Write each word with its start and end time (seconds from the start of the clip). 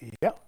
Ja. 0.00 0.42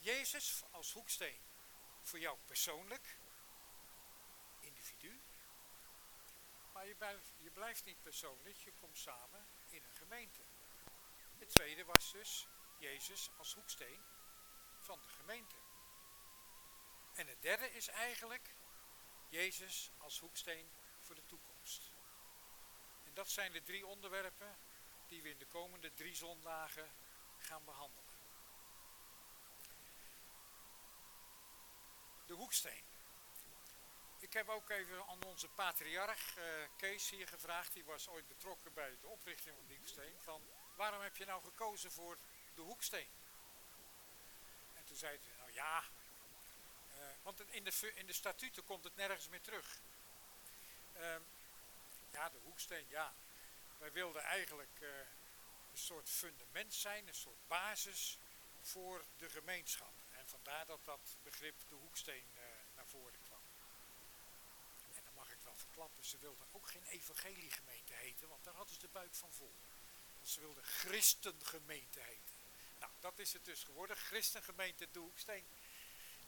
Jezus 0.00 0.64
als 0.70 0.92
hoeksteen 0.92 1.40
voor 2.00 2.18
jou 2.18 2.38
persoonlijk, 2.46 3.18
individu. 4.60 5.22
Maar 6.72 6.86
je 6.86 6.94
blijft, 6.94 7.34
je 7.36 7.50
blijft 7.50 7.84
niet 7.84 8.02
persoonlijk, 8.02 8.56
je 8.56 8.72
komt 8.72 8.98
samen 8.98 9.46
in 9.68 9.84
een 9.84 9.94
gemeente. 9.94 10.40
Het 11.38 11.48
tweede 11.48 11.84
was 11.84 12.12
dus 12.12 12.48
Jezus 12.78 13.30
als 13.36 13.54
hoeksteen 13.54 14.04
van 14.78 15.00
de 15.00 15.08
gemeente. 15.08 15.56
En 17.14 17.26
het 17.26 17.42
derde 17.42 17.70
is 17.70 17.88
eigenlijk 17.88 18.54
Jezus 19.28 19.90
als 19.98 20.18
hoeksteen 20.18 20.70
voor 21.00 21.14
de 21.14 21.26
toekomst. 21.26 21.53
Dat 23.14 23.30
zijn 23.30 23.52
de 23.52 23.62
drie 23.62 23.86
onderwerpen 23.86 24.58
die 25.06 25.22
we 25.22 25.30
in 25.30 25.38
de 25.38 25.46
komende 25.46 25.94
drie 25.94 26.14
zondagen 26.14 26.92
gaan 27.38 27.64
behandelen. 27.64 28.12
De 32.26 32.34
hoeksteen. 32.34 32.84
Ik 34.18 34.32
heb 34.32 34.48
ook 34.48 34.70
even 34.70 35.06
aan 35.06 35.24
onze 35.24 35.48
patriarch 35.48 36.36
uh, 36.38 36.44
Kees 36.76 37.10
hier 37.10 37.28
gevraagd, 37.28 37.72
die 37.72 37.84
was 37.84 38.08
ooit 38.08 38.28
betrokken 38.28 38.72
bij 38.72 38.96
de 39.00 39.06
oprichting 39.06 39.56
van 39.56 39.66
de 39.66 39.74
hoeksteen, 39.74 40.22
van 40.22 40.42
waarom 40.76 41.00
heb 41.00 41.16
je 41.16 41.24
nou 41.24 41.42
gekozen 41.44 41.92
voor 41.92 42.18
de 42.54 42.60
hoeksteen? 42.60 43.10
En 44.74 44.84
toen 44.84 44.96
zei 44.96 45.18
hij, 45.22 45.36
nou 45.36 45.52
ja, 45.52 45.84
uh, 46.90 46.98
want 47.22 47.40
in 47.50 47.64
de, 47.64 47.92
in 47.94 48.06
de 48.06 48.12
statuten 48.12 48.64
komt 48.64 48.84
het 48.84 48.96
nergens 48.96 49.28
meer 49.28 49.42
terug. 49.42 49.80
Uh, 50.96 51.16
ja, 52.14 52.28
de 52.28 52.38
hoeksteen, 52.38 52.86
ja. 52.88 53.14
Wij 53.78 53.92
wilden 53.92 54.22
eigenlijk 54.22 54.80
uh, 54.80 54.88
een 55.70 55.78
soort 55.78 56.08
fundament 56.08 56.74
zijn, 56.74 57.08
een 57.08 57.14
soort 57.14 57.46
basis 57.46 58.18
voor 58.60 59.04
de 59.16 59.30
gemeenschap. 59.30 59.94
En 60.12 60.26
vandaar 60.26 60.66
dat 60.66 60.84
dat 60.84 61.16
begrip 61.22 61.68
de 61.68 61.74
hoeksteen 61.74 62.26
uh, 62.34 62.42
naar 62.74 62.86
voren 62.86 63.20
kwam. 63.22 63.42
En 64.94 65.04
dan 65.04 65.14
mag 65.14 65.32
ik 65.32 65.38
wel 65.42 65.56
verklappen, 65.56 66.04
ze 66.04 66.18
wilden 66.18 66.46
ook 66.52 66.68
geen 66.68 66.84
evangeliegemeente 66.84 67.92
heten, 67.92 68.28
want 68.28 68.44
daar 68.44 68.54
hadden 68.54 68.74
ze 68.74 68.80
de 68.80 68.88
buik 68.88 69.14
van 69.14 69.32
vol. 69.32 69.54
Ze 70.22 70.40
wilden 70.40 70.64
christengemeente 70.64 72.00
heten. 72.00 72.34
Nou, 72.78 72.92
dat 73.00 73.18
is 73.18 73.32
het 73.32 73.44
dus 73.44 73.64
geworden, 73.64 73.96
christengemeente 73.96 74.90
de 74.90 74.98
hoeksteen. 74.98 75.46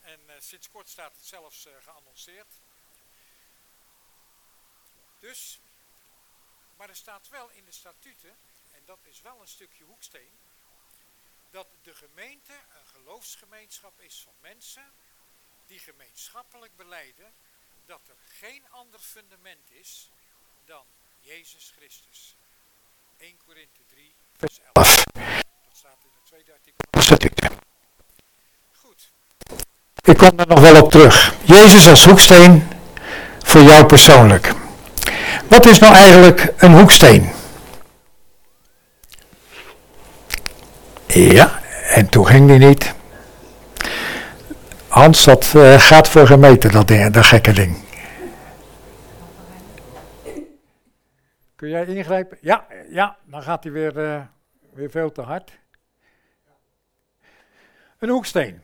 En 0.01 0.21
uh, 0.27 0.35
sinds 0.39 0.71
kort 0.71 0.89
staat 0.89 1.17
het 1.17 1.25
zelfs 1.25 1.67
geannonceerd. 1.81 2.61
Dus 5.19 5.61
maar 6.77 6.89
er 6.89 6.97
staat 6.97 7.29
wel 7.29 7.51
in 7.51 7.65
de 7.65 7.73
statuten, 7.73 8.37
en 8.73 8.83
dat 8.85 8.99
is 9.03 9.21
wel 9.21 9.41
een 9.41 9.49
stukje 9.49 9.85
hoeksteen, 9.85 10.39
dat 11.51 11.67
de 11.83 11.95
gemeente 11.95 12.53
een 12.53 12.87
geloofsgemeenschap 12.87 14.01
is 14.01 14.21
van 14.25 14.35
mensen 14.41 14.93
die 15.67 15.79
gemeenschappelijk 15.79 16.77
beleiden 16.77 17.33
dat 17.87 18.01
er 18.09 18.17
geen 18.39 18.63
ander 18.71 19.01
fundament 19.01 19.71
is 19.71 20.11
dan 20.65 20.85
Jezus 21.21 21.73
Christus. 21.77 22.37
1 23.17 23.37
Korinthe 23.47 23.81
3, 23.87 24.15
vers 24.37 24.61
11. 24.73 25.05
Dat 25.05 25.77
staat 25.77 25.99
in 26.03 26.11
het 26.13 26.27
tweede 26.27 26.53
artikel 26.53 26.85
van 26.91 27.01
de 27.01 27.07
statuten. 27.07 27.59
Goed. 28.73 29.13
Ik 30.03 30.17
kom 30.17 30.39
er 30.39 30.47
nog 30.47 30.61
wel 30.61 30.83
op 30.83 30.91
terug. 30.91 31.35
Jezus 31.45 31.87
als 31.87 32.05
hoeksteen 32.05 32.69
voor 33.43 33.63
jou 33.63 33.87
persoonlijk. 33.87 34.66
Wat 35.49 35.67
is 35.67 35.79
nou 35.79 35.95
eigenlijk 35.95 36.53
een 36.57 36.73
hoeksteen? 36.73 37.31
Ja, 41.07 41.61
en 41.89 42.09
toen 42.09 42.27
ging 42.27 42.49
die 42.49 42.59
niet. 42.59 42.95
Hans, 44.89 45.25
dat 45.25 45.53
uh, 45.57 45.75
gaat 45.79 46.09
voor 46.09 46.27
gemeten, 46.27 46.73
dat, 46.73 46.89
ding, 46.89 47.13
dat 47.13 47.25
gekke 47.25 47.53
ding. 47.53 47.85
Kun 51.57 51.69
jij 51.69 51.87
ingrijpen? 51.87 52.39
Ja, 52.41 52.67
ja 52.89 53.17
dan 53.25 53.43
gaat 53.43 53.63
hij 53.63 53.73
weer, 53.73 53.97
uh, 53.97 54.21
weer 54.73 54.91
veel 54.91 55.13
te 55.13 55.21
hard. 55.21 55.59
Een 57.99 58.09
hoeksteen. 58.09 58.63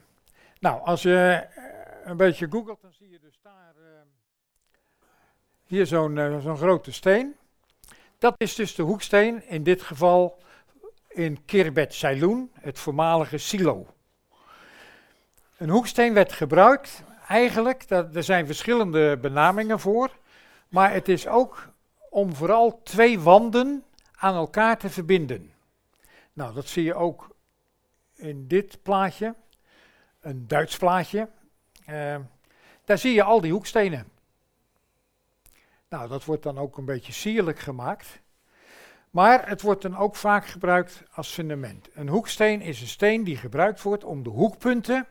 Nou, 0.61 0.83
als 0.83 1.03
je 1.03 1.47
uh, 1.57 1.65
een 2.05 2.17
beetje 2.17 2.47
googelt, 2.51 2.81
hier 5.73 5.87
zo'n 5.87 6.17
uh, 6.17 6.39
zo'n 6.39 6.57
grote 6.57 6.93
steen. 6.93 7.37
Dat 8.19 8.35
is 8.37 8.55
dus 8.55 8.75
de 8.75 8.83
hoeksteen, 8.83 9.49
in 9.49 9.63
dit 9.63 9.83
geval 9.83 10.39
in 11.09 11.45
Kirbet 11.45 11.95
Seiloen, 11.95 12.51
het 12.61 12.79
voormalige 12.79 13.39
silo. 13.39 13.87
Een 15.57 15.69
hoeksteen 15.69 16.15
werd 16.15 16.33
gebruikt, 16.33 17.03
eigenlijk, 17.29 17.89
dat, 17.89 18.17
er 18.17 18.23
zijn 18.23 18.47
verschillende 18.47 19.19
benamingen 19.19 19.81
voor, 19.81 20.11
maar 20.69 20.93
het 20.93 21.09
is 21.09 21.27
ook 21.27 21.69
om 22.11 22.35
vooral 22.35 22.81
twee 22.83 23.21
wanden 23.21 23.85
aan 24.15 24.35
elkaar 24.35 24.79
te 24.79 24.91
verbinden. 24.91 25.53
Nou, 26.33 26.55
dat 26.55 26.67
zie 26.69 26.85
je 26.85 26.95
ook 26.95 27.37
in 28.15 28.49
dit 28.49 28.83
plaatje, 28.83 29.35
een 30.21 30.49
Duits 30.49 30.77
plaatje. 30.77 31.29
Uh, 31.89 32.17
daar 32.85 32.99
zie 32.99 33.15
je 33.15 33.23
al 33.23 33.41
die 33.41 33.53
hoekstenen. 33.53 34.12
Nou, 35.93 36.09
dat 36.09 36.25
wordt 36.25 36.43
dan 36.43 36.59
ook 36.59 36.77
een 36.77 36.85
beetje 36.85 37.13
sierlijk 37.13 37.59
gemaakt. 37.59 38.21
Maar 39.11 39.49
het 39.49 39.63
wordt 39.63 39.83
dan 39.83 39.97
ook 39.97 40.17
vaak 40.17 40.47
gebruikt 40.47 41.03
als 41.11 41.29
fundament. 41.29 41.89
Een 41.95 42.09
hoeksteen 42.09 42.61
is 42.61 42.81
een 42.81 42.87
steen 42.87 43.25
die 43.25 43.37
gebruikt 43.37 43.83
wordt 43.83 44.05
om 44.05 44.23
de 44.23 44.31
hoekpunten 44.31 45.07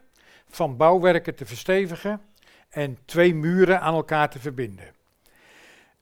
van 0.49 0.77
bouwwerken 0.77 1.35
te 1.35 1.45
verstevigen 1.45 2.21
en 2.69 2.97
twee 3.05 3.35
muren 3.35 3.81
aan 3.81 3.93
elkaar 3.93 4.29
te 4.29 4.39
verbinden. 4.39 4.85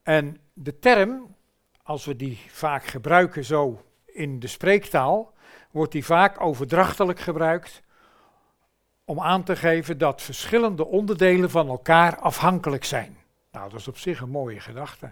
En 0.04 0.38
de 0.54 0.80
term, 0.80 1.36
als 1.84 2.06
we 2.06 2.16
die 2.16 2.40
vaak 2.48 2.86
gebruiken 2.86 3.46
zo 3.46 3.86
in 4.06 4.40
de 4.40 4.48
spreektaal, 4.48 5.34
wordt 5.72 5.92
die 5.92 6.06
vaak 6.06 6.42
overdrachtelijk 6.42 7.20
gebruikt 7.20 7.82
om 9.06 9.20
aan 9.20 9.44
te 9.44 9.56
geven 9.56 9.98
dat 9.98 10.22
verschillende 10.22 10.86
onderdelen 10.86 11.50
van 11.50 11.68
elkaar 11.68 12.18
afhankelijk 12.18 12.84
zijn. 12.84 13.19
Nou, 13.52 13.70
dat 13.70 13.80
is 13.80 13.88
op 13.88 13.98
zich 13.98 14.22
een 14.22 14.30
mooie 14.30 14.60
gedachte. 14.60 15.12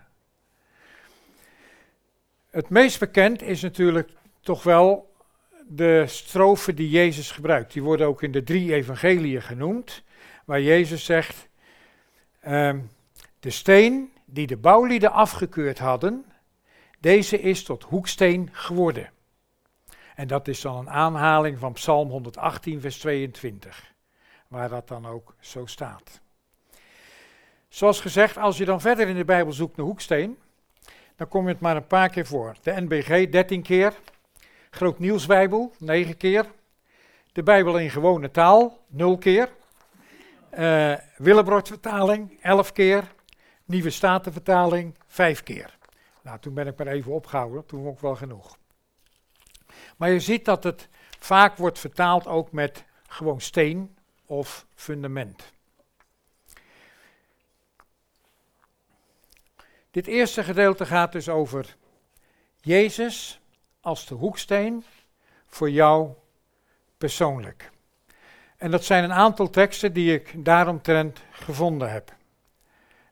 Het 2.50 2.70
meest 2.70 3.00
bekend 3.00 3.42
is 3.42 3.62
natuurlijk 3.62 4.10
toch 4.40 4.64
wel 4.64 5.16
de 5.68 6.04
strofen 6.08 6.76
die 6.76 6.90
Jezus 6.90 7.32
gebruikt. 7.32 7.74
Die 7.74 7.84
worden 7.84 8.08
ook 8.08 8.24
in 8.24 8.32
de 8.32 8.44
drie 8.44 8.74
evangeliën 8.74 9.42
genoemd, 9.42 10.04
waar 10.46 10.62
Jezus 10.62 11.06
zegt, 11.06 11.48
um, 12.48 12.90
de 13.40 13.50
steen 13.50 14.12
die 14.26 14.48
de 14.48 14.58
bouwlieden 14.58 15.12
afgekeurd 15.12 15.80
hadden, 15.80 16.26
deze 17.00 17.42
is 17.42 17.64
tot 17.64 17.84
hoeksteen 17.84 18.50
geworden. 18.52 19.12
En 20.16 20.28
dat 20.28 20.48
is 20.48 20.62
dan 20.62 20.78
een 20.78 20.90
aanhaling 20.90 21.60
van 21.60 21.74
Psalm 21.74 22.10
118, 22.10 22.82
vers 22.82 22.98
22, 22.98 23.94
waar 24.48 24.70
dat 24.70 24.88
dan 24.88 25.06
ook 25.06 25.36
zo 25.40 25.66
staat. 25.66 26.22
Zoals 27.68 28.02
gezegd, 28.02 28.38
als 28.38 28.58
je 28.58 28.66
dan 28.66 28.82
verder 28.82 29.08
in 29.08 29.16
de 29.16 29.26
Bijbel 29.26 29.54
zoekt 29.54 29.78
naar 29.78 29.86
hoeksteen, 29.86 30.38
dan 31.16 31.28
kom 31.28 31.44
je 31.44 31.52
het 31.52 31.60
maar 31.60 31.76
een 31.76 31.88
paar 31.88 32.10
keer 32.10 32.26
voor. 32.26 32.56
De 32.62 32.82
NBG 32.82 33.30
13 33.30 33.62
keer, 33.62 33.94
Groot 34.70 35.00
Nieuwsbijbel 35.00 35.74
9 35.80 36.18
keer, 36.18 36.46
de 37.32 37.44
Bijbel 37.44 37.78
in 37.78 37.90
gewone 37.90 38.32
taal 38.32 38.84
0 38.88 39.18
keer, 39.18 39.50
uh, 40.60 40.96
Willebrordvertaling 41.18 42.38
11 42.42 42.72
keer, 42.72 43.04
Nieuwe 43.66 43.90
Statenvertaling 43.90 44.96
5 45.08 45.44
keer. 45.44 45.78
Nou, 46.22 46.40
toen 46.40 46.54
ben 46.54 46.68
ik 46.68 46.78
maar 46.78 46.88
even 46.88 47.12
opgehouden, 47.12 47.66
toen 47.66 47.84
vond 47.84 47.96
ik 47.96 48.02
wel 48.02 48.16
genoeg. 48.16 48.58
Maar 49.98 50.10
je 50.10 50.20
ziet 50.20 50.46
dat 50.46 50.64
het 50.64 50.90
vaak 51.20 51.58
wordt 51.58 51.80
vertaald 51.80 52.28
ook 52.28 52.52
met 52.52 52.84
gewoon 53.08 53.42
steen 53.42 53.98
of 54.26 54.66
fundament. 54.76 55.54
Dit 59.98 60.08
eerste 60.08 60.44
gedeelte 60.44 60.86
gaat 60.86 61.12
dus 61.12 61.30
over 61.30 61.76
Jezus 62.62 63.40
als 63.82 64.06
de 64.06 64.16
hoeksteen 64.16 64.84
voor 65.46 65.70
jou 65.70 66.10
persoonlijk. 66.98 67.72
En 68.58 68.72
dat 68.72 68.84
zijn 68.84 69.04
een 69.04 69.14
aantal 69.14 69.50
teksten 69.50 69.94
die 69.94 70.14
ik 70.14 70.46
daaromtrent 70.46 71.22
gevonden 71.32 71.92
heb. 71.92 72.16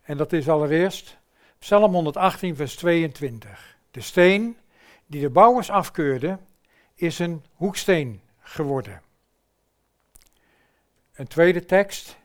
En 0.01 0.17
dat 0.17 0.33
is 0.33 0.49
allereerst 0.49 1.17
Psalm 1.59 1.93
118, 1.93 2.55
vers 2.55 2.75
22. 2.75 3.77
De 3.91 4.01
steen 4.01 4.57
die 5.05 5.21
de 5.21 5.29
bouwers 5.29 5.69
afkeurden, 5.69 6.47
is 6.95 7.19
een 7.19 7.43
hoeksteen 7.53 8.21
geworden. 8.39 9.01
Een 11.13 11.27
tweede 11.27 11.65
tekst 11.65 12.17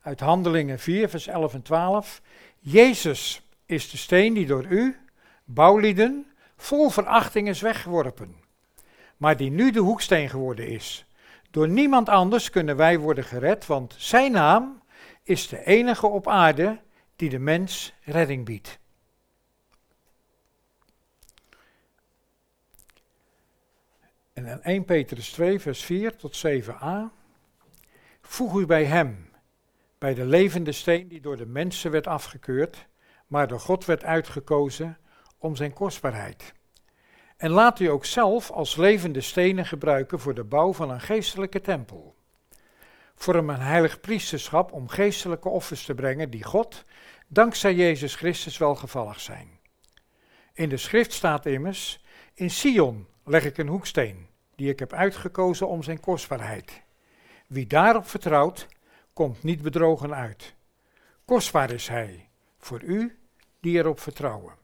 uit 0.00 0.20
Handelingen 0.20 0.78
4, 0.78 1.08
vers 1.08 1.26
11 1.26 1.54
en 1.54 1.62
12. 1.62 2.22
Jezus 2.58 3.42
is 3.72 3.90
de 3.90 3.96
steen 3.96 4.34
die 4.34 4.46
door 4.46 4.66
u, 4.66 4.96
bouwlieden, 5.44 6.26
vol 6.56 6.90
verachting 6.90 7.48
is 7.48 7.60
weggeworpen, 7.60 8.34
maar 9.16 9.36
die 9.36 9.50
nu 9.50 9.70
de 9.70 9.80
hoeksteen 9.80 10.28
geworden 10.28 10.68
is. 10.68 11.06
Door 11.50 11.68
niemand 11.68 12.08
anders 12.08 12.50
kunnen 12.50 12.76
wij 12.76 12.98
worden 12.98 13.24
gered, 13.24 13.66
want 13.66 13.94
zijn 13.98 14.32
naam 14.32 14.82
is 15.22 15.48
de 15.48 15.64
enige 15.64 16.06
op 16.06 16.28
aarde 16.28 16.80
die 17.16 17.28
de 17.28 17.38
mens 17.38 17.94
redding 18.02 18.44
biedt. 18.44 18.78
En 24.32 24.46
in 24.46 24.62
1 24.62 24.84
Petrus 24.84 25.30
2, 25.30 25.60
vers 25.60 25.84
4 25.84 26.16
tot 26.16 26.44
7a. 26.46 27.20
Voeg 28.20 28.56
u 28.56 28.66
bij 28.66 28.84
hem, 28.84 29.30
bij 29.98 30.14
de 30.14 30.24
levende 30.24 30.72
steen 30.72 31.08
die 31.08 31.20
door 31.20 31.36
de 31.36 31.46
mensen 31.46 31.90
werd 31.90 32.06
afgekeurd, 32.06 32.86
maar 33.32 33.48
door 33.48 33.60
God 33.60 33.84
werd 33.84 34.04
uitgekozen 34.04 34.98
om 35.38 35.56
zijn 35.56 35.72
kostbaarheid. 35.72 36.52
En 37.36 37.50
laat 37.50 37.80
u 37.80 37.86
ook 37.86 38.04
zelf 38.04 38.50
als 38.50 38.76
levende 38.76 39.20
stenen 39.20 39.66
gebruiken 39.66 40.20
voor 40.20 40.34
de 40.34 40.44
bouw 40.44 40.72
van 40.72 40.90
een 40.90 41.00
geestelijke 41.00 41.60
tempel. 41.60 42.14
Vorm 43.14 43.50
een 43.50 43.60
heilig 43.60 44.00
priesterschap 44.00 44.72
om 44.72 44.88
geestelijke 44.88 45.48
offers 45.48 45.84
te 45.84 45.94
brengen 45.94 46.30
die 46.30 46.44
God, 46.44 46.84
dankzij 47.26 47.74
Jezus 47.74 48.14
Christus, 48.14 48.58
welgevallig 48.58 49.20
zijn. 49.20 49.48
In 50.52 50.68
de 50.68 50.76
schrift 50.76 51.12
staat 51.12 51.46
immers, 51.46 52.04
in 52.34 52.50
Sion 52.50 53.06
leg 53.24 53.44
ik 53.44 53.58
een 53.58 53.68
hoeksteen, 53.68 54.26
die 54.56 54.70
ik 54.70 54.78
heb 54.78 54.92
uitgekozen 54.92 55.68
om 55.68 55.82
zijn 55.82 56.00
kostbaarheid. 56.00 56.82
Wie 57.46 57.66
daarop 57.66 58.08
vertrouwt, 58.08 58.66
komt 59.12 59.42
niet 59.42 59.62
bedrogen 59.62 60.14
uit. 60.14 60.54
Kostbaar 61.24 61.70
is 61.70 61.88
hij, 61.88 62.28
voor 62.58 62.82
u 62.82 63.16
die 63.62 63.78
erop 63.78 64.00
vertrouwen. 64.00 64.54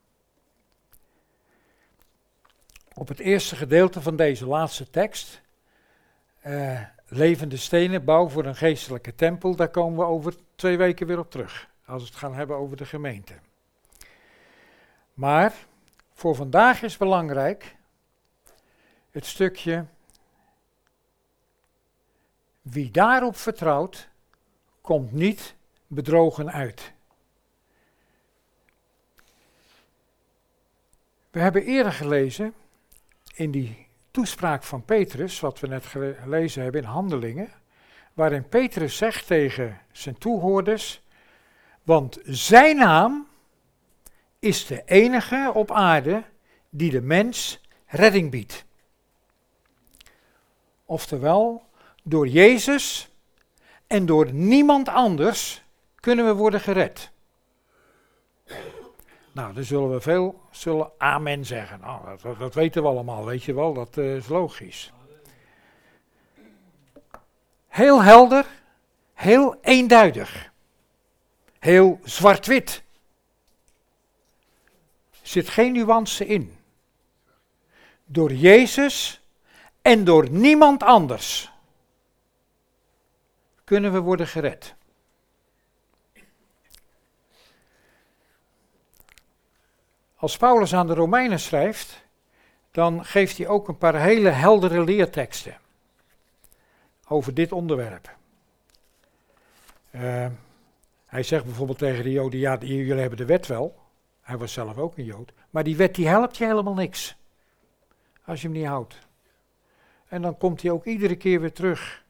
Op 2.95 3.09
het 3.09 3.19
eerste 3.19 3.57
gedeelte 3.57 4.03
van 4.03 4.17
deze 4.17 4.47
laatste 4.47 4.91
tekst, 4.91 5.41
uh, 6.47 6.81
levende 7.07 7.57
stenen, 7.57 8.05
bouw 8.05 8.29
voor 8.29 8.45
een 8.45 8.57
geestelijke 8.57 9.15
tempel, 9.15 9.57
daar 9.57 9.69
komen 9.69 9.99
we 9.99 10.05
over 10.05 10.35
twee 10.55 10.77
weken 10.77 11.07
weer 11.07 11.19
op 11.19 11.31
terug, 11.31 11.69
als 11.87 12.03
we 12.03 12.09
het 12.09 12.19
gaan 12.19 12.35
hebben 12.35 12.57
over 12.57 12.77
de 12.77 12.87
gemeente. 12.87 13.35
Maar 15.15 15.55
voor 16.13 16.35
vandaag 16.35 16.83
is 16.83 16.97
belangrijk 16.97 17.77
het 19.11 19.27
stukje 19.27 19.85
wie 22.63 22.91
daarop 22.91 23.37
vertrouwt, 23.37 24.09
komt 24.81 25.13
niet 25.13 25.55
bedrogen 25.87 26.53
uit. 26.53 26.93
We 31.31 31.41
hebben 31.41 31.63
eerder 31.63 31.93
gelezen 31.93 32.55
in 33.35 33.51
die 33.51 33.87
toespraak 34.11 34.63
van 34.63 34.85
Petrus, 34.85 35.41
wat 35.41 35.61
we 35.61 35.67
net 35.67 35.87
gelezen 35.87 36.63
hebben 36.63 36.81
in 36.83 36.89
Handelingen, 36.89 37.53
waarin 38.15 38.49
Petrus 38.49 38.97
zegt 38.97 39.27
tegen 39.27 39.81
zijn 39.93 40.19
toehoorders, 40.19 41.03
want 41.83 42.19
zijn 42.25 42.77
naam 42.77 43.27
is 44.39 44.67
de 44.67 44.83
enige 44.85 45.51
op 45.55 45.71
aarde 45.71 46.23
die 46.71 46.91
de 46.91 47.01
mens 47.01 47.61
redding 47.87 48.31
biedt. 48.31 48.65
Oftewel, 50.85 51.63
door 52.03 52.29
Jezus 52.29 53.11
en 53.87 54.07
door 54.07 54.33
niemand 54.33 54.89
anders 54.89 55.63
kunnen 56.01 56.27
we 56.27 56.33
worden 56.33 56.61
gered. 56.61 57.11
Nou, 59.39 59.53
dan 59.53 59.65
zullen 59.65 59.91
we 59.91 60.01
veel 60.01 60.41
zullen 60.51 60.91
amen 60.97 61.45
zeggen. 61.45 61.81
Nou, 61.81 62.19
dat, 62.39 62.55
weten 62.55 62.83
we 62.83 62.89
allemaal, 62.89 63.25
weet 63.25 63.43
je 63.43 63.55
wel, 63.55 63.75
dat 63.75 63.97
uh, 63.97 64.17
is 64.17 64.29
logisch. 64.29 64.93
Heel 67.69 68.03
helder, 68.03 68.47
heel 69.15 69.57
eenduidig. 69.63 70.51
Heel 71.59 72.01
zwart-wit. 72.05 72.83
Zit 75.23 75.49
geen 75.49 75.73
nuance 75.73 76.27
in. 76.27 76.57
Door 78.05 78.33
Jezus 78.33 79.21
en 79.83 80.05
door 80.05 80.31
niemand 80.31 80.83
anders 80.83 81.51
kunnen 83.65 83.93
we 83.93 84.01
worden 84.01 84.27
gered. 84.27 84.75
Als 90.21 90.37
Paulus 90.37 90.75
aan 90.75 90.87
de 90.87 90.95
Romeinen 90.95 91.41
schrijft, 91.41 92.05
dan 92.71 93.05
geeft 93.05 93.39
hij 93.39 93.49
ook 93.49 93.69
een 93.69 93.79
paar 93.79 94.01
hele 94.01 94.29
heldere 94.29 94.85
leerteksten 94.85 95.57
over 97.09 97.35
dit 97.35 97.53
onderwerp. 97.53 98.17
Uh, 99.91 100.27
hij 101.07 101.23
zegt 101.23 101.45
bijvoorbeeld 101.45 101.79
tegen 101.79 102.05
de 102.05 102.11
Joden, 102.11 102.39
ja, 102.39 102.57
jullie 102.61 103.01
hebben 103.01 103.19
de 103.19 103.25
wet 103.25 103.47
wel. 103.47 103.79
Hij 104.21 104.37
was 104.37 104.53
zelf 104.53 104.79
ook 104.79 104.97
een 104.97 105.05
Jood. 105.05 105.33
Maar 105.51 105.65
die 105.65 105.77
wet 105.77 105.95
die 105.95 106.09
helpt 106.09 106.37
je 106.37 106.45
helemaal 106.45 106.75
niks. 106.75 107.17
Als 108.25 108.41
je 108.41 108.49
hem 108.49 108.57
niet 108.57 108.67
houdt. 108.67 108.99
En 110.09 110.23
dan 110.23 110.39
komt 110.39 110.63
hij 110.63 110.71
ook 110.71 110.85
iedere 110.85 111.17
keer 111.17 111.41
weer 111.41 111.53
terug 111.53 112.05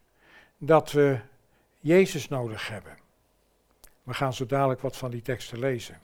dat 0.56 0.92
we 0.92 1.18
Jezus 1.80 2.28
nodig 2.28 2.68
hebben. 2.68 2.98
We 4.02 4.14
gaan 4.14 4.34
zo 4.34 4.46
dadelijk 4.46 4.80
wat 4.80 4.96
van 4.96 5.10
die 5.10 5.22
teksten 5.22 5.58
lezen. 5.58 6.00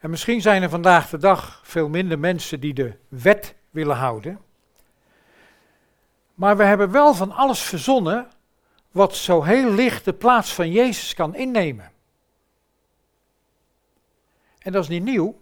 En 0.00 0.10
misschien 0.10 0.40
zijn 0.40 0.62
er 0.62 0.68
vandaag 0.68 1.08
de 1.08 1.18
dag 1.18 1.60
veel 1.64 1.88
minder 1.88 2.18
mensen 2.18 2.60
die 2.60 2.74
de 2.74 2.96
wet 3.08 3.54
willen 3.70 3.96
houden. 3.96 4.40
Maar 6.34 6.56
we 6.56 6.64
hebben 6.64 6.90
wel 6.90 7.14
van 7.14 7.32
alles 7.32 7.60
verzonnen 7.60 8.28
wat 8.90 9.16
zo 9.16 9.42
heel 9.42 9.70
licht 9.70 10.04
de 10.04 10.12
plaats 10.12 10.54
van 10.54 10.70
Jezus 10.70 11.14
kan 11.14 11.34
innemen. 11.34 11.92
En 14.58 14.72
dat 14.72 14.82
is 14.82 14.88
niet 14.88 15.02
nieuw. 15.02 15.40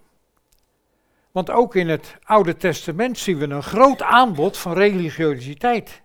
Want 1.30 1.50
ook 1.50 1.74
in 1.74 1.88
het 1.88 2.16
Oude 2.22 2.56
Testament 2.56 3.18
zien 3.18 3.38
we 3.38 3.48
een 3.48 3.62
groot 3.62 4.02
aanbod 4.02 4.58
van 4.58 4.72
religiositeit. 4.72 6.02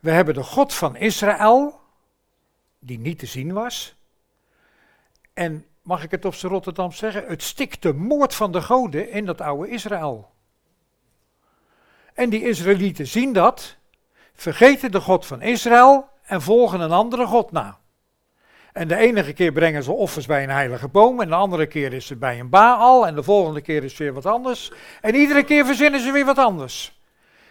We 0.00 0.10
hebben 0.10 0.34
de 0.34 0.42
God 0.42 0.74
van 0.74 0.96
Israël, 0.96 1.80
die 2.78 2.98
niet 2.98 3.18
te 3.18 3.26
zien 3.26 3.52
was. 3.52 3.94
En 5.32 5.66
mag 5.88 6.02
ik 6.02 6.10
het 6.10 6.24
op 6.24 6.34
z'n 6.34 6.46
Rotterdam 6.46 6.92
zeggen? 6.92 7.24
Het 7.26 7.42
stikte 7.42 7.92
moord 7.92 8.34
van 8.34 8.52
de 8.52 8.62
goden 8.62 9.10
in 9.10 9.24
dat 9.24 9.40
oude 9.40 9.70
Israël. 9.70 10.30
En 12.14 12.30
die 12.30 12.48
Israëlieten 12.48 13.06
zien 13.06 13.32
dat, 13.32 13.76
vergeten 14.34 14.90
de 14.90 15.00
God 15.00 15.26
van 15.26 15.42
Israël 15.42 16.08
en 16.22 16.42
volgen 16.42 16.80
een 16.80 16.92
andere 16.92 17.26
God 17.26 17.52
na. 17.52 17.78
En 18.72 18.88
de 18.88 18.96
enige 18.96 19.32
keer 19.32 19.52
brengen 19.52 19.82
ze 19.82 19.92
offers 19.92 20.26
bij 20.26 20.42
een 20.42 20.50
heilige 20.50 20.88
boom, 20.88 21.20
en 21.20 21.28
de 21.28 21.34
andere 21.34 21.66
keer 21.66 21.92
is 21.92 22.08
het 22.08 22.18
bij 22.18 22.40
een 22.40 22.50
Baal, 22.50 23.06
en 23.06 23.14
de 23.14 23.22
volgende 23.22 23.60
keer 23.60 23.84
is 23.84 23.90
het 23.90 24.00
weer 24.00 24.12
wat 24.12 24.26
anders. 24.26 24.72
En 25.00 25.14
iedere 25.14 25.44
keer 25.44 25.66
verzinnen 25.66 26.00
ze 26.00 26.12
weer 26.12 26.24
wat 26.24 26.38
anders. 26.38 27.00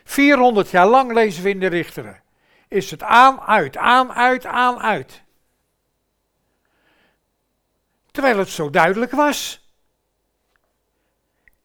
400 0.04 0.70
jaar 0.70 0.88
lang 0.88 1.14
lezen 1.14 1.44
we 1.44 1.50
in 1.50 1.60
de 1.60 1.68
Richteren 1.68 2.22
is 2.68 2.92
het 2.92 3.04
aan, 3.04 3.42
uit, 3.42 3.78
aan, 3.78 4.14
uit, 4.14 4.46
aan, 4.46 4.80
uit. 4.80 5.26
Terwijl 8.18 8.38
het 8.38 8.50
zo 8.50 8.70
duidelijk 8.70 9.12
was. 9.12 9.70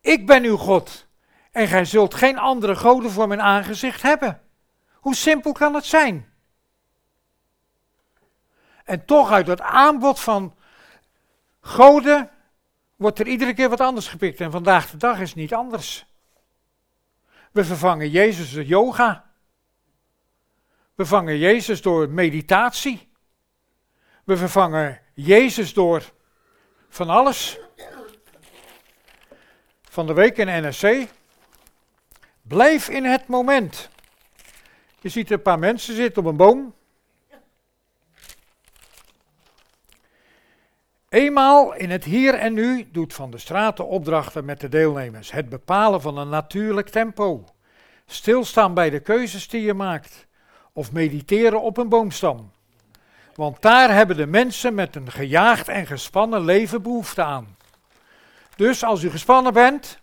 Ik 0.00 0.26
ben 0.26 0.44
uw 0.44 0.56
God 0.56 1.06
en 1.52 1.68
gij 1.68 1.84
zult 1.84 2.14
geen 2.14 2.38
andere 2.38 2.76
goden 2.76 3.10
voor 3.10 3.28
mijn 3.28 3.40
aangezicht 3.40 4.02
hebben. 4.02 4.40
Hoe 4.94 5.14
simpel 5.14 5.52
kan 5.52 5.74
het 5.74 5.84
zijn? 5.84 6.32
En 8.84 9.04
toch 9.04 9.30
uit 9.30 9.46
het 9.46 9.60
aanbod 9.60 10.20
van 10.20 10.56
goden 11.60 12.30
wordt 12.96 13.18
er 13.18 13.26
iedere 13.26 13.54
keer 13.54 13.68
wat 13.68 13.80
anders 13.80 14.08
gepikt. 14.08 14.40
En 14.40 14.50
vandaag 14.50 14.90
de 14.90 14.96
dag 14.96 15.20
is 15.20 15.28
het 15.28 15.38
niet 15.38 15.54
anders. 15.54 16.06
We 17.52 17.64
vervangen 17.64 18.10
Jezus 18.10 18.52
de 18.52 18.66
yoga. 18.66 19.30
We 20.94 21.04
vervangen 21.04 21.38
Jezus 21.38 21.82
door 21.82 22.08
meditatie. 22.08 23.08
We 24.24 24.36
vervangen 24.36 25.00
Jezus 25.14 25.74
door 25.74 26.12
van 26.92 27.10
alles. 27.10 27.58
Van 29.82 30.06
de 30.06 30.12
week 30.12 30.36
in 30.36 30.68
NSC. 30.68 31.06
Blijf 32.42 32.88
in 32.88 33.04
het 33.04 33.26
moment. 33.26 33.88
Je 35.00 35.08
ziet 35.08 35.30
een 35.30 35.42
paar 35.42 35.58
mensen 35.58 35.94
zitten 35.94 36.22
op 36.22 36.28
een 36.28 36.36
boom. 36.36 36.74
Eenmaal 41.08 41.74
in 41.74 41.90
het 41.90 42.04
hier 42.04 42.34
en 42.34 42.52
nu 42.52 42.88
doet 42.90 43.14
Van 43.14 43.30
de 43.30 43.38
Straten 43.38 43.86
opdrachten 43.86 44.44
met 44.44 44.60
de 44.60 44.68
deelnemers. 44.68 45.30
Het 45.30 45.48
bepalen 45.48 46.00
van 46.00 46.18
een 46.18 46.28
natuurlijk 46.28 46.88
tempo. 46.88 47.44
Stilstaan 48.06 48.74
bij 48.74 48.90
de 48.90 49.00
keuzes 49.00 49.48
die 49.48 49.62
je 49.62 49.74
maakt 49.74 50.26
of 50.72 50.92
mediteren 50.92 51.62
op 51.62 51.76
een 51.76 51.88
boomstam. 51.88 52.52
Want 53.34 53.62
daar 53.62 53.94
hebben 53.94 54.16
de 54.16 54.26
mensen 54.26 54.74
met 54.74 54.96
een 54.96 55.10
gejaagd 55.10 55.68
en 55.68 55.86
gespannen 55.86 56.44
leven 56.44 56.82
behoefte 56.82 57.22
aan. 57.22 57.56
Dus 58.56 58.84
als 58.84 59.02
u 59.02 59.10
gespannen 59.10 59.52
bent, 59.52 60.00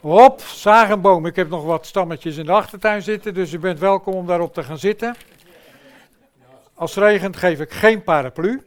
Hop, 0.00 0.40
zagenboom. 0.40 1.26
Ik 1.26 1.36
heb 1.36 1.48
nog 1.48 1.64
wat 1.64 1.86
stammetjes 1.86 2.36
in 2.36 2.44
de 2.44 2.52
achtertuin 2.52 3.02
zitten, 3.02 3.34
dus 3.34 3.52
u 3.52 3.58
bent 3.58 3.78
welkom 3.78 4.14
om 4.14 4.26
daarop 4.26 4.54
te 4.54 4.62
gaan 4.62 4.78
zitten. 4.78 5.14
Als 6.74 6.94
het 6.94 7.04
regent 7.04 7.36
geef 7.36 7.60
ik 7.60 7.70
geen 7.70 8.02
paraplu. 8.02 8.66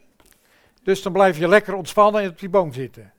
Dus 0.83 1.01
dan 1.01 1.13
blijf 1.13 1.37
je 1.37 1.47
lekker 1.47 1.73
ontspannen 1.73 2.21
en 2.21 2.29
op 2.29 2.39
die 2.39 2.49
boom 2.49 2.73
zitten. 2.73 3.13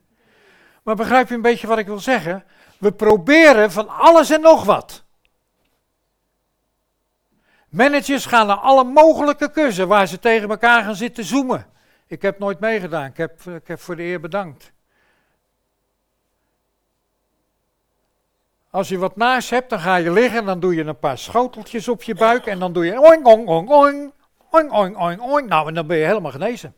Maar 0.83 0.95
begrijp 0.95 1.29
je 1.29 1.35
een 1.35 1.41
beetje 1.41 1.67
wat 1.67 1.77
ik 1.77 1.85
wil 1.85 1.99
zeggen? 1.99 2.43
We 2.77 2.91
proberen 2.91 3.71
van 3.71 3.89
alles 3.89 4.29
en 4.29 4.41
nog 4.41 4.63
wat. 4.63 5.04
Managers 7.75 8.25
gaan 8.25 8.47
naar 8.47 8.57
alle 8.57 8.83
mogelijke 8.83 9.51
cursussen 9.51 9.87
waar 9.87 10.07
ze 10.07 10.19
tegen 10.19 10.49
elkaar 10.49 10.83
gaan 10.83 10.95
zitten 10.95 11.23
zoomen. 11.23 11.65
Ik 12.07 12.21
heb 12.21 12.39
nooit 12.39 12.59
meegedaan, 12.59 13.05
ik 13.05 13.17
heb, 13.17 13.41
ik 13.41 13.67
heb 13.67 13.79
voor 13.79 13.95
de 13.95 14.03
eer 14.03 14.19
bedankt. 14.19 14.73
Als 18.69 18.89
je 18.89 18.97
wat 18.97 19.15
naast 19.15 19.49
hebt, 19.49 19.69
dan 19.69 19.79
ga 19.79 19.95
je 19.95 20.11
liggen 20.11 20.39
en 20.39 20.45
dan 20.45 20.59
doe 20.59 20.75
je 20.75 20.83
een 20.83 20.99
paar 20.99 21.17
schoteltjes 21.17 21.87
op 21.87 22.03
je 22.03 22.15
buik 22.15 22.45
en 22.45 22.59
dan 22.59 22.73
doe 22.73 22.85
je 22.85 22.99
oing, 22.99 23.25
oing, 23.25 23.47
oing, 23.47 23.69
oing, 23.69 24.13
oing, 24.51 24.73
oing, 24.73 25.01
oing, 25.01 25.21
oing. 25.21 25.47
Nou, 25.47 25.67
en 25.67 25.73
dan 25.73 25.87
ben 25.87 25.97
je 25.97 26.05
helemaal 26.05 26.31
genezen. 26.31 26.75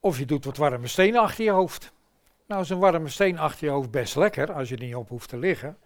Of 0.00 0.18
je 0.18 0.24
doet 0.24 0.44
wat 0.44 0.56
warme 0.56 0.86
stenen 0.86 1.20
achter 1.20 1.44
je 1.44 1.50
hoofd. 1.50 1.92
Nou 2.48 2.62
is 2.62 2.70
een 2.70 2.78
warme 2.78 3.08
steen 3.08 3.38
achter 3.38 3.66
je 3.66 3.72
hoofd 3.72 3.90
best 3.90 4.16
lekker, 4.16 4.52
als 4.52 4.68
je 4.68 4.76
er 4.76 4.82
niet 4.82 4.94
op 4.94 5.08
hoeft 5.08 5.28
te 5.28 5.36
liggen. 5.36 5.78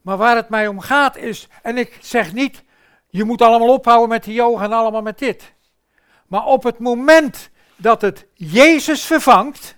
Maar 0.00 0.16
waar 0.16 0.36
het 0.36 0.48
mij 0.48 0.68
om 0.68 0.80
gaat 0.80 1.16
is, 1.16 1.48
en 1.62 1.76
ik 1.76 1.98
zeg 2.00 2.32
niet, 2.32 2.64
je 3.08 3.24
moet 3.24 3.42
allemaal 3.42 3.72
ophouden 3.72 4.08
met 4.08 4.24
de 4.24 4.32
yoga 4.32 4.64
en 4.64 4.72
allemaal 4.72 5.02
met 5.02 5.18
dit. 5.18 5.52
Maar 6.26 6.44
op 6.44 6.62
het 6.62 6.78
moment 6.78 7.50
dat 7.76 8.00
het 8.00 8.26
Jezus 8.34 9.04
vervangt, 9.04 9.76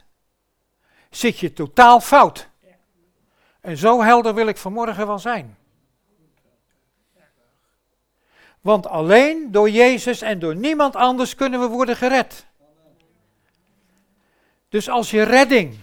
zit 1.11 1.39
je 1.39 1.53
totaal 1.53 2.01
fout. 2.01 2.49
En 3.61 3.77
zo 3.77 4.03
helder 4.03 4.35
wil 4.35 4.47
ik 4.47 4.57
vanmorgen 4.57 5.07
wel 5.07 5.19
zijn. 5.19 5.57
Want 8.61 8.87
alleen 8.87 9.53
door 9.53 9.71
Jezus 9.71 10.23
en 10.23 10.39
door 10.39 10.57
niemand 10.57 10.97
anders 10.97 11.35
kunnen 11.35 11.61
we 11.61 11.67
worden 11.67 11.97
gered. 11.97 12.47
Dus 14.73 14.89
als 14.89 15.11
je 15.11 15.23
redding 15.23 15.79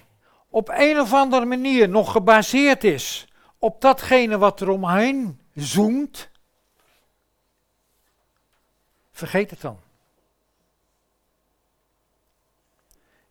op 0.48 0.70
een 0.70 1.00
of 1.00 1.14
andere 1.14 1.46
manier 1.46 1.90
nog 1.90 2.12
gebaseerd 2.12 2.84
is 2.84 3.28
op 3.58 3.82
datgene 3.82 4.38
wat 4.38 4.62
er 4.62 4.70
omheen 4.70 5.40
zoemt, 5.56 6.30
vergeet 9.12 9.50
het 9.50 9.62
dan. 9.62 9.80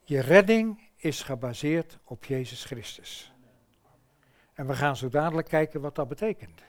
Je 0.05 0.21
redding 0.21 0.81
is 0.97 1.23
gebaseerd 1.23 1.99
op 2.05 2.25
Jezus 2.25 2.65
Christus. 2.65 3.33
En 4.55 4.67
we 4.67 4.75
gaan 4.75 4.97
zo 4.97 5.09
dadelijk 5.09 5.49
kijken 5.49 5.81
wat 5.81 5.95
dat 5.95 6.09
betekent. 6.09 6.61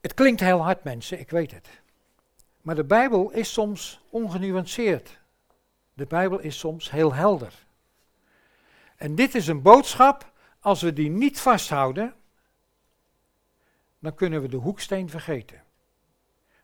Het 0.00 0.14
klinkt 0.14 0.40
heel 0.40 0.62
hard, 0.62 0.84
mensen, 0.84 1.20
ik 1.20 1.30
weet 1.30 1.50
het. 1.50 1.84
Maar 2.66 2.74
de 2.74 2.84
Bijbel 2.84 3.30
is 3.30 3.52
soms 3.52 4.00
ongenuanceerd. 4.10 5.18
De 5.94 6.06
Bijbel 6.06 6.38
is 6.38 6.58
soms 6.58 6.90
heel 6.90 7.14
helder. 7.14 7.66
En 8.96 9.14
dit 9.14 9.34
is 9.34 9.46
een 9.46 9.62
boodschap, 9.62 10.32
als 10.60 10.82
we 10.82 10.92
die 10.92 11.10
niet 11.10 11.40
vasthouden, 11.40 12.14
dan 13.98 14.14
kunnen 14.14 14.42
we 14.42 14.48
de 14.48 14.56
hoeksteen 14.56 15.10
vergeten. 15.10 15.62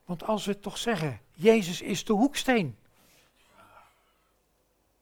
Want 0.05 0.25
als 0.25 0.47
we 0.47 0.59
toch 0.59 0.79
zeggen, 0.79 1.21
Jezus 1.33 1.83
is 1.83 2.05
de 2.05 2.13
hoeksteen, 2.13 2.79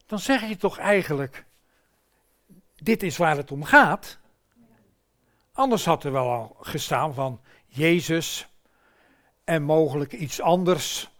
dan 0.06 0.18
zeg 0.18 0.48
je 0.48 0.56
toch 0.56 0.78
eigenlijk, 0.78 1.44
dit 2.74 3.02
is 3.02 3.16
waar 3.16 3.36
het 3.36 3.50
om 3.50 3.64
gaat. 3.64 4.18
Anders 5.52 5.84
had 5.84 6.04
er 6.04 6.12
wel 6.12 6.30
al 6.30 6.56
gestaan 6.60 7.14
van, 7.14 7.40
Jezus 7.66 8.49
en 9.50 9.62
mogelijk 9.62 10.12
iets 10.12 10.40
anders 10.40 11.10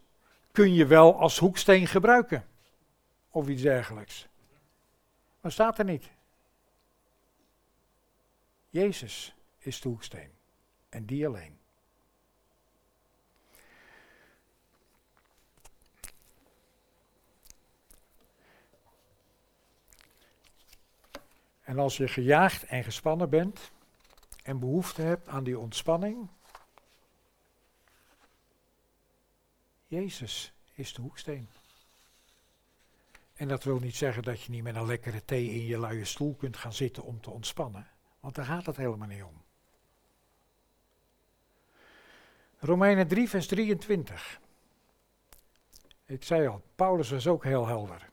kun 0.51 0.73
je 0.73 0.85
wel 0.85 1.19
als 1.19 1.37
hoeksteen 1.37 1.87
gebruiken. 1.87 2.47
Of 3.29 3.47
iets 3.47 3.61
dergelijks. 3.61 4.27
Maar 5.41 5.51
staat 5.51 5.79
er 5.79 5.85
niet. 5.85 6.09
Jezus 8.69 9.35
is 9.57 9.81
de 9.81 9.89
hoeksteen. 9.89 10.31
En 10.89 11.05
die 11.05 11.27
alleen. 11.27 11.59
En 21.61 21.79
als 21.79 21.97
je 21.97 22.07
gejaagd 22.07 22.63
en 22.63 22.83
gespannen 22.83 23.29
bent 23.29 23.71
en 24.43 24.59
behoefte 24.59 25.01
hebt 25.01 25.27
aan 25.27 25.43
die 25.43 25.59
ontspanning, 25.59 26.29
Jezus 29.91 30.53
is 30.73 30.93
de 30.93 31.01
hoeksteen. 31.01 31.49
En 33.33 33.47
dat 33.47 33.63
wil 33.63 33.79
niet 33.79 33.95
zeggen 33.95 34.23
dat 34.23 34.41
je 34.41 34.51
niet 34.51 34.63
met 34.63 34.75
een 34.75 34.85
lekkere 34.85 35.25
thee 35.25 35.49
in 35.49 35.65
je 35.65 35.77
luie 35.77 36.05
stoel 36.05 36.35
kunt 36.35 36.57
gaan 36.57 36.73
zitten 36.73 37.03
om 37.03 37.21
te 37.21 37.29
ontspannen. 37.29 37.87
Want 38.19 38.35
daar 38.35 38.45
gaat 38.45 38.65
het 38.65 38.77
helemaal 38.77 39.07
niet 39.07 39.23
om. 39.23 39.41
Romeinen 42.59 43.07
3, 43.07 43.29
vers 43.29 43.47
23. 43.47 44.39
Ik 46.05 46.23
zei 46.23 46.47
al, 46.47 46.61
Paulus 46.75 47.09
was 47.09 47.27
ook 47.27 47.43
heel 47.43 47.67
helder. 47.67 48.09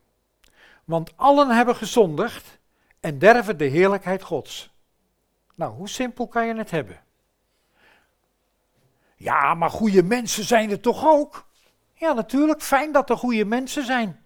Want 0.85 1.17
allen 1.17 1.57
hebben 1.57 1.77
gezondigd 1.77 2.59
en 3.01 3.19
derven 3.19 3.59
de 3.59 3.65
heerlijkheid 3.65 4.23
Gods. 4.23 4.71
Nou, 5.55 5.75
hoe 5.75 5.89
simpel 5.89 6.29
kan 6.29 6.47
je 6.47 6.55
het 6.55 6.71
hebben? 6.71 7.03
Ja, 9.17 9.55
maar 9.55 9.71
goede 9.71 10.03
mensen 10.03 10.45
zijn 10.45 10.71
er 10.71 10.81
toch 10.81 11.07
ook? 11.07 11.47
Ja, 11.99 12.13
natuurlijk, 12.13 12.63
fijn 12.63 12.93
dat 12.93 13.11
er 13.11 13.17
goede 13.17 13.45
mensen 13.45 13.85
zijn. 13.85 14.25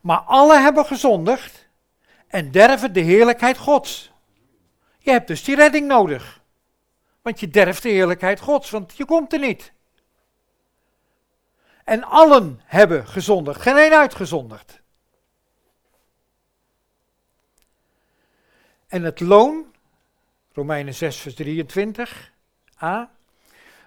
Maar 0.00 0.18
alle 0.18 0.58
hebben 0.58 0.84
gezondigd 0.84 1.68
en 2.26 2.50
derven 2.50 2.92
de 2.92 3.00
heerlijkheid 3.00 3.58
Gods. 3.58 4.12
Je 4.98 5.10
hebt 5.10 5.26
dus 5.26 5.44
die 5.44 5.56
redding 5.56 5.86
nodig. 5.86 6.40
Want 7.22 7.40
je 7.40 7.48
derft 7.48 7.82
de 7.82 7.88
heerlijkheid 7.88 8.40
Gods, 8.40 8.70
want 8.70 8.96
je 8.96 9.04
komt 9.04 9.32
er 9.32 9.38
niet. 9.38 9.72
En 11.84 12.04
allen 12.04 12.60
hebben 12.64 13.06
gezondigd, 13.06 13.60
geen 13.60 13.76
één 13.76 13.98
uitgezondigd. 13.98 14.80
En 18.86 19.02
het 19.02 19.20
loon, 19.20 19.74
Romeinen 20.52 20.94
6, 20.94 21.16
vers 21.16 21.34
23, 21.34 22.32
a. 22.82 23.10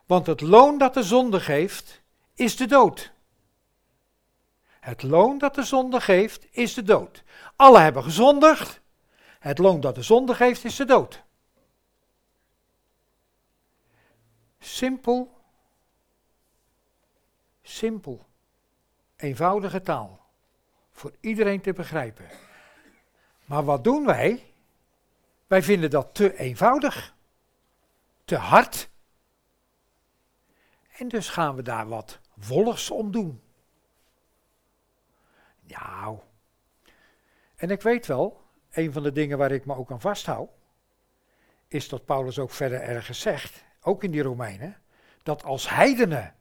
Want 0.06 0.26
het 0.26 0.42
loon 0.42 0.78
dat 0.78 0.94
de 0.94 1.04
zonde 1.04 1.40
geeft, 1.40 1.99
is 2.40 2.56
de 2.56 2.66
dood. 2.66 3.12
Het 4.80 5.04
loon 5.04 5.38
dat 5.38 5.56
de 5.56 5.64
zonde 5.64 6.02
geeft, 6.02 6.48
is 6.52 6.74
de 6.74 6.84
dood. 6.84 7.24
Alle 7.56 7.80
hebben 7.80 8.04
gezondigd. 8.04 8.82
Het 9.40 9.58
loon 9.58 9.80
dat 9.80 9.96
de 9.96 10.02
zonde 10.02 10.36
geeft, 10.36 10.64
is 10.64 10.76
de 10.76 10.86
dood. 10.86 11.24
Simpel. 14.60 15.38
Simpel. 17.62 18.26
Eenvoudige 19.16 19.82
taal. 19.82 20.20
Voor 20.92 21.14
iedereen 21.20 21.62
te 21.62 21.74
begrijpen. 21.74 22.26
Maar 23.46 23.64
wat 23.64 23.84
doen 23.84 24.06
wij? 24.06 24.54
Wij 25.48 25.64
vinden 25.64 25.90
dat 25.90 26.14
te 26.14 26.38
eenvoudig. 26.38 27.16
Te 28.26 28.36
hard. 28.36 28.90
En 30.98 31.08
dus 31.08 31.30
gaan 31.30 31.56
we 31.56 31.62
daar 31.62 31.88
wat 31.88 32.20
wolligs 32.48 32.92
om 32.92 33.12
doen. 33.12 33.42
Nou. 35.62 36.20
En 37.56 37.70
ik 37.70 37.82
weet 37.82 38.06
wel, 38.06 38.42
een 38.72 38.94
van 38.94 39.04
de 39.04 39.12
dingen 39.12 39.38
waar 39.38 39.52
ik 39.52 39.66
me 39.66 39.76
ook 39.76 39.92
aan 39.92 40.02
vasthoud, 40.02 40.50
is 41.68 41.90
dat 41.90 42.06
Paulus 42.06 42.40
ook 42.40 42.52
verder 42.52 42.82
ergens 42.82 43.20
zegt, 43.20 43.64
ook 43.82 44.04
in 44.04 44.12
die 44.12 44.22
Romeinen, 44.22 44.78
dat 45.24 45.44
als 45.44 45.70
heidenen 45.70 46.34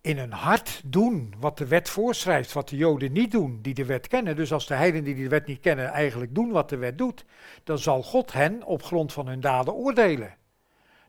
in 0.00 0.18
hun 0.18 0.32
hart 0.32 0.82
doen 0.84 1.34
wat 1.38 1.58
de 1.58 1.66
wet 1.66 1.88
voorschrijft, 1.88 2.52
wat 2.52 2.68
de 2.68 2.76
Joden 2.76 3.12
niet 3.12 3.30
doen, 3.30 3.62
die 3.62 3.74
de 3.74 3.84
wet 3.84 4.06
kennen, 4.06 4.36
dus 4.36 4.52
als 4.52 4.66
de 4.66 4.74
heidenen 4.74 5.04
die 5.04 5.22
de 5.22 5.28
wet 5.28 5.46
niet 5.46 5.60
kennen 5.60 5.86
eigenlijk 5.86 6.34
doen 6.34 6.50
wat 6.50 6.68
de 6.68 6.76
wet 6.76 6.98
doet, 6.98 7.24
dan 7.64 7.78
zal 7.78 8.02
God 8.02 8.32
hen 8.32 8.62
op 8.62 8.82
grond 8.82 9.12
van 9.12 9.26
hun 9.26 9.40
daden 9.40 9.74
oordelen. 9.74 10.36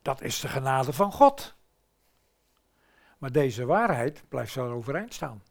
Dat 0.02 0.22
is 0.22 0.40
de 0.40 0.48
genade 0.48 0.94
van 0.94 1.12
God. 1.12 1.56
Maar 3.20 3.32
deze 3.32 3.66
waarheid 3.66 4.24
blijft 4.30 4.52
zo 4.52 4.72
overeind 4.72 5.14
staan. 5.14 5.44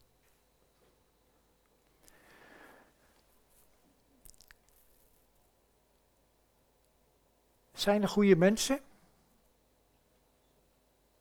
Zijn 7.72 8.02
er 8.02 8.08
goede 8.08 8.36
mensen? 8.36 8.80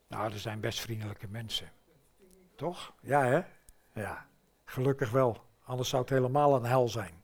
Nou, 0.08 0.32
er 0.32 0.40
zijn 0.40 0.60
best 0.60 0.80
vriendelijke 0.80 1.28
mensen. 1.28 1.72
Toch? 2.56 2.94
Ja, 3.02 3.26
hè? 3.26 3.42
Ja, 4.02 4.28
gelukkig 4.66 5.12
wel. 5.12 5.46
Anders 5.64 5.90
zou 5.90 6.02
het 6.02 6.12
helemaal 6.12 6.56
een 6.56 6.66
hel 6.66 6.90
zijn. 6.90 7.24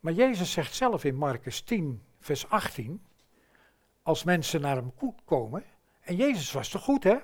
Maar 0.00 0.12
Jezus 0.12 0.52
zegt 0.52 0.74
zelf 0.74 1.04
in 1.04 1.14
Marcus 1.14 1.60
10, 1.60 2.02
vers 2.18 2.48
18, 2.48 3.06
als 4.02 4.24
mensen 4.24 4.60
naar 4.60 4.76
hem 4.76 4.92
komen, 5.24 5.64
en 6.00 6.16
Jezus 6.16 6.52
was 6.52 6.68
toch 6.68 6.82
goed, 6.82 7.04
hè? 7.04 7.18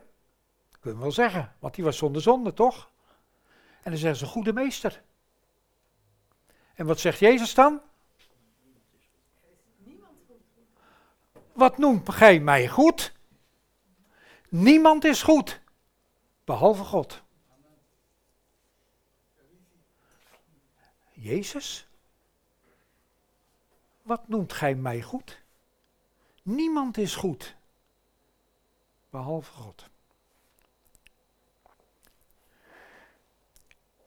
Kunnen 0.87 1.05
we 1.05 1.11
wel 1.11 1.17
zeggen, 1.25 1.55
want 1.59 1.75
die 1.75 1.85
was 1.85 1.97
zonder 1.97 2.23
zonde, 2.23 2.53
toch? 2.53 2.91
En 3.83 3.91
dan 3.91 3.97
zeggen 3.97 4.19
ze, 4.19 4.27
goede 4.27 4.53
meester. 4.53 5.03
En 6.75 6.87
wat 6.87 7.01
zegt 7.01 7.19
Jezus 7.19 7.55
dan? 7.55 7.81
Wat 11.53 11.79
noemt 11.79 12.13
gij 12.13 12.41
mij 12.41 12.69
goed? 12.69 13.13
Niemand 14.49 15.05
is 15.05 15.23
goed, 15.23 15.61
behalve 16.45 16.85
God. 16.85 17.23
Jezus? 21.13 21.89
Wat 24.03 24.29
noemt 24.29 24.53
gij 24.53 24.75
mij 24.75 25.03
goed? 25.03 25.43
Niemand 26.43 26.97
is 26.97 27.15
goed, 27.15 27.57
behalve 29.11 29.53
God. 29.53 29.89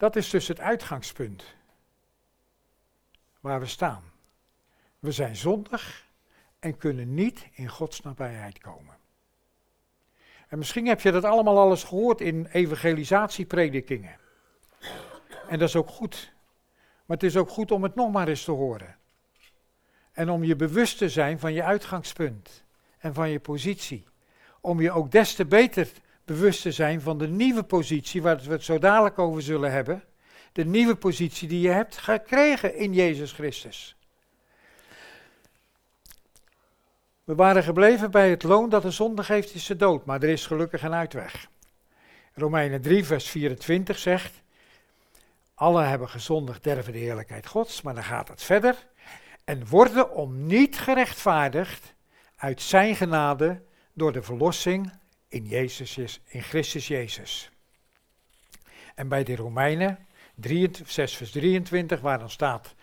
Dat 0.00 0.16
is 0.16 0.30
dus 0.30 0.48
het 0.48 0.60
uitgangspunt 0.60 1.44
waar 3.40 3.60
we 3.60 3.66
staan. 3.66 4.02
We 4.98 5.12
zijn 5.12 5.36
zondig 5.36 6.06
en 6.58 6.76
kunnen 6.76 7.14
niet 7.14 7.46
in 7.52 7.68
Gods 7.68 8.00
nabijheid 8.00 8.58
komen. 8.58 8.96
En 10.48 10.58
misschien 10.58 10.86
heb 10.86 11.00
je 11.00 11.10
dat 11.10 11.24
allemaal 11.24 11.58
al 11.58 11.70
eens 11.70 11.84
gehoord 11.84 12.20
in 12.20 12.46
evangelisatiepredikingen. 12.46 14.16
En 15.48 15.58
dat 15.58 15.68
is 15.68 15.76
ook 15.76 15.88
goed. 15.88 16.32
Maar 17.06 17.16
het 17.16 17.26
is 17.26 17.36
ook 17.36 17.50
goed 17.50 17.70
om 17.70 17.82
het 17.82 17.94
nog 17.94 18.12
maar 18.12 18.28
eens 18.28 18.44
te 18.44 18.50
horen. 18.50 18.96
En 20.12 20.30
om 20.30 20.44
je 20.44 20.56
bewust 20.56 20.98
te 20.98 21.08
zijn 21.08 21.38
van 21.38 21.52
je 21.52 21.62
uitgangspunt 21.62 22.64
en 22.98 23.14
van 23.14 23.30
je 23.30 23.40
positie. 23.40 24.06
Om 24.60 24.80
je 24.80 24.90
ook 24.90 25.10
des 25.10 25.34
te 25.34 25.44
beter 25.44 25.88
bewust 26.30 26.62
te 26.62 26.72
zijn 26.72 27.00
van 27.00 27.18
de 27.18 27.28
nieuwe 27.28 27.62
positie, 27.62 28.22
waar 28.22 28.40
we 28.40 28.52
het 28.52 28.64
zo 28.64 28.78
dadelijk 28.78 29.18
over 29.18 29.42
zullen 29.42 29.72
hebben. 29.72 30.04
De 30.52 30.64
nieuwe 30.64 30.96
positie 30.96 31.48
die 31.48 31.60
je 31.60 31.68
hebt 31.68 31.96
gekregen 31.96 32.76
in 32.76 32.92
Jezus 32.92 33.32
Christus. 33.32 33.96
We 37.24 37.34
waren 37.34 37.62
gebleven 37.62 38.10
bij 38.10 38.30
het 38.30 38.42
loon 38.42 38.68
dat 38.68 38.82
de 38.82 38.90
zonde 38.90 39.24
geeft, 39.24 39.54
is 39.54 39.66
de 39.66 39.76
dood, 39.76 40.04
maar 40.04 40.22
er 40.22 40.28
is 40.28 40.46
gelukkig 40.46 40.82
een 40.82 40.94
uitweg. 40.94 41.48
Romeinen 42.34 42.80
3, 42.80 43.04
vers 43.04 43.28
24 43.28 43.98
zegt: 43.98 44.42
Alle 45.54 45.82
hebben 45.82 46.08
gezondigd, 46.08 46.64
derven 46.64 46.92
de 46.92 46.98
heerlijkheid 46.98 47.46
Gods, 47.46 47.82
maar 47.82 47.94
dan 47.94 48.04
gaat 48.04 48.28
het 48.28 48.42
verder. 48.42 48.86
En 49.44 49.66
worden 49.66 50.14
om 50.14 50.46
niet 50.46 50.78
gerechtvaardigd 50.78 51.94
uit 52.36 52.62
zijn 52.62 52.96
genade 52.96 53.62
door 53.92 54.12
de 54.12 54.22
verlossing 54.22 54.98
in, 55.30 55.44
Jezus, 55.46 56.20
in 56.26 56.42
Christus 56.42 56.88
Jezus. 56.88 57.50
En 58.94 59.08
bij 59.08 59.24
de 59.24 59.36
Romeinen 59.36 60.06
6 60.86 61.16
vers 61.16 61.30
23, 61.30 62.00
waar 62.00 62.18
dan 62.18 62.30
staat 62.30 62.74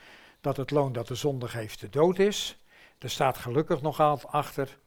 dat 0.42 0.58
het 0.58 0.72
loon 0.72 0.94
dat 0.94 1.08
de 1.08 1.16
zonde 1.16 1.48
geeft 1.48 1.80
de 1.80 1.90
dood 1.90 2.20
is, 2.20 2.58
er 3.00 3.10
staat 3.10 3.38
gelukkig 3.38 3.82
nog 3.82 4.00
achter, 4.28 4.78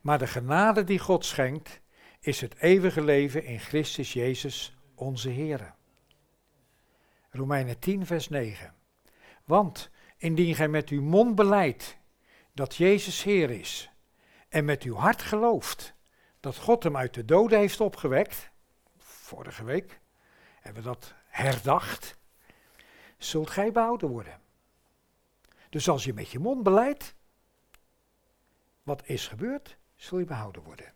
maar 0.00 0.18
de 0.18 0.26
genade 0.26 0.84
die 0.84 0.98
God 0.98 1.24
schenkt, 1.24 1.80
is 2.20 2.40
het 2.40 2.54
eeuwige 2.56 3.04
leven 3.04 3.44
in 3.44 3.60
Christus 3.60 4.12
Jezus, 4.12 4.76
onze 4.94 5.28
Heer. 5.28 5.74
Romeinen 7.30 7.78
10, 7.78 8.06
vers 8.06 8.28
9. 8.28 8.74
Want 9.44 9.90
indien 10.16 10.54
gij 10.54 10.68
met 10.68 10.88
uw 10.88 11.02
mond 11.02 11.34
beleidt 11.34 11.96
dat 12.52 12.76
Jezus 12.76 13.22
Heer 13.22 13.50
is, 13.50 13.90
en 14.48 14.64
met 14.64 14.82
uw 14.82 14.94
hart 14.94 15.22
gelooft 15.22 15.95
dat 16.46 16.56
God 16.56 16.82
hem 16.82 16.96
uit 16.96 17.14
de 17.14 17.24
doden 17.24 17.58
heeft 17.58 17.80
opgewekt, 17.80 18.50
vorige 18.98 19.64
week 19.64 20.00
hebben 20.60 20.82
we 20.82 20.88
dat 20.88 21.14
herdacht, 21.26 22.16
zult 23.18 23.50
gij 23.50 23.72
behouden 23.72 24.08
worden. 24.08 24.40
Dus 25.70 25.88
als 25.88 26.04
je 26.04 26.14
met 26.14 26.30
je 26.30 26.38
mond 26.38 26.62
beleidt, 26.62 27.14
wat 28.82 29.02
is 29.06 29.28
gebeurd, 29.28 29.76
zul 29.96 30.18
je 30.18 30.24
behouden 30.24 30.62
worden. 30.62 30.92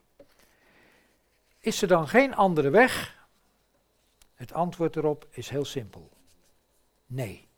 Is 1.58 1.82
er 1.82 1.88
dan 1.88 2.08
geen 2.08 2.34
andere 2.34 2.70
weg? 2.70 3.26
Het 4.34 4.52
antwoord 4.52 4.96
erop 4.96 5.26
is 5.30 5.48
heel 5.48 5.64
simpel. 5.64 6.10
Nee. 7.06 7.48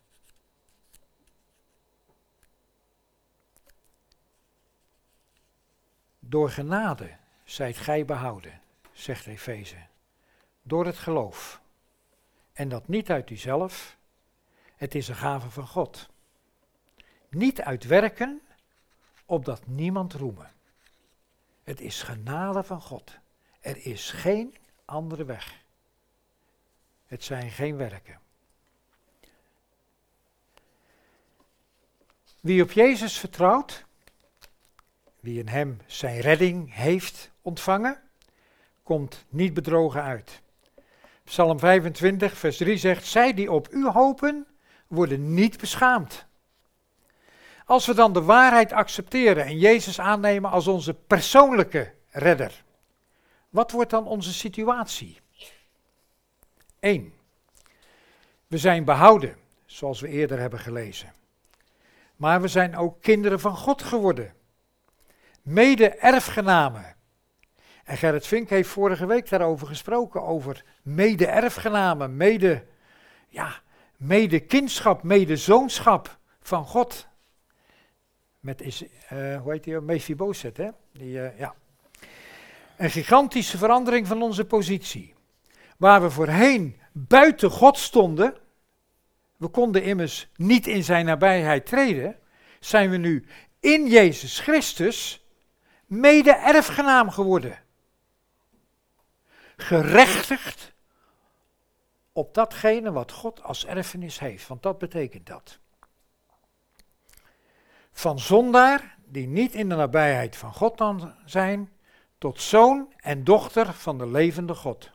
Door 6.18 6.50
genade 6.50 7.20
zijt 7.52 7.76
gij 7.76 8.04
behouden, 8.04 8.60
zegt 8.92 9.26
Efeze. 9.26 9.86
Door 10.62 10.86
het 10.86 10.98
geloof. 10.98 11.60
En 12.52 12.68
dat 12.68 12.88
niet 12.88 13.10
uit 13.10 13.30
uzelf, 13.30 13.96
het 14.76 14.94
is 14.94 15.08
een 15.08 15.14
gave 15.14 15.50
van 15.50 15.66
God. 15.66 16.08
Niet 17.28 17.60
uit 17.60 17.84
werken, 17.84 18.40
opdat 19.24 19.66
niemand 19.66 20.12
roemen. 20.12 20.52
Het 21.62 21.80
is 21.80 22.02
genade 22.02 22.62
van 22.62 22.80
God. 22.80 23.18
Er 23.60 23.86
is 23.86 24.10
geen 24.10 24.56
andere 24.84 25.24
weg. 25.24 25.64
Het 27.06 27.24
zijn 27.24 27.50
geen 27.50 27.76
werken. 27.76 28.20
Wie 32.40 32.62
op 32.62 32.70
Jezus 32.70 33.18
vertrouwt, 33.18 33.84
wie 35.22 35.38
in 35.38 35.48
hem 35.48 35.78
zijn 35.86 36.20
redding 36.20 36.74
heeft 36.74 37.30
ontvangen, 37.42 38.00
komt 38.82 39.24
niet 39.28 39.54
bedrogen 39.54 40.02
uit. 40.02 40.42
Psalm 41.24 41.58
25, 41.58 42.36
vers 42.36 42.56
3 42.56 42.76
zegt: 42.76 43.06
Zij 43.06 43.34
die 43.34 43.52
op 43.52 43.68
u 43.70 43.86
hopen, 43.86 44.46
worden 44.86 45.34
niet 45.34 45.58
beschaamd. 45.58 46.26
Als 47.66 47.86
we 47.86 47.94
dan 47.94 48.12
de 48.12 48.22
waarheid 48.22 48.72
accepteren 48.72 49.44
en 49.44 49.58
Jezus 49.58 50.00
aannemen 50.00 50.50
als 50.50 50.66
onze 50.66 50.94
persoonlijke 50.94 51.92
redder, 52.10 52.64
wat 53.48 53.70
wordt 53.70 53.90
dan 53.90 54.06
onze 54.06 54.32
situatie? 54.32 55.20
1. 56.80 57.12
We 58.46 58.58
zijn 58.58 58.84
behouden, 58.84 59.36
zoals 59.66 60.00
we 60.00 60.08
eerder 60.08 60.38
hebben 60.38 60.58
gelezen. 60.58 61.12
Maar 62.16 62.40
we 62.40 62.48
zijn 62.48 62.76
ook 62.76 63.02
kinderen 63.02 63.40
van 63.40 63.56
God 63.56 63.82
geworden. 63.82 64.34
Mede-erfgenamen. 65.42 66.96
En 67.84 67.96
Gerrit 67.96 68.26
Vink 68.26 68.48
heeft 68.48 68.68
vorige 68.68 69.06
week 69.06 69.28
daarover 69.28 69.66
gesproken, 69.66 70.22
over 70.22 70.64
mede-erfgenamen, 70.82 72.16
mede, 72.16 72.64
ja, 73.28 73.60
mede-kindschap, 73.96 75.02
mede-zoonschap 75.02 76.18
van 76.40 76.64
God. 76.64 77.06
Met, 78.40 78.60
is, 78.60 78.82
uh, 78.82 79.40
hoe 79.40 79.52
heet 79.52 79.64
die, 79.64 79.80
Mephibozet, 79.80 80.56
hè? 80.56 80.68
Die, 80.92 81.16
uh, 81.16 81.38
ja. 81.38 81.54
Een 82.76 82.90
gigantische 82.90 83.58
verandering 83.58 84.06
van 84.06 84.22
onze 84.22 84.44
positie. 84.44 85.14
Waar 85.76 86.02
we 86.02 86.10
voorheen 86.10 86.80
buiten 86.92 87.50
God 87.50 87.78
stonden, 87.78 88.34
we 89.36 89.48
konden 89.48 89.82
immers 89.82 90.28
niet 90.36 90.66
in 90.66 90.84
zijn 90.84 91.04
nabijheid 91.04 91.66
treden, 91.66 92.18
zijn 92.60 92.90
we 92.90 92.96
nu 92.96 93.24
in 93.60 93.86
Jezus 93.86 94.40
Christus 94.40 95.21
mede-erfgenaam 95.92 97.10
geworden. 97.10 97.58
Gerechtigd 99.56 100.72
op 102.12 102.34
datgene 102.34 102.92
wat 102.92 103.12
God 103.12 103.42
als 103.42 103.66
erfenis 103.66 104.18
heeft, 104.18 104.48
want 104.48 104.62
dat 104.62 104.78
betekent 104.78 105.26
dat. 105.26 105.58
Van 107.92 108.18
zondaar, 108.18 108.96
die 109.04 109.26
niet 109.26 109.54
in 109.54 109.68
de 109.68 109.74
nabijheid 109.74 110.36
van 110.36 110.52
God 110.52 110.78
dan 110.78 111.14
zijn, 111.24 111.72
tot 112.18 112.40
zoon 112.40 112.92
en 112.96 113.24
dochter 113.24 113.72
van 113.72 113.98
de 113.98 114.06
levende 114.06 114.54
God. 114.54 114.90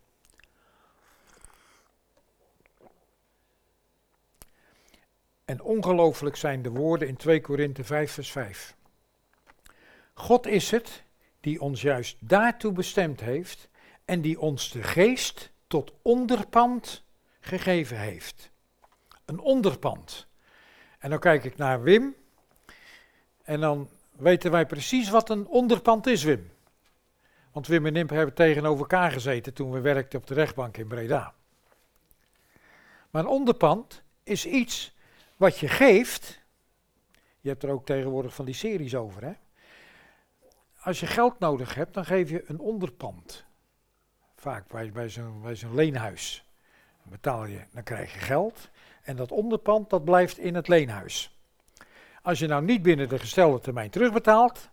En 5.45 5.61
ongelooflijk 5.61 6.35
zijn 6.35 6.61
de 6.61 6.69
woorden 6.69 7.07
in 7.07 7.15
2 7.15 7.41
Korinthe 7.41 7.83
5 7.83 8.11
vers 8.11 8.31
5. 8.31 8.76
God 10.17 10.47
is 10.47 10.71
het 10.71 11.03
die 11.39 11.61
ons 11.61 11.81
juist 11.81 12.17
daartoe 12.19 12.71
bestemd 12.71 13.19
heeft 13.19 13.69
en 14.05 14.21
die 14.21 14.39
ons 14.39 14.71
de 14.71 14.83
geest 14.83 15.51
tot 15.67 15.93
onderpand 16.01 17.03
gegeven 17.39 17.99
heeft. 17.99 18.51
Een 19.25 19.39
onderpand. 19.39 20.27
En 20.99 21.09
dan 21.09 21.19
kijk 21.19 21.43
ik 21.43 21.57
naar 21.57 21.81
Wim. 21.81 22.15
En 23.43 23.59
dan 23.59 23.89
weten 24.11 24.51
wij 24.51 24.65
precies 24.65 25.09
wat 25.09 25.29
een 25.29 25.47
onderpand 25.47 26.07
is, 26.07 26.23
Wim. 26.23 26.51
Want 27.51 27.67
Wim 27.67 27.85
en 27.85 27.93
Nimp 27.93 28.09
hebben 28.09 28.35
tegenover 28.35 28.79
elkaar 28.79 29.11
gezeten 29.11 29.53
toen 29.53 29.71
we 29.71 29.79
werkten 29.79 30.19
op 30.19 30.27
de 30.27 30.33
rechtbank 30.33 30.77
in 30.77 30.87
Breda. 30.87 31.33
Maar 33.09 33.23
een 33.23 33.29
onderpand 33.29 34.01
is 34.23 34.45
iets 34.45 34.95
wat 35.35 35.57
je 35.57 35.67
geeft. 35.67 36.41
Je 37.39 37.49
hebt 37.49 37.63
er 37.63 37.69
ook 37.69 37.85
tegenwoordig 37.85 38.33
van 38.35 38.45
die 38.45 38.53
series 38.53 38.95
over, 38.95 39.23
hè? 39.23 39.33
Als 40.87 40.99
je 40.99 41.07
geld 41.07 41.39
nodig 41.39 41.75
hebt, 41.75 41.93
dan 41.93 42.05
geef 42.05 42.29
je 42.29 42.43
een 42.47 42.59
onderpand. 42.59 43.45
Vaak 44.35 44.67
bij, 44.67 44.91
bij 44.91 45.09
zo'n 45.09 45.55
zo'n 45.55 45.75
leenhuis. 45.75 46.45
Dan 47.01 47.11
betaal 47.11 47.45
je, 47.45 47.61
dan 47.71 47.83
krijg 47.83 48.13
je 48.13 48.19
geld. 48.19 48.69
En 49.03 49.15
dat 49.15 49.31
onderpand, 49.31 49.89
dat 49.89 50.03
blijft 50.03 50.37
in 50.37 50.55
het 50.55 50.67
leenhuis. 50.67 51.37
Als 52.21 52.39
je 52.39 52.47
nou 52.47 52.63
niet 52.63 52.81
binnen 52.81 53.09
de 53.09 53.19
gestelde 53.19 53.59
termijn 53.59 53.89
terugbetaalt, 53.89 54.69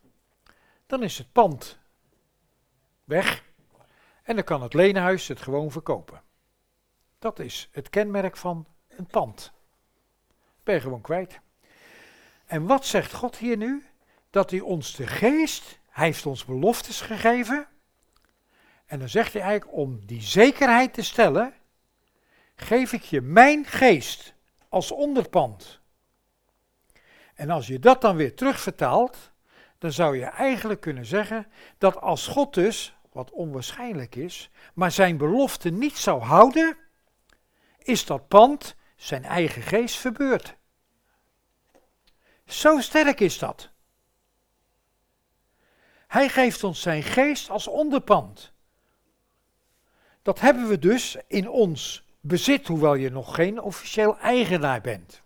dan 0.87 1.03
is 1.03 1.19
het 1.19 1.33
pand 1.33 1.79
weg. 3.05 3.45
En 4.23 4.35
dan 4.35 4.45
kan 4.45 4.63
het 4.63 4.75
leenhuis 4.75 5.29
het 5.29 5.41
gewoon 5.41 5.71
verkopen. 5.71 6.23
Dat 7.19 7.39
is 7.39 7.69
het 7.73 7.91
kenmerk 7.91 8.37
van 8.37 8.67
een 8.89 9.07
pand. 9.07 9.53
Ben 10.63 10.75
je 10.75 10.81
gewoon 10.81 11.01
kwijt. 11.01 11.41
En 12.47 12.67
wat 12.67 12.87
zegt 12.87 13.13
God 13.13 13.37
hier 13.37 13.57
nu? 13.57 13.87
Dat 14.31 14.51
hij 14.51 14.61
ons 14.61 14.95
de 14.95 15.07
geest, 15.07 15.83
hij 15.95 16.05
heeft 16.05 16.27
ons 16.27 16.45
beloftes 16.45 17.01
gegeven. 17.01 17.67
En 18.87 18.99
dan 18.99 19.09
zegt 19.09 19.33
hij 19.33 19.43
eigenlijk 19.43 19.77
om 19.77 20.07
die 20.07 20.23
zekerheid 20.23 20.95
te 20.95 21.03
stellen, 21.03 21.55
geef 22.57 22.93
ik 22.93 23.03
je 23.03 23.21
mijn 23.21 23.67
geest 23.67 24.35
als 24.69 24.91
onderpand. 24.91 25.81
En 27.35 27.51
als 27.51 27.67
je 27.67 27.79
dat 27.79 28.01
dan 28.01 28.17
weer 28.17 28.35
terugvertaalt, 28.35 29.33
dan 29.79 29.93
zou 29.93 30.17
je 30.17 30.25
eigenlijk 30.25 30.81
kunnen 30.81 31.07
zeggen 31.07 31.47
dat 31.79 32.01
als 32.01 32.27
God 32.27 32.55
dus, 32.55 32.97
wat 33.13 33.31
onwaarschijnlijk 33.31 34.15
is, 34.15 34.51
maar 34.75 34.91
zijn 34.91 35.17
belofte 35.17 35.71
niet 35.71 35.99
zou 35.99 36.23
houden, 36.23 36.77
is 37.79 38.07
dat 38.07 38.29
pand 38.29 38.77
zijn 38.97 39.25
eigen 39.25 39.63
geest 39.63 39.97
verbeurd. 39.97 40.57
Zo 42.47 42.81
sterk 42.81 43.21
is 43.21 43.39
dat. 43.39 43.73
Hij 46.15 46.29
geeft 46.29 46.65
ons 46.65 46.81
zijn 46.81 47.03
geest 47.03 47.51
als 47.51 47.67
onderpand. 47.67 48.53
Dat 50.23 50.41
hebben 50.41 50.69
we 50.69 50.79
dus 50.79 51.17
in 51.27 51.49
ons 51.49 52.05
bezit, 52.21 52.67
hoewel 52.67 52.95
je 52.95 53.11
nog 53.11 53.35
geen 53.35 53.61
officieel 53.61 54.19
eigenaar 54.19 54.81
bent. 54.81 55.23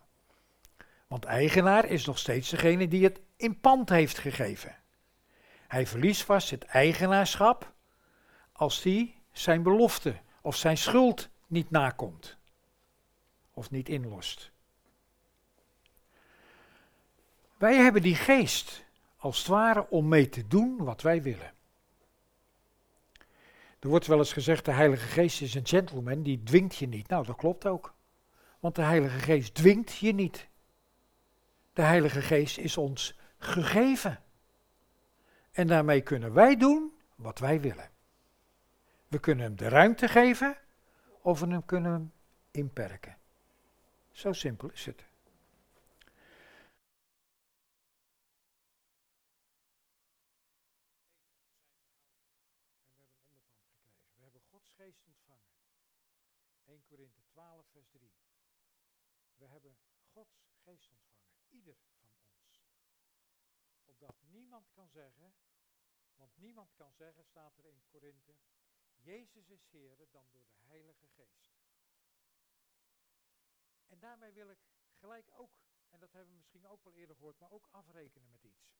Want 1.06 1.24
eigenaar 1.24 1.84
is 1.84 2.04
nog 2.04 2.18
steeds 2.18 2.50
degene 2.50 2.88
die 2.88 3.04
het 3.04 3.20
in 3.36 3.60
pand 3.60 3.88
heeft 3.88 4.18
gegeven. 4.18 4.76
Hij 5.66 5.86
verliest 5.86 6.22
vast 6.22 6.50
het 6.50 6.64
eigenaarschap 6.64 7.72
als 8.52 8.82
hij 8.82 9.14
zijn 9.32 9.62
belofte 9.62 10.16
of 10.42 10.56
zijn 10.56 10.78
schuld 10.78 11.28
niet 11.46 11.70
nakomt 11.70 12.36
of 13.52 13.70
niet 13.70 13.88
inlost. 13.88 14.50
Wij 17.56 17.76
hebben 17.76 18.02
die 18.02 18.16
geest 18.16 18.86
als 19.18 19.38
het 19.38 19.46
ware 19.46 19.88
om 19.90 20.08
mee 20.08 20.28
te 20.28 20.46
doen 20.46 20.84
wat 20.84 21.02
wij 21.02 21.22
willen. 21.22 21.52
Er 23.78 23.88
wordt 23.88 24.06
wel 24.06 24.18
eens 24.18 24.32
gezegd, 24.32 24.64
de 24.64 24.72
Heilige 24.72 25.06
Geest 25.06 25.40
is 25.40 25.54
een 25.54 25.66
gentleman, 25.66 26.22
die 26.22 26.42
dwingt 26.42 26.76
je 26.76 26.88
niet. 26.88 27.08
Nou, 27.08 27.26
dat 27.26 27.36
klopt 27.36 27.66
ook. 27.66 27.94
Want 28.60 28.74
de 28.74 28.82
Heilige 28.82 29.18
Geest 29.18 29.54
dwingt 29.54 29.96
je 29.96 30.12
niet. 30.12 30.48
De 31.72 31.82
Heilige 31.82 32.22
Geest 32.22 32.58
is 32.58 32.76
ons 32.76 33.18
gegeven. 33.38 34.22
En 35.50 35.66
daarmee 35.66 36.00
kunnen 36.00 36.32
wij 36.32 36.56
doen 36.56 36.92
wat 37.14 37.38
wij 37.38 37.60
willen. 37.60 37.90
We 39.08 39.18
kunnen 39.18 39.44
hem 39.44 39.56
de 39.56 39.68
ruimte 39.68 40.08
geven 40.08 40.56
of 41.22 41.40
we 41.40 41.62
kunnen 41.64 41.92
hem 41.92 42.12
inperken. 42.50 43.16
Zo 44.10 44.32
simpel 44.32 44.70
is 44.70 44.86
het. 44.86 45.04
We 54.16 54.22
hebben 54.22 54.40
Gods 54.50 54.72
geest 54.72 55.04
ontvangen. 55.04 55.50
1 56.64 56.84
Korinthe 56.84 57.22
12, 57.26 57.66
vers 57.70 57.88
3. 57.90 58.10
We 59.36 59.46
hebben 59.46 59.76
Gods 60.12 60.46
geest 60.64 60.90
ontvangen, 60.90 61.34
ieder 61.48 61.74
van 62.00 62.10
ons. 62.24 62.62
Opdat 63.86 64.16
niemand 64.20 64.70
kan 64.72 64.87
zeggen, 64.98 65.34
want 66.16 66.36
niemand 66.36 66.74
kan 66.74 66.92
zeggen, 66.92 67.24
staat 67.24 67.58
er 67.58 67.66
in 67.66 67.82
Korinthe, 67.86 68.36
Jezus 68.96 69.48
is 69.48 69.68
Heer 69.70 69.96
dan 70.10 70.30
door 70.30 70.46
de 70.48 70.56
Heilige 70.66 71.08
Geest. 71.08 71.50
En 73.86 73.98
daarmee 73.98 74.32
wil 74.32 74.50
ik 74.50 74.58
gelijk 74.94 75.30
ook, 75.32 75.50
en 75.90 76.00
dat 76.00 76.12
hebben 76.12 76.30
we 76.30 76.38
misschien 76.38 76.66
ook 76.66 76.84
wel 76.84 76.94
eerder 76.94 77.16
gehoord, 77.16 77.38
maar 77.38 77.50
ook 77.50 77.68
afrekenen 77.70 78.30
met 78.30 78.44
iets. 78.44 78.76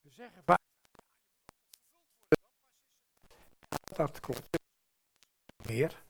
We 0.00 0.10
zeggen 0.10 0.44
vaak, 0.44 0.60
dat 3.84 4.20
klopt. 4.20 4.60
Meer. 5.66 6.04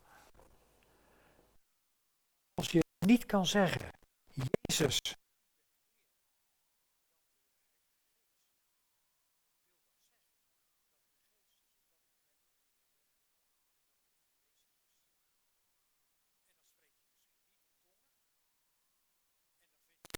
Als 2.54 2.70
je 2.70 2.85
niet 3.06 3.26
kan 3.26 3.46
zeggen, 3.46 3.90
Jezus 4.32 5.21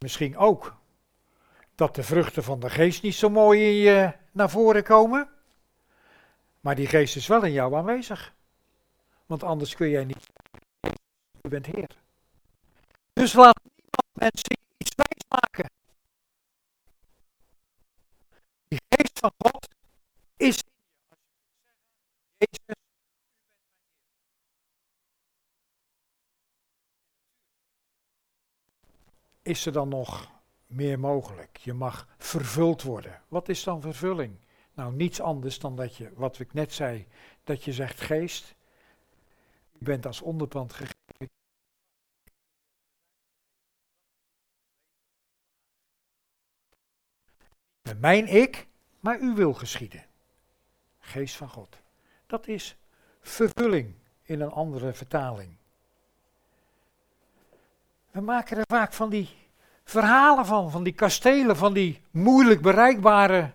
Misschien 0.04 0.36
ook 0.36 0.76
dat 1.74 1.94
de 1.94 2.02
vruchten 2.02 2.44
van 2.44 2.60
de 2.60 2.70
geest 2.70 3.02
niet 3.02 3.14
zo 3.14 3.30
mooi 3.30 3.64
in 3.64 3.74
je 3.74 4.12
naar 4.32 4.50
voren 4.50 4.82
komen. 4.82 5.28
Maar 6.60 6.74
die 6.74 6.86
geest 6.86 7.16
is 7.16 7.26
wel 7.26 7.42
in 7.42 7.52
jou 7.52 7.74
aanwezig. 7.74 8.34
Want 9.26 9.42
anders 9.42 9.74
kun 9.74 9.88
jij 9.88 10.04
niet. 10.04 10.26
Je 11.40 11.48
bent 11.48 11.66
Heer. 11.66 11.90
Dus 13.12 13.32
laat 13.32 13.60
niemand 13.64 14.12
mensen 14.12 14.58
iets 14.76 14.94
wijs 14.94 15.24
maken. 15.28 15.70
Die 18.68 18.80
geest 18.88 19.18
van 19.18 19.32
God 19.38 19.68
is 20.36 20.62
in 22.38 22.48
je. 22.50 22.74
Jezus 28.28 29.34
is 29.44 29.66
er 29.66 29.72
dan 29.72 29.88
nog 29.88 30.30
meer 30.66 30.98
mogelijk. 30.98 31.57
Je 31.57 31.72
mag 31.72 32.09
vervuld 32.18 32.83
worden. 32.83 33.22
Wat 33.28 33.48
is 33.48 33.62
dan 33.62 33.80
vervulling? 33.80 34.38
Nou, 34.74 34.94
niets 34.94 35.20
anders 35.20 35.59
dan 35.59 35.76
dat 35.76 35.96
je, 35.96 36.12
wat 36.14 36.38
ik 36.38 36.52
net 36.52 36.72
zei, 36.72 37.07
dat 37.44 37.64
je 37.64 37.72
zegt 37.72 38.00
geest, 38.00 38.54
u 39.72 39.85
bent 39.85 40.07
als 40.07 40.20
onderpand 40.20 40.72
gegeven. 40.72 40.94
Met 47.83 48.00
mijn 48.00 48.26
ik, 48.26 48.66
maar 49.00 49.20
u 49.20 49.35
wil 49.35 49.54
geschieden. 49.54 50.07
Geest 50.98 51.37
van 51.37 51.48
God. 51.48 51.83
Dat 52.26 52.46
is 52.46 52.76
vervulling 53.20 53.94
in 54.22 54.40
een 54.40 54.50
andere 54.50 54.92
vertaling. 54.92 55.57
We 58.14 58.20
maken 58.20 58.57
er 58.57 58.64
vaak 58.66 58.92
van 58.92 59.11
die 59.11 59.29
verhalen 59.85 60.46
van, 60.46 60.70
van 60.70 60.83
die 60.83 60.92
kastelen, 60.92 61.57
van 61.57 61.72
die 61.72 62.03
moeilijk 62.11 62.62
bereikbare 62.62 63.50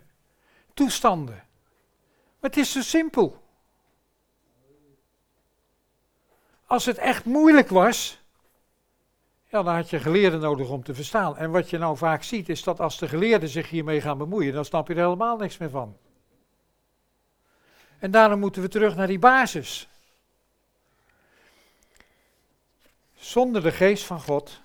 toestanden. 0.74 1.36
Maar 2.40 2.50
het 2.50 2.58
is 2.58 2.72
zo 2.72 2.82
simpel. 2.82 3.44
Als 6.66 6.86
het 6.86 6.98
echt 6.98 7.26
moeilijk 7.26 7.70
was, 7.70 8.22
ja, 9.46 9.64
dan 9.64 9.76
had 9.76 9.90
je 9.90 10.00
geleerden 10.00 10.40
nodig 10.40 10.70
om 10.70 10.84
te 10.84 10.94
verstaan. 10.94 11.38
En 11.38 11.52
wat 11.52 11.70
je 11.70 11.78
nou 11.78 11.98
vaak 11.98 12.24
ziet, 12.24 12.50
is 12.50 12.64
dat 12.64 12.80
als 12.80 12.98
de 12.98 13.08
geleerden 13.08 13.50
zich 13.50 13.70
hiermee 13.70 14.02
gaan 14.02 14.18
bemoeien, 14.18 14.54
dan 14.54 14.66
snap 14.66 14.88
je 14.88 14.94
er 14.94 15.04
helemaal 15.04 15.38
niks 15.38 15.58
meer 15.58 15.70
van. 15.70 15.98
En 18.00 18.12
daarom 18.12 18.40
moeten 18.40 18.62
we 18.62 18.68
terug 18.68 18.96
naar 18.96 19.08
die 19.08 19.20
basis. 19.20 19.89
Zonder 23.20 23.62
de 23.62 23.72
geest 23.72 24.04
van 24.04 24.22
God 24.22 24.62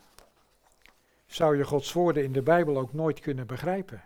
zou 1.26 1.56
je 1.56 1.64
Gods 1.64 1.92
woorden 1.92 2.24
in 2.24 2.32
de 2.32 2.42
Bijbel 2.42 2.78
ook 2.78 2.92
nooit 2.92 3.20
kunnen 3.20 3.46
begrijpen. 3.46 4.04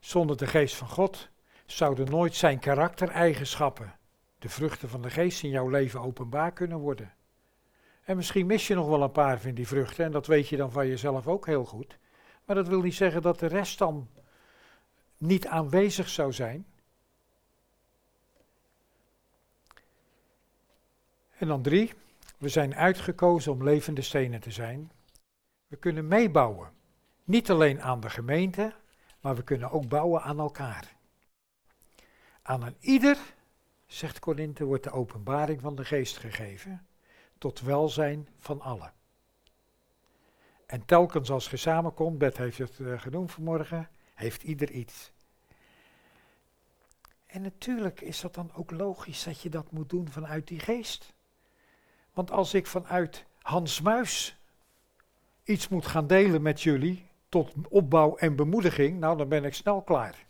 Zonder 0.00 0.36
de 0.36 0.46
geest 0.46 0.74
van 0.76 0.88
God 0.88 1.28
zouden 1.66 2.10
nooit 2.10 2.34
zijn 2.34 2.58
karaktereigenschappen, 2.58 3.98
de 4.38 4.48
vruchten 4.48 4.88
van 4.88 5.02
de 5.02 5.10
geest 5.10 5.42
in 5.42 5.50
jouw 5.50 5.68
leven 5.68 6.00
openbaar 6.00 6.52
kunnen 6.52 6.78
worden. 6.78 7.14
En 8.04 8.16
misschien 8.16 8.46
mis 8.46 8.66
je 8.66 8.74
nog 8.74 8.88
wel 8.88 9.02
een 9.02 9.12
paar 9.12 9.40
van 9.40 9.54
die 9.54 9.66
vruchten 9.66 10.04
en 10.04 10.12
dat 10.12 10.26
weet 10.26 10.48
je 10.48 10.56
dan 10.56 10.72
van 10.72 10.86
jezelf 10.86 11.26
ook 11.26 11.46
heel 11.46 11.64
goed. 11.64 11.98
Maar 12.44 12.56
dat 12.56 12.68
wil 12.68 12.80
niet 12.80 12.94
zeggen 12.94 13.22
dat 13.22 13.38
de 13.38 13.46
rest 13.46 13.78
dan 13.78 14.08
niet 15.16 15.46
aanwezig 15.46 16.08
zou 16.08 16.32
zijn. 16.32 16.66
En 21.38 21.48
dan 21.48 21.62
drie, 21.62 21.92
we 22.38 22.48
zijn 22.48 22.74
uitgekozen 22.74 23.52
om 23.52 23.62
levende 23.62 24.02
stenen 24.02 24.40
te 24.40 24.50
zijn. 24.50 24.92
We 25.66 25.76
kunnen 25.76 26.08
meebouwen. 26.08 26.70
Niet 27.24 27.50
alleen 27.50 27.82
aan 27.82 28.00
de 28.00 28.10
gemeente, 28.10 28.74
maar 29.20 29.36
we 29.36 29.42
kunnen 29.42 29.70
ook 29.70 29.88
bouwen 29.88 30.22
aan 30.22 30.38
elkaar. 30.38 30.96
Aan 32.42 32.62
een 32.62 32.76
ieder, 32.80 33.18
zegt 33.86 34.18
Korinthe, 34.18 34.64
wordt 34.64 34.84
de 34.84 34.90
openbaring 34.90 35.60
van 35.60 35.74
de 35.74 35.84
geest 35.84 36.16
gegeven, 36.16 36.86
tot 37.38 37.60
welzijn 37.60 38.28
van 38.38 38.60
allen. 38.60 38.92
En 40.66 40.84
telkens 40.84 41.30
als 41.30 41.50
je 41.50 41.56
samenkomt, 41.56 42.18
Bert 42.18 42.36
heeft 42.36 42.58
het 42.58 42.78
uh, 42.78 43.00
genoemd 43.00 43.32
vanmorgen, 43.32 43.88
heeft 44.14 44.42
ieder 44.42 44.70
iets. 44.70 45.12
En 47.26 47.42
natuurlijk 47.42 48.00
is 48.00 48.20
dat 48.20 48.34
dan 48.34 48.50
ook 48.54 48.70
logisch 48.70 49.24
dat 49.24 49.40
je 49.40 49.48
dat 49.48 49.72
moet 49.72 49.90
doen 49.90 50.08
vanuit 50.08 50.46
die 50.46 50.58
geest. 50.58 51.16
Want 52.18 52.30
als 52.30 52.54
ik 52.54 52.66
vanuit 52.66 53.26
Hans 53.38 53.80
Muis 53.80 54.38
iets 55.44 55.68
moet 55.68 55.86
gaan 55.86 56.06
delen 56.06 56.42
met 56.42 56.62
jullie, 56.62 57.10
tot 57.28 57.52
opbouw 57.68 58.16
en 58.16 58.36
bemoediging, 58.36 58.98
nou 59.00 59.16
dan 59.16 59.28
ben 59.28 59.44
ik 59.44 59.54
snel 59.54 59.82
klaar. 59.82 60.26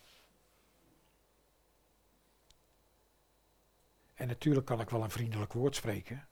En 4.15 4.29
natuurlijk 4.29 4.67
kan 4.67 4.81
ik 4.81 4.91
wel 4.91 5.03
een 5.03 5.11
vriendelijk 5.11 5.53
woord 5.53 5.77
spreken. 5.77 6.29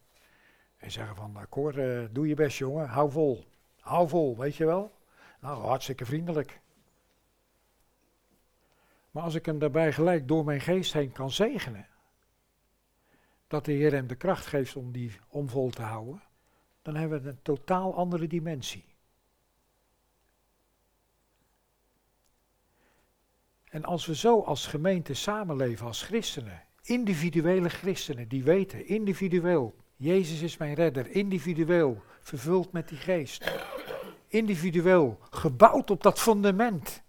En 0.77 0.90
zeggen 0.90 1.16
van, 1.16 1.47
Cor, 1.49 1.79
uh, 1.79 2.09
doe 2.11 2.29
je 2.29 2.35
best 2.35 2.59
jongen, 2.59 2.88
hou 2.88 3.11
vol. 3.11 3.45
Hou 3.81 4.09
vol, 4.09 4.37
weet 4.37 4.57
je 4.57 4.64
wel. 4.64 4.99
Nou, 5.40 5.64
hartstikke 5.64 6.05
vriendelijk. 6.05 6.61
Maar 9.11 9.23
als 9.23 9.35
ik 9.35 9.47
hem 9.47 9.59
daarbij 9.59 9.92
gelijk 9.92 10.29
door 10.29 10.45
mijn 10.45 10.61
geest 10.61 10.92
heen 10.92 11.12
kan 11.12 11.31
zegenen, 11.31 11.87
dat 13.46 13.64
de 13.64 13.72
Heer 13.72 13.92
hem 13.92 14.06
de 14.06 14.16
kracht 14.16 14.46
geeft 14.46 14.76
om 14.76 14.92
die 14.92 15.12
om 15.28 15.48
vol 15.48 15.70
te 15.70 15.82
houden, 15.82 16.22
dan 16.82 16.94
hebben 16.94 17.22
we 17.22 17.28
een 17.28 17.42
totaal 17.42 17.94
andere 17.94 18.26
dimensie. 18.26 18.85
En 23.64 23.85
als 23.85 24.06
we 24.06 24.14
zo 24.14 24.40
als 24.40 24.66
gemeente 24.66 25.14
samenleven, 25.14 25.87
als 25.87 26.02
christenen, 26.02 26.62
individuele 26.82 27.68
christenen 27.68 28.28
die 28.28 28.44
weten, 28.44 28.87
individueel, 28.87 29.74
Jezus 29.96 30.42
is 30.42 30.56
mijn 30.56 30.74
redder, 30.74 31.11
individueel, 31.11 32.02
vervuld 32.20 32.72
met 32.72 32.88
die 32.88 32.98
geest, 32.98 33.52
individueel, 34.28 35.18
gebouwd 35.30 35.90
op 35.90 36.02
dat 36.02 36.20
fundament. 36.20 37.02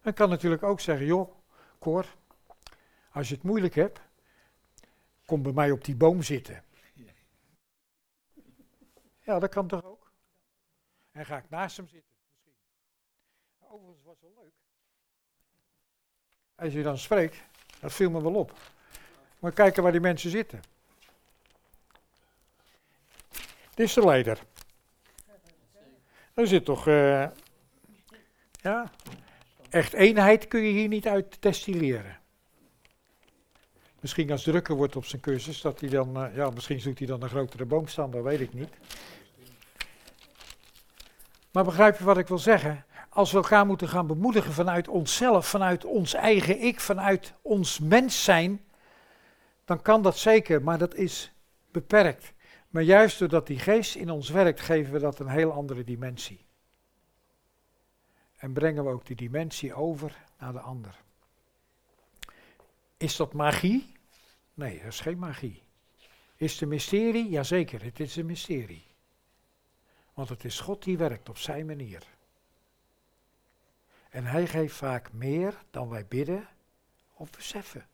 Dan 0.00 0.12
kan 0.12 0.28
natuurlijk 0.28 0.62
ook 0.62 0.80
zeggen, 0.80 1.06
joh, 1.06 1.34
Cor, 1.78 2.06
als 3.12 3.28
je 3.28 3.34
het 3.34 3.44
moeilijk 3.44 3.74
hebt, 3.74 4.00
kom 5.32 5.42
bij 5.42 5.52
mij 5.52 5.70
op 5.70 5.84
die 5.84 5.96
boom 5.96 6.22
zitten. 6.22 6.64
Ja, 9.20 9.38
dat 9.38 9.50
kan 9.50 9.68
toch 9.68 9.84
ook? 9.84 10.12
En 11.12 11.26
ga 11.26 11.36
ik 11.36 11.50
naast 11.50 11.76
hem 11.76 11.88
zitten, 11.88 12.14
misschien. 12.28 12.52
Overigens 13.58 14.04
was 14.04 14.20
wel 14.20 14.32
leuk. 14.36 14.52
Als 16.54 16.72
je 16.72 16.82
dan 16.82 16.98
spreekt, 16.98 17.36
dat 17.80 17.92
viel 17.92 18.10
me 18.10 18.22
wel 18.22 18.34
op. 18.34 18.58
Maar 19.38 19.52
kijken 19.52 19.82
waar 19.82 19.92
die 19.92 20.00
mensen 20.00 20.30
zitten. 20.30 20.60
Dit 23.74 23.86
is 23.86 23.92
de 23.92 24.04
leider. 24.04 24.42
Er 26.34 26.46
zit 26.46 26.64
toch, 26.64 26.86
uh, 26.86 27.28
ja, 28.50 28.90
echt 29.70 29.92
eenheid 29.92 30.48
kun 30.48 30.62
je 30.62 30.72
hier 30.72 30.88
niet 30.88 31.06
uit 31.06 31.42
destilleren. 31.42 32.21
Misschien 34.02 34.30
als 34.30 34.42
drukker 34.42 34.74
wordt 34.74 34.96
op 34.96 35.04
zijn 35.04 35.22
cursus, 35.22 35.60
dat 35.60 35.80
hij 35.80 35.88
dan, 35.88 36.22
uh, 36.22 36.36
ja, 36.36 36.50
misschien 36.50 36.80
zoekt 36.80 36.98
hij 36.98 37.06
dan 37.06 37.22
een 37.22 37.28
grotere 37.28 37.64
boom 37.64 37.86
staan, 37.86 38.10
dat 38.10 38.22
weet 38.22 38.40
ik 38.40 38.54
niet. 38.54 38.68
Maar 41.52 41.64
begrijp 41.64 41.98
je 41.98 42.04
wat 42.04 42.18
ik 42.18 42.28
wil 42.28 42.38
zeggen? 42.38 42.84
Als 43.08 43.30
we 43.30 43.36
elkaar 43.36 43.66
moeten 43.66 43.88
gaan 43.88 44.06
bemoedigen 44.06 44.52
vanuit 44.52 44.88
onszelf, 44.88 45.46
vanuit 45.46 45.84
ons 45.84 46.14
eigen 46.14 46.60
ik, 46.60 46.80
vanuit 46.80 47.34
ons 47.42 47.78
mens 47.78 48.24
zijn, 48.24 48.64
dan 49.64 49.82
kan 49.82 50.02
dat 50.02 50.16
zeker, 50.16 50.62
maar 50.62 50.78
dat 50.78 50.94
is 50.94 51.32
beperkt. 51.70 52.32
Maar 52.68 52.82
juist 52.82 53.18
doordat 53.18 53.46
die 53.46 53.58
geest 53.58 53.94
in 53.94 54.10
ons 54.10 54.28
werkt, 54.28 54.60
geven 54.60 54.92
we 54.92 54.98
dat 54.98 55.18
een 55.18 55.28
heel 55.28 55.52
andere 55.52 55.84
dimensie. 55.84 56.46
En 58.36 58.52
brengen 58.52 58.84
we 58.84 58.90
ook 58.90 59.06
die 59.06 59.16
dimensie 59.16 59.74
over 59.74 60.24
naar 60.38 60.52
de 60.52 60.60
ander. 60.60 61.00
Is 62.96 63.16
dat 63.16 63.32
magie? 63.32 63.91
Nee, 64.54 64.78
dat 64.78 64.86
is 64.86 65.00
geen 65.00 65.18
magie. 65.18 65.62
Is 66.36 66.52
het 66.52 66.60
een 66.60 66.68
mysterie? 66.68 67.28
Jazeker, 67.28 67.82
het 67.82 68.00
is 68.00 68.16
een 68.16 68.26
mysterie. 68.26 68.86
Want 70.14 70.28
het 70.28 70.44
is 70.44 70.60
God 70.60 70.82
die 70.82 70.98
werkt 70.98 71.28
op 71.28 71.38
zijn 71.38 71.66
manier. 71.66 72.06
En 74.10 74.24
hij 74.24 74.46
geeft 74.46 74.76
vaak 74.76 75.12
meer 75.12 75.62
dan 75.70 75.88
wij 75.88 76.06
bidden 76.06 76.48
of 77.14 77.30
beseffen. 77.30 77.86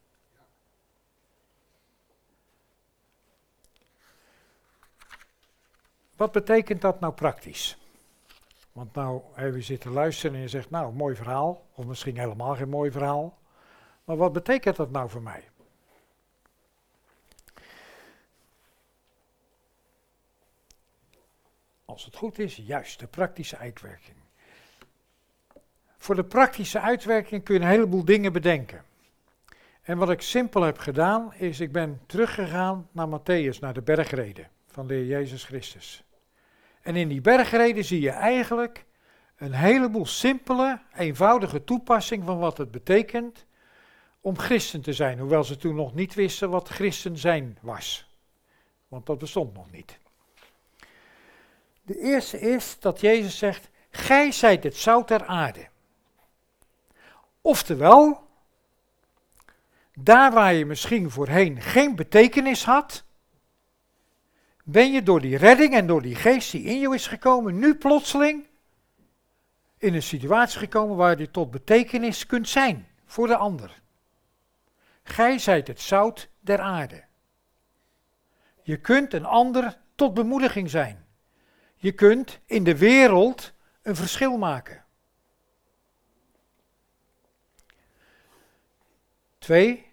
Wat 6.16 6.32
betekent 6.32 6.80
dat 6.80 7.00
nou 7.00 7.12
praktisch? 7.12 7.78
Want 8.72 8.94
nou 8.94 9.22
hebben 9.32 9.54
we 9.54 9.62
zitten 9.62 9.90
luisteren 9.90 10.36
en 10.36 10.42
je 10.42 10.48
zegt, 10.48 10.70
nou, 10.70 10.92
mooi 10.92 11.14
verhaal, 11.14 11.66
of 11.74 11.84
misschien 11.84 12.18
helemaal 12.18 12.54
geen 12.54 12.68
mooi 12.68 12.90
verhaal. 12.90 13.38
Maar 14.04 14.16
wat 14.16 14.32
betekent 14.32 14.76
dat 14.76 14.90
nou 14.90 15.10
voor 15.10 15.22
mij? 15.22 15.48
Als 21.88 22.04
het 22.04 22.16
goed 22.16 22.38
is, 22.38 22.56
juist 22.56 22.98
de 22.98 23.06
praktische 23.06 23.56
uitwerking. 23.56 24.16
Voor 25.98 26.14
de 26.14 26.24
praktische 26.24 26.80
uitwerking 26.80 27.44
kun 27.44 27.54
je 27.54 27.60
een 27.60 27.66
heleboel 27.66 28.04
dingen 28.04 28.32
bedenken. 28.32 28.84
En 29.82 29.98
wat 29.98 30.10
ik 30.10 30.20
simpel 30.20 30.62
heb 30.62 30.78
gedaan, 30.78 31.34
is 31.34 31.60
ik 31.60 31.72
ben 31.72 32.00
teruggegaan 32.06 32.88
naar 32.92 33.08
Matthäus, 33.08 33.58
naar 33.60 33.74
de 33.74 33.82
bergreden 33.82 34.48
van 34.66 34.86
de 34.86 34.94
Heer 34.94 35.06
Jezus 35.06 35.44
Christus. 35.44 36.04
En 36.82 36.96
in 36.96 37.08
die 37.08 37.20
bergreden 37.20 37.84
zie 37.84 38.00
je 38.00 38.10
eigenlijk 38.10 38.84
een 39.36 39.52
heleboel 39.52 40.06
simpele, 40.06 40.80
eenvoudige 40.94 41.64
toepassing 41.64 42.24
van 42.24 42.38
wat 42.38 42.58
het 42.58 42.70
betekent 42.70 43.46
om 44.20 44.38
christen 44.38 44.80
te 44.80 44.92
zijn. 44.92 45.18
Hoewel 45.18 45.44
ze 45.44 45.56
toen 45.56 45.74
nog 45.74 45.94
niet 45.94 46.14
wisten 46.14 46.50
wat 46.50 46.68
christen 46.68 47.16
zijn 47.16 47.58
was. 47.60 48.10
Want 48.88 49.06
dat 49.06 49.18
bestond 49.18 49.54
nog 49.54 49.70
niet. 49.70 49.98
De 51.88 51.98
eerste 51.98 52.40
is 52.40 52.76
dat 52.80 53.00
Jezus 53.00 53.38
zegt: 53.38 53.68
Gij 53.90 54.32
zijt 54.32 54.64
het 54.64 54.76
zout 54.76 55.08
der 55.08 55.26
aarde. 55.26 55.68
Oftewel, 57.40 58.28
daar 59.94 60.32
waar 60.32 60.54
je 60.54 60.66
misschien 60.66 61.10
voorheen 61.10 61.60
geen 61.60 61.96
betekenis 61.96 62.64
had, 62.64 63.04
ben 64.64 64.92
je 64.92 65.02
door 65.02 65.20
die 65.20 65.36
redding 65.36 65.74
en 65.74 65.86
door 65.86 66.02
die 66.02 66.14
geest 66.14 66.50
die 66.50 66.62
in 66.62 66.80
je 66.80 66.94
is 66.94 67.06
gekomen, 67.06 67.58
nu 67.58 67.74
plotseling 67.74 68.46
in 69.78 69.94
een 69.94 70.02
situatie 70.02 70.58
gekomen 70.58 70.96
waar 70.96 71.18
je 71.18 71.30
tot 71.30 71.50
betekenis 71.50 72.26
kunt 72.26 72.48
zijn 72.48 72.88
voor 73.06 73.26
de 73.26 73.36
ander. 73.36 73.82
Gij 75.02 75.38
zijt 75.38 75.66
het 75.66 75.80
zout 75.80 76.28
der 76.40 76.60
aarde. 76.60 77.04
Je 78.62 78.76
kunt 78.76 79.14
een 79.14 79.24
ander 79.24 79.78
tot 79.94 80.14
bemoediging 80.14 80.70
zijn. 80.70 81.06
Je 81.80 81.92
kunt 81.92 82.40
in 82.46 82.64
de 82.64 82.76
wereld 82.76 83.52
een 83.82 83.96
verschil 83.96 84.36
maken. 84.36 84.84
Twee, 89.38 89.86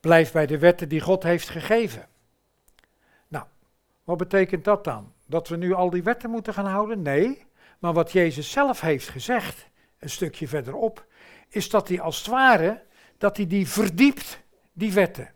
blijf 0.00 0.32
bij 0.32 0.46
de 0.46 0.58
wetten 0.58 0.88
die 0.88 1.00
God 1.00 1.22
heeft 1.22 1.48
gegeven. 1.48 2.08
Nou, 3.28 3.44
wat 4.04 4.16
betekent 4.16 4.64
dat 4.64 4.84
dan? 4.84 5.12
Dat 5.26 5.48
we 5.48 5.56
nu 5.56 5.72
al 5.72 5.90
die 5.90 6.02
wetten 6.02 6.30
moeten 6.30 6.54
gaan 6.54 6.66
houden? 6.66 7.02
Nee, 7.02 7.46
maar 7.78 7.92
wat 7.92 8.12
Jezus 8.12 8.50
zelf 8.50 8.80
heeft 8.80 9.08
gezegd, 9.08 9.68
een 9.98 10.10
stukje 10.10 10.48
verderop, 10.48 11.06
is 11.48 11.70
dat 11.70 11.88
hij 11.88 12.00
als 12.00 12.18
het 12.18 12.26
ware, 12.26 12.82
dat 13.18 13.36
hij 13.36 13.46
die 13.46 13.68
verdiept, 13.68 14.40
die 14.72 14.92
wetten. 14.92 15.32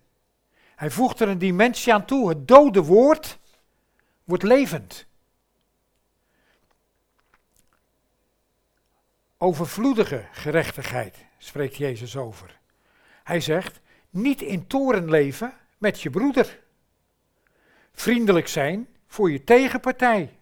Hij 0.74 0.90
voegt 0.90 1.20
er 1.20 1.28
een 1.28 1.38
dimensie 1.38 1.94
aan 1.94 2.04
toe, 2.04 2.28
het 2.28 2.48
dode 2.48 2.82
woord 2.82 3.38
wordt 4.24 4.42
levend. 4.42 5.07
Overvloedige 9.38 10.24
gerechtigheid 10.32 11.26
spreekt 11.38 11.76
Jezus 11.76 12.16
over. 12.16 12.58
Hij 13.24 13.40
zegt, 13.40 13.80
niet 14.10 14.42
in 14.42 14.66
toren 14.66 15.10
leven 15.10 15.52
met 15.78 16.00
je 16.00 16.10
broeder. 16.10 16.60
Vriendelijk 17.92 18.48
zijn 18.48 18.88
voor 19.06 19.30
je 19.30 19.44
tegenpartij. 19.44 20.38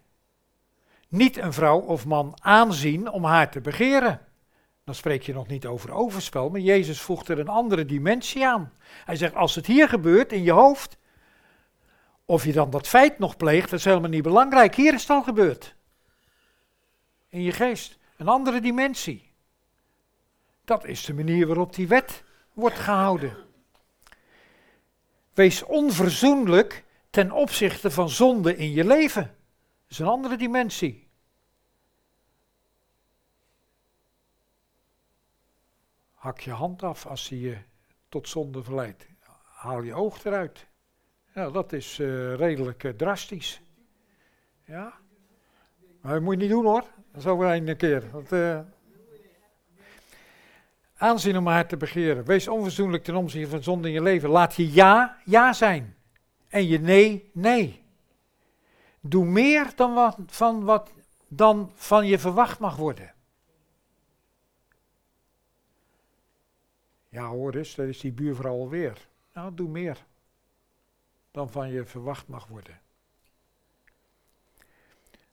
Niet 1.09 1.37
een 1.37 1.53
vrouw 1.53 1.79
of 1.79 2.07
man 2.07 2.35
aanzien 2.43 3.11
om 3.11 3.25
haar 3.25 3.51
te 3.51 3.61
begeren. 3.61 4.21
Dan 4.85 4.95
spreek 4.95 5.23
je 5.23 5.33
nog 5.33 5.47
niet 5.47 5.67
over 5.67 5.93
overspel, 5.93 6.51
maar 6.51 6.61
Jezus 6.61 7.01
voegt 7.01 7.29
er 7.29 7.39
een 7.39 7.49
andere 7.49 7.85
dimensie 7.85 8.47
aan. 8.47 8.73
Hij 9.05 9.17
zegt, 9.17 9.35
als 9.35 9.55
het 9.55 9.67
hier 9.67 9.89
gebeurt 9.89 10.33
in 10.33 10.43
je 10.43 10.53
hoofd, 10.53 10.99
Of 12.29 12.45
je 12.45 12.53
dan 12.53 12.71
dat 12.71 12.89
feit 12.89 13.19
nog 13.19 13.37
pleegt, 13.37 13.71
dat 13.71 13.79
is 13.79 13.85
helemaal 13.85 14.11
niet 14.11 14.23
belangrijk. 14.23 14.75
Hier 14.75 14.95
is 14.95 15.01
het 15.01 15.11
al 15.11 15.23
gebeurd. 15.23 15.75
In 17.29 17.43
je 17.43 17.53
geest. 17.53 17.99
Een 18.17 18.29
andere 18.29 18.61
dimensie. 18.61 19.33
Dat 20.65 20.85
is 20.85 21.05
de 21.05 21.15
manier 21.15 21.47
waarop 21.47 21.75
die 21.75 21.89
wet 21.89 22.25
wordt 22.53 22.79
gehouden. 22.79 23.37
Wees 25.35 25.63
onverzoenlijk 25.63 26.85
ten 27.11 27.31
opzichte 27.31 27.91
van 27.91 28.09
zonde 28.09 28.57
in 28.57 28.71
je 28.71 28.85
leven. 28.85 29.23
Dat 29.23 29.91
is 29.91 29.99
een 29.99 30.07
andere 30.07 30.37
dimensie. 30.37 31.09
Hak 36.15 36.41
je 36.41 36.51
hand 36.51 36.83
af 36.83 37.07
als 37.07 37.29
hij 37.29 37.39
je 37.39 37.59
tot 38.09 38.29
zonde 38.29 38.63
verleidt. 38.63 39.07
Haal 39.45 39.83
je 39.83 39.95
oog 39.95 40.25
eruit. 40.25 40.67
Ja, 41.35 41.51
dat 41.51 41.73
is 41.73 41.99
uh, 41.99 42.35
redelijk 42.35 42.83
uh, 42.83 42.93
drastisch. 42.93 43.61
Ja? 44.65 44.99
Maar 46.01 46.13
dat 46.13 46.23
moet 46.23 46.35
je 46.35 46.41
niet 46.41 46.51
doen 46.51 46.65
hoor. 46.65 46.85
Is 47.17 47.27
over 47.27 47.47
een 47.47 47.77
keer. 47.77 48.11
Want, 48.11 48.33
uh, 48.33 48.61
aanzien 50.97 51.37
om 51.37 51.47
haar 51.47 51.67
te 51.67 51.77
begeren. 51.77 52.25
Wees 52.25 52.49
onverzoenlijk 52.49 53.05
ten 53.05 53.15
opzichte 53.15 53.51
van 53.51 53.63
zonde 53.63 53.89
in 53.89 53.95
je 53.95 54.03
leven. 54.03 54.29
Laat 54.29 54.55
je 54.55 54.73
ja, 54.73 55.21
ja 55.25 55.53
zijn. 55.53 55.97
En 56.49 56.67
je 56.67 56.81
nee, 56.81 57.31
nee. 57.33 57.85
Doe 59.01 59.25
meer 59.25 59.73
dan 59.75 59.95
wat, 59.95 60.19
van 60.27 60.65
wat 60.65 60.93
dan 61.29 61.71
van 61.75 62.07
je 62.07 62.19
verwacht 62.19 62.59
mag 62.59 62.77
worden. 62.77 63.15
Ja 67.09 67.27
hoor 67.27 67.55
eens, 67.55 67.75
dat 67.75 67.87
is 67.87 68.01
die 68.01 68.13
buurvrouw 68.13 68.59
alweer. 68.59 69.09
Nou, 69.33 69.55
doe 69.55 69.69
meer 69.69 70.05
dan 71.31 71.51
van 71.51 71.71
je 71.71 71.85
verwacht 71.85 72.29
mag 72.29 72.47
worden. 72.47 72.81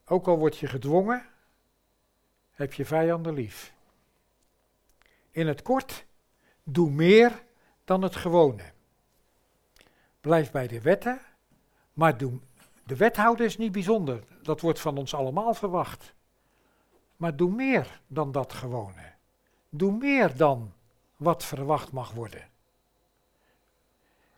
Ook 0.06 0.28
al 0.28 0.38
word 0.38 0.58
je 0.58 0.68
gedwongen, 0.68 1.26
heb 2.54 2.74
je 2.74 2.86
vijanden 2.86 3.34
lief. 3.34 3.74
In 5.32 5.48
het 5.48 5.62
kort, 5.62 6.06
doe 6.64 6.92
meer 6.92 7.44
dan 7.84 8.02
het 8.02 8.16
gewone. 8.16 8.72
Blijf 10.22 10.52
bij 10.52 10.68
de 10.68 10.82
wetten, 10.82 11.22
maar 11.94 12.18
doe, 12.18 12.40
de 12.84 12.96
wethouder 12.96 13.46
is 13.46 13.58
niet 13.58 13.72
bijzonder. 13.72 14.24
Dat 14.42 14.62
wordt 14.62 14.80
van 14.80 14.98
ons 14.98 15.14
allemaal 15.14 15.54
verwacht. 15.54 16.14
Maar 17.16 17.36
doe 17.36 17.52
meer 17.52 18.02
dan 18.08 18.32
dat 18.32 18.54
gewone. 18.54 19.12
Doe 19.70 19.92
meer 19.92 20.38
dan 20.38 20.74
wat 21.16 21.46
verwacht 21.46 21.92
mag 21.92 22.12
worden. 22.12 22.50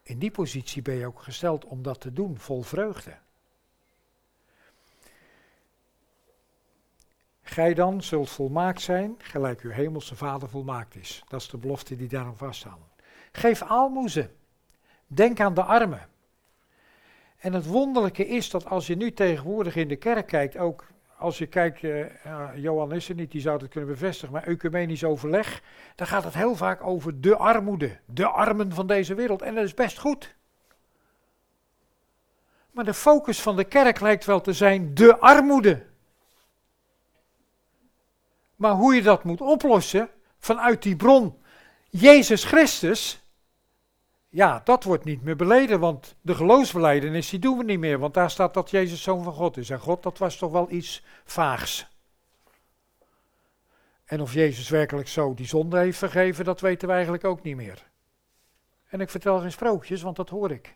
In 0.04 0.20
die 0.20 0.32
positie 0.32 0.82
ben 0.82 0.96
je 0.96 1.06
ook 1.06 1.22
gesteld 1.22 1.66
om 1.66 1.82
dat 1.82 2.02
te 2.02 2.14
doen, 2.14 2.40
vol 2.40 2.62
vreugde. 2.62 3.18
Gij 7.48 7.74
dan 7.74 8.04
zult 8.04 8.30
volmaakt 8.30 8.82
zijn, 8.82 9.16
gelijk 9.18 9.62
uw 9.62 9.70
hemelse 9.70 10.16
Vader 10.16 10.50
volmaakt 10.50 10.96
is. 10.96 11.24
Dat 11.28 11.42
is 11.42 11.50
de 11.50 11.58
belofte 11.58 11.96
die 11.96 12.08
daarom 12.08 12.36
vaststaan. 12.36 12.80
Geef 13.32 13.62
aalmoezen. 13.62 14.32
Denk 15.08 15.40
aan 15.40 15.54
de 15.54 15.64
armen. 15.64 16.08
En 17.38 17.54
het 17.54 17.66
wonderlijke 17.66 18.28
is 18.28 18.50
dat 18.50 18.66
als 18.66 18.88
je 18.88 18.96
nu 18.96 19.14
tegenwoordig 19.14 19.76
in 19.76 19.88
de 19.88 19.96
kerk 19.96 20.28
kijkt, 20.28 20.58
ook 20.58 20.86
als 21.18 21.38
je 21.38 21.46
kijkt, 21.46 21.84
uh, 21.84 22.06
Johan 22.56 22.94
is 22.94 23.10
er 23.10 23.16
niet, 23.16 23.32
die 23.32 23.42
zou 23.42 23.60
het 23.60 23.70
kunnen 23.70 23.90
bevestigen, 23.90 24.34
maar 24.34 24.48
ecumenisch 24.48 25.04
overleg, 25.04 25.62
dan 25.96 26.08
gaat 26.08 26.24
het 26.24 26.34
heel 26.34 26.56
vaak 26.56 26.84
over 26.84 27.22
de 27.22 27.36
armoede, 27.36 28.00
de 28.06 28.28
armen 28.28 28.74
van 28.74 28.88
deze 28.88 29.16
wereld. 29.16 29.42
En 29.42 29.56
dat 29.56 29.64
is 29.64 29.74
best 29.74 30.00
goed. 30.00 30.36
Maar 32.72 32.86
de 32.86 32.94
focus 32.94 33.42
van 33.42 33.56
de 33.56 33.64
kerk 33.64 34.00
lijkt 34.00 34.26
wel 34.26 34.42
te 34.42 34.54
zijn 34.54 34.94
de 34.94 35.20
armoede. 35.20 35.94
Maar 38.56 38.74
hoe 38.74 38.96
je 38.96 39.02
dat 39.02 39.24
moet 39.24 39.42
oplossen 39.42 40.10
vanuit 40.40 40.84
die 40.84 40.96
bron 40.96 41.44
Jezus 41.90 42.44
Christus, 42.44 43.20
ja, 44.30 44.62
dat 44.64 44.84
wordt 44.84 45.04
niet 45.04 45.24
meer 45.24 45.36
beleden, 45.36 45.80
want 45.80 46.16
de 46.22 46.36
geloofsbeleidenis 46.36 47.30
die 47.30 47.40
doen 47.40 47.58
we 47.58 47.64
niet 47.64 47.80
meer, 47.80 48.00
want 48.00 48.14
daar 48.14 48.32
staat 48.32 48.54
dat 48.54 48.70
Jezus 48.70 49.02
zoon 49.02 49.24
van 49.24 49.34
God 49.34 49.58
is. 49.58 49.70
En 49.70 49.80
God, 49.80 50.04
dat 50.04 50.18
was 50.18 50.38
toch 50.38 50.52
wel 50.52 50.72
iets 50.72 51.04
vaags. 51.26 51.88
En 54.06 54.22
of 54.22 54.34
Jezus 54.34 54.70
werkelijk 54.70 55.08
zo 55.08 55.34
die 55.34 55.48
zonde 55.48 55.78
heeft 55.78 55.98
vergeven, 55.98 56.46
dat 56.46 56.62
weten 56.62 56.88
we 56.88 56.94
eigenlijk 56.94 57.24
ook 57.24 57.44
niet 57.44 57.56
meer. 57.56 57.88
En 58.88 59.02
ik 59.02 59.10
vertel 59.10 59.40
geen 59.40 59.52
sprookjes, 59.52 60.02
want 60.02 60.16
dat 60.16 60.30
hoor 60.30 60.52
ik. 60.52 60.76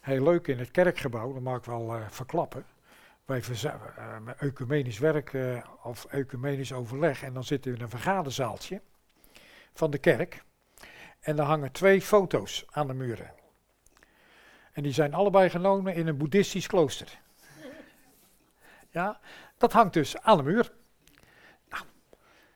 Heel 0.00 0.22
leuk 0.22 0.46
in 0.48 0.58
het 0.58 0.70
kerkgebouw, 0.70 1.32
dat 1.32 1.42
mag 1.42 1.58
ik 1.58 1.64
wel 1.64 1.96
uh, 1.96 2.08
verklappen. 2.08 2.64
Wij 3.24 3.42
uh, 3.64 4.16
ecumenisch 4.38 4.98
werk 4.98 5.32
uh, 5.32 5.64
of 5.82 6.04
ecumenisch 6.04 6.72
overleg 6.72 7.22
en 7.22 7.34
dan 7.34 7.44
zitten 7.44 7.70
we 7.70 7.76
in 7.76 7.82
een 7.82 7.90
vergaderzaaltje 7.90 8.80
van 9.72 9.90
de 9.90 9.98
kerk. 9.98 10.44
En 11.20 11.36
daar 11.36 11.46
hangen 11.46 11.72
twee 11.72 12.02
foto's 12.02 12.66
aan 12.70 12.86
de 12.86 12.94
muren. 12.94 13.32
En 14.72 14.82
die 14.82 14.92
zijn 14.92 15.14
allebei 15.14 15.50
genomen 15.50 15.94
in 15.94 16.06
een 16.06 16.16
boeddhistisch 16.16 16.66
klooster. 16.66 17.18
Ja, 18.90 19.20
dat 19.56 19.72
hangt 19.72 19.92
dus 19.92 20.20
aan 20.20 20.36
de 20.36 20.42
muur. 20.42 20.72
Nou, 21.68 21.84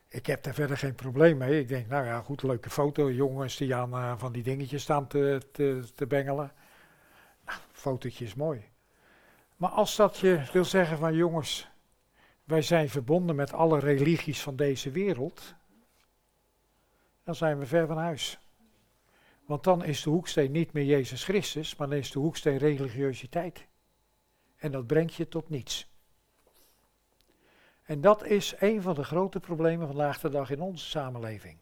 ik 0.09 0.27
heb 0.27 0.43
daar 0.43 0.55
verder 0.55 0.77
geen 0.77 0.95
probleem 0.95 1.37
mee. 1.37 1.61
Ik 1.61 1.69
denk, 1.69 1.89
nou 1.89 2.05
ja, 2.05 2.21
goed, 2.21 2.43
leuke 2.43 2.71
foto. 2.71 3.11
Jongens 3.11 3.57
die 3.57 3.75
aan 3.75 3.95
uh, 3.95 4.19
van 4.19 4.33
die 4.33 4.43
dingetjes 4.43 4.83
staan 4.83 5.07
te, 5.07 5.41
te, 5.53 5.89
te 5.95 6.07
bengelen. 6.07 6.53
Nou, 7.45 7.59
fotootje 7.73 8.25
is 8.25 8.35
mooi. 8.35 8.71
Maar 9.59 9.71
als 9.71 9.97
dat 9.97 10.17
je 10.17 10.43
wil 10.53 10.65
zeggen 10.65 10.99
van 10.99 11.15
jongens, 11.15 11.69
wij 12.45 12.63
zijn 12.63 12.89
verbonden 12.89 13.37
met 13.37 13.53
alle 13.53 13.79
religies 13.79 14.43
van 14.43 14.57
deze 14.57 14.91
wereld, 14.91 15.55
dan 17.25 17.35
zijn 17.35 17.59
we 17.59 17.67
ver 17.67 17.87
van 17.87 17.97
huis. 17.97 18.39
Want 19.45 19.65
dan 19.65 19.85
is 19.85 20.03
de 20.03 20.11
hoeksteen 20.11 20.53
niet 20.53 20.73
meer 20.73 20.85
Jezus 20.85 21.25
Christus, 21.25 21.77
maar 21.77 21.89
dan 21.89 21.99
is 21.99 22.11
de 22.11 22.19
hoeksteen 22.19 22.57
religiositeit. 22.57 23.67
En 24.57 24.73
dat 24.73 24.87
brengt 24.87 25.15
je 25.15 25.29
tot 25.29 25.49
niets. 25.49 25.91
En 27.83 28.01
dat 28.01 28.25
is 28.25 28.55
een 28.59 28.83
van 28.83 28.95
de 28.95 29.05
grote 29.05 29.41
problemen 29.41 29.87
vandaag 29.87 30.21
de 30.21 30.29
dag 30.29 30.51
in 30.51 30.61
onze 30.61 30.85
samenleving. 30.85 31.59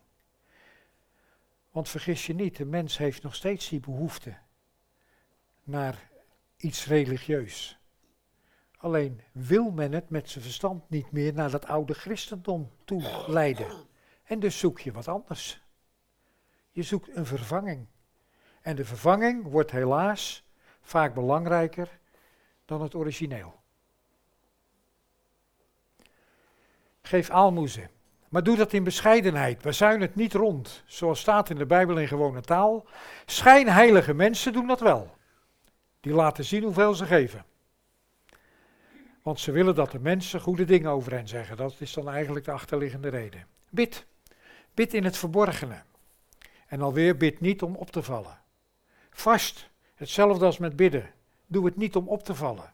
Want 1.71 1.89
vergis 1.89 2.27
je 2.27 2.35
niet, 2.35 2.57
de 2.57 2.65
mens 2.65 2.99
heeft 2.99 3.23
nog 3.23 3.35
steeds 3.35 3.69
die 3.69 3.81
behoefte 3.81 4.37
naar 5.63 6.11
iets 6.57 6.87
religieus. 6.87 7.79
Alleen 8.77 9.21
wil 9.33 9.71
men 9.71 9.93
het 9.93 10.11
met 10.11 10.31
zijn 10.31 10.45
verstand 10.45 10.91
niet 10.91 11.11
meer 11.11 11.33
naar 11.33 11.51
dat 11.51 11.67
oude 11.67 11.95
christendom 11.95 12.71
toe 12.85 13.25
leiden. 13.27 13.67
En 14.25 14.41
dus 14.41 14.59
zoek 14.59 14.81
je 14.81 14.93
wat 14.93 15.09
anders. 15.09 15.63
Je 16.71 16.83
zoekt 16.83 17.17
een 17.17 17.27
vervanging. 17.27 17.87
En 18.61 18.77
de 18.77 18.85
vervanging 18.85 19.51
wordt 19.51 19.71
helaas 19.71 20.45
vaak 20.81 21.15
belangrijker 21.15 21.99
dan 22.65 22.83
het 22.83 22.95
origineel. 22.95 23.55
Geef 27.03 27.31
aalmoezen. 27.31 27.91
Maar 28.29 28.43
doe 28.43 28.57
dat 28.57 28.73
in 28.73 28.85
bescheidenheid. 28.85 29.63
Bezuin 29.63 30.01
het 30.01 30.15
niet 30.15 30.35
rond. 30.35 30.83
Zoals 30.87 31.21
staat 31.21 31.51
in 31.51 31.57
de 31.57 31.67
Bijbel 31.67 31.99
in 31.99 32.09
gewone 32.09 32.41
taal. 32.41 32.87
Schijnheilige 33.27 34.15
mensen 34.15 34.53
doen 34.53 34.67
dat 34.67 34.81
wel. 34.81 35.17
Die 36.01 36.13
laten 36.13 36.45
zien 36.45 36.63
hoeveel 36.63 36.95
ze 36.95 37.07
geven. 37.07 37.45
Want 39.27 39.41
ze 39.41 39.53
willen 39.53 39.75
dat 39.75 39.91
de 39.91 39.99
mensen 39.99 40.41
goede 40.41 40.65
dingen 40.65 40.91
over 40.91 41.13
hen 41.13 41.29
zeggen. 41.29 41.57
Dat 41.57 41.75
is 41.79 41.93
dan 41.93 42.09
eigenlijk 42.09 42.45
de 42.45 42.51
achterliggende 42.51 43.09
reden. 43.09 43.47
Bid. 43.71 44.07
Bid 44.75 44.95
in 44.95 45.05
het 45.05 45.17
verborgene. 45.17 45.83
En 46.67 46.81
alweer 46.81 47.17
bid 47.17 47.41
niet 47.41 47.63
om 47.63 47.75
op 47.75 47.91
te 47.91 48.03
vallen. 48.03 48.41
Vast. 49.11 49.71
Hetzelfde 49.95 50.45
als 50.45 50.59
met 50.59 50.77
bidden. 50.77 51.11
Doe 51.47 51.65
het 51.65 51.77
niet 51.77 51.97
om 51.97 52.09
op 52.09 52.23
te 52.23 52.35
vallen. 52.35 52.73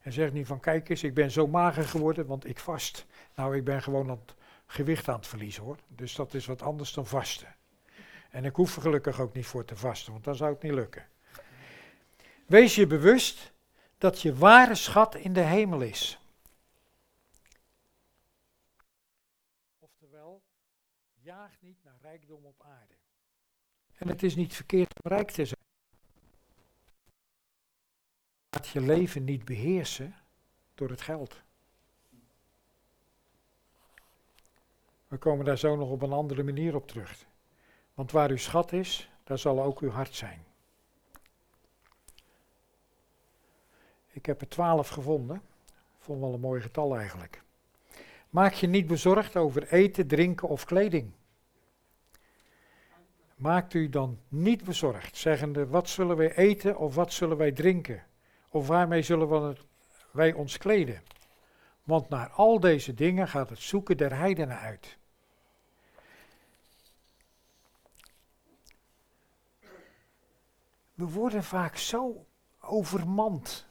En 0.00 0.12
zeg 0.12 0.32
niet 0.32 0.46
van 0.46 0.60
kijk 0.60 0.88
eens, 0.88 1.02
ik 1.02 1.14
ben 1.14 1.30
zo 1.30 1.46
mager 1.46 1.84
geworden, 1.84 2.26
want 2.26 2.48
ik 2.48 2.58
vast. 2.58 3.06
Nou, 3.34 3.56
ik 3.56 3.64
ben 3.64 3.82
gewoon 3.82 4.08
het 4.08 4.34
gewicht 4.66 5.08
aan 5.08 5.16
het 5.16 5.26
verliezen 5.26 5.62
hoor. 5.62 5.78
Dus 5.88 6.14
dat 6.14 6.34
is 6.34 6.46
wat 6.46 6.62
anders 6.62 6.92
dan 6.92 7.06
vasten. 7.06 7.54
En 8.30 8.44
ik 8.44 8.56
hoef 8.56 8.76
er 8.76 8.82
gelukkig 8.82 9.20
ook 9.20 9.34
niet 9.34 9.46
voor 9.46 9.64
te 9.64 9.76
vasten, 9.76 10.12
want 10.12 10.24
dan 10.24 10.36
zou 10.36 10.52
het 10.52 10.62
niet 10.62 10.72
lukken. 10.72 11.06
Wees 12.46 12.74
je 12.74 12.86
bewust 12.86 13.52
dat 14.04 14.20
je 14.20 14.34
ware 14.34 14.74
schat 14.74 15.14
in 15.14 15.32
de 15.32 15.40
hemel 15.40 15.80
is. 15.80 16.18
Oftewel, 19.78 20.42
jaag 21.20 21.60
niet 21.60 21.84
naar 21.84 21.98
rijkdom 22.00 22.44
op 22.44 22.62
aarde. 22.62 22.94
En 23.94 24.08
het 24.08 24.22
is 24.22 24.34
niet 24.34 24.54
verkeerd 24.54 25.02
om 25.02 25.10
rijk 25.10 25.30
te 25.30 25.44
zijn. 25.44 25.60
Laat 28.50 28.68
je 28.68 28.80
leven 28.80 29.24
niet 29.24 29.44
beheersen 29.44 30.14
door 30.74 30.90
het 30.90 31.00
geld. 31.00 31.42
We 35.08 35.18
komen 35.18 35.44
daar 35.44 35.58
zo 35.58 35.76
nog 35.76 35.90
op 35.90 36.02
een 36.02 36.12
andere 36.12 36.42
manier 36.42 36.74
op 36.74 36.88
terug. 36.88 37.26
Want 37.94 38.10
waar 38.10 38.30
uw 38.30 38.36
schat 38.36 38.72
is, 38.72 39.10
daar 39.22 39.38
zal 39.38 39.62
ook 39.62 39.80
uw 39.80 39.90
hart 39.90 40.14
zijn. 40.14 40.53
Ik 44.14 44.26
heb 44.26 44.40
er 44.40 44.48
twaalf 44.48 44.88
gevonden. 44.88 45.42
Vond 45.98 46.20
wel 46.20 46.34
een 46.34 46.40
mooi 46.40 46.60
getal 46.60 46.96
eigenlijk. 46.96 47.42
Maak 48.30 48.52
je 48.52 48.66
niet 48.66 48.86
bezorgd 48.86 49.36
over 49.36 49.72
eten, 49.72 50.06
drinken 50.06 50.48
of 50.48 50.64
kleding. 50.64 51.12
Maakt 53.34 53.74
u 53.74 53.88
dan 53.88 54.18
niet 54.28 54.64
bezorgd, 54.64 55.16
zeggende: 55.16 55.66
wat 55.66 55.88
zullen 55.88 56.16
wij 56.16 56.34
eten 56.36 56.76
of 56.76 56.94
wat 56.94 57.12
zullen 57.12 57.36
wij 57.36 57.52
drinken? 57.52 58.02
Of 58.48 58.66
waarmee 58.66 59.02
zullen 59.02 59.56
wij 60.10 60.32
ons 60.32 60.58
kleden? 60.58 61.02
Want 61.82 62.08
naar 62.08 62.28
al 62.28 62.60
deze 62.60 62.94
dingen 62.94 63.28
gaat 63.28 63.50
het 63.50 63.58
zoeken 63.58 63.96
der 63.96 64.16
heidenen 64.16 64.58
uit. 64.58 64.98
We 70.94 71.08
worden 71.08 71.44
vaak 71.44 71.76
zo 71.76 72.26
overmand 72.60 73.66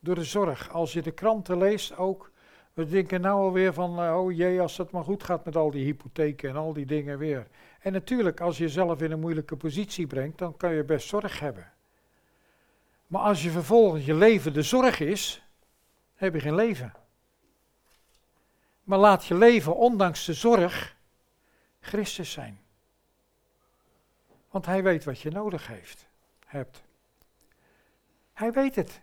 door 0.00 0.14
de 0.14 0.24
zorg. 0.24 0.70
Als 0.70 0.92
je 0.92 1.02
de 1.02 1.10
kranten 1.10 1.58
leest 1.58 1.96
ook, 1.96 2.30
we 2.72 2.86
denken 2.86 3.20
nou 3.20 3.40
alweer 3.40 3.72
van, 3.72 4.04
uh, 4.04 4.16
oh 4.16 4.32
jee, 4.32 4.60
als 4.60 4.76
het 4.76 4.90
maar 4.90 5.04
goed 5.04 5.22
gaat 5.22 5.44
met 5.44 5.56
al 5.56 5.70
die 5.70 5.84
hypotheken 5.84 6.48
en 6.48 6.56
al 6.56 6.72
die 6.72 6.86
dingen 6.86 7.18
weer. 7.18 7.46
En 7.80 7.92
natuurlijk, 7.92 8.40
als 8.40 8.56
je 8.56 8.64
jezelf 8.64 9.02
in 9.02 9.10
een 9.10 9.20
moeilijke 9.20 9.56
positie 9.56 10.06
brengt, 10.06 10.38
dan 10.38 10.56
kan 10.56 10.74
je 10.74 10.84
best 10.84 11.08
zorg 11.08 11.40
hebben. 11.40 11.72
Maar 13.06 13.22
als 13.22 13.42
je 13.42 13.50
vervolgens 13.50 14.04
je 14.04 14.14
leven 14.14 14.52
de 14.52 14.62
zorg 14.62 15.00
is, 15.00 15.42
heb 16.14 16.34
je 16.34 16.40
geen 16.40 16.54
leven. 16.54 16.92
Maar 18.84 18.98
laat 18.98 19.26
je 19.26 19.34
leven, 19.34 19.76
ondanks 19.76 20.24
de 20.24 20.34
zorg, 20.34 20.96
Christus 21.80 22.32
zijn. 22.32 22.60
Want 24.50 24.66
hij 24.66 24.82
weet 24.82 25.04
wat 25.04 25.20
je 25.20 25.30
nodig 25.30 25.66
heeft, 25.66 26.06
hebt. 26.46 26.82
Hij 28.32 28.52
weet 28.52 28.74
het. 28.74 29.00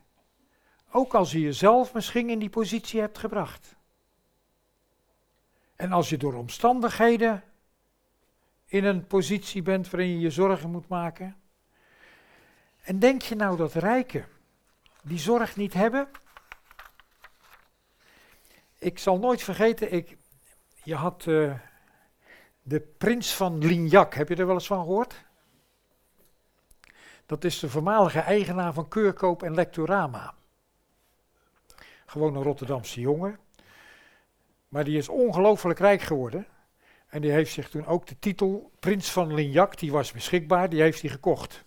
Ook 0.92 1.14
als 1.14 1.32
je 1.32 1.40
jezelf 1.40 1.94
misschien 1.94 2.30
in 2.30 2.40
die 2.40 2.50
positie 2.50 3.00
hebt 3.00 3.18
gebracht. 3.18 3.76
En 5.76 5.92
als 5.92 6.10
je 6.10 6.18
door 6.18 6.34
omstandigheden 6.34 7.44
in 8.66 8.84
een 8.84 9.08
positie 9.08 9.62
bent 9.62 9.90
waarin 9.90 10.10
je 10.10 10.20
je 10.20 10.30
zorgen 10.30 10.72
moet 10.72 10.88
maken. 10.88 11.36
En 12.82 13.00
denk 13.00 13.22
je 13.22 13.36
nou 13.36 13.58
dat 13.58 13.74
rijken 13.74 14.26
die 15.02 15.20
zorg 15.20 15.56
niet 15.56 15.74
hebben? 15.74 16.08
Ik 18.78 19.00
zal 19.00 19.20
nooit 19.20 19.44
vergeten, 19.44 19.94
ik, 19.94 20.18
je 20.84 20.96
had 20.96 21.26
uh, 21.26 21.54
de 22.62 22.80
prins 22.80 23.36
van 23.36 23.58
Lignac, 23.58 24.14
heb 24.14 24.30
je 24.30 24.36
er 24.36 24.46
wel 24.46 24.56
eens 24.56 24.68
van 24.68 24.80
gehoord? 24.80 25.26
Dat 27.26 27.44
is 27.44 27.60
de 27.60 27.70
voormalige 27.70 28.20
eigenaar 28.20 28.74
van 28.74 28.88
Keurkoop 28.88 29.44
en 29.44 29.54
Lectorama. 29.54 30.34
Gewoon 32.08 32.36
een 32.36 32.44
Rotterdamse 32.44 33.00
jongen. 33.00 33.40
Maar 34.68 34.84
die 34.84 34.98
is 34.98 35.10
ongelooflijk 35.10 35.80
rijk 35.80 36.02
geworden. 36.02 36.48
En 37.08 37.22
die 37.22 37.32
heeft 37.32 37.52
zich 37.52 37.70
toen 37.70 37.86
ook 37.86 38.08
de 38.08 38.20
titel 38.20 38.72
Prins 38.80 39.12
van 39.12 39.34
Lignac, 39.34 39.78
die 39.78 39.92
was 39.92 40.12
beschikbaar, 40.12 40.70
die 40.70 40.82
heeft 40.82 41.02
hij 41.02 41.10
gekocht. 41.10 41.66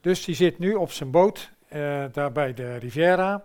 Dus 0.00 0.24
die 0.24 0.34
zit 0.34 0.58
nu 0.58 0.74
op 0.74 0.90
zijn 0.90 1.10
boot, 1.10 1.52
uh, 1.72 2.04
daar 2.12 2.32
bij 2.32 2.54
de 2.54 2.76
Riviera. 2.76 3.44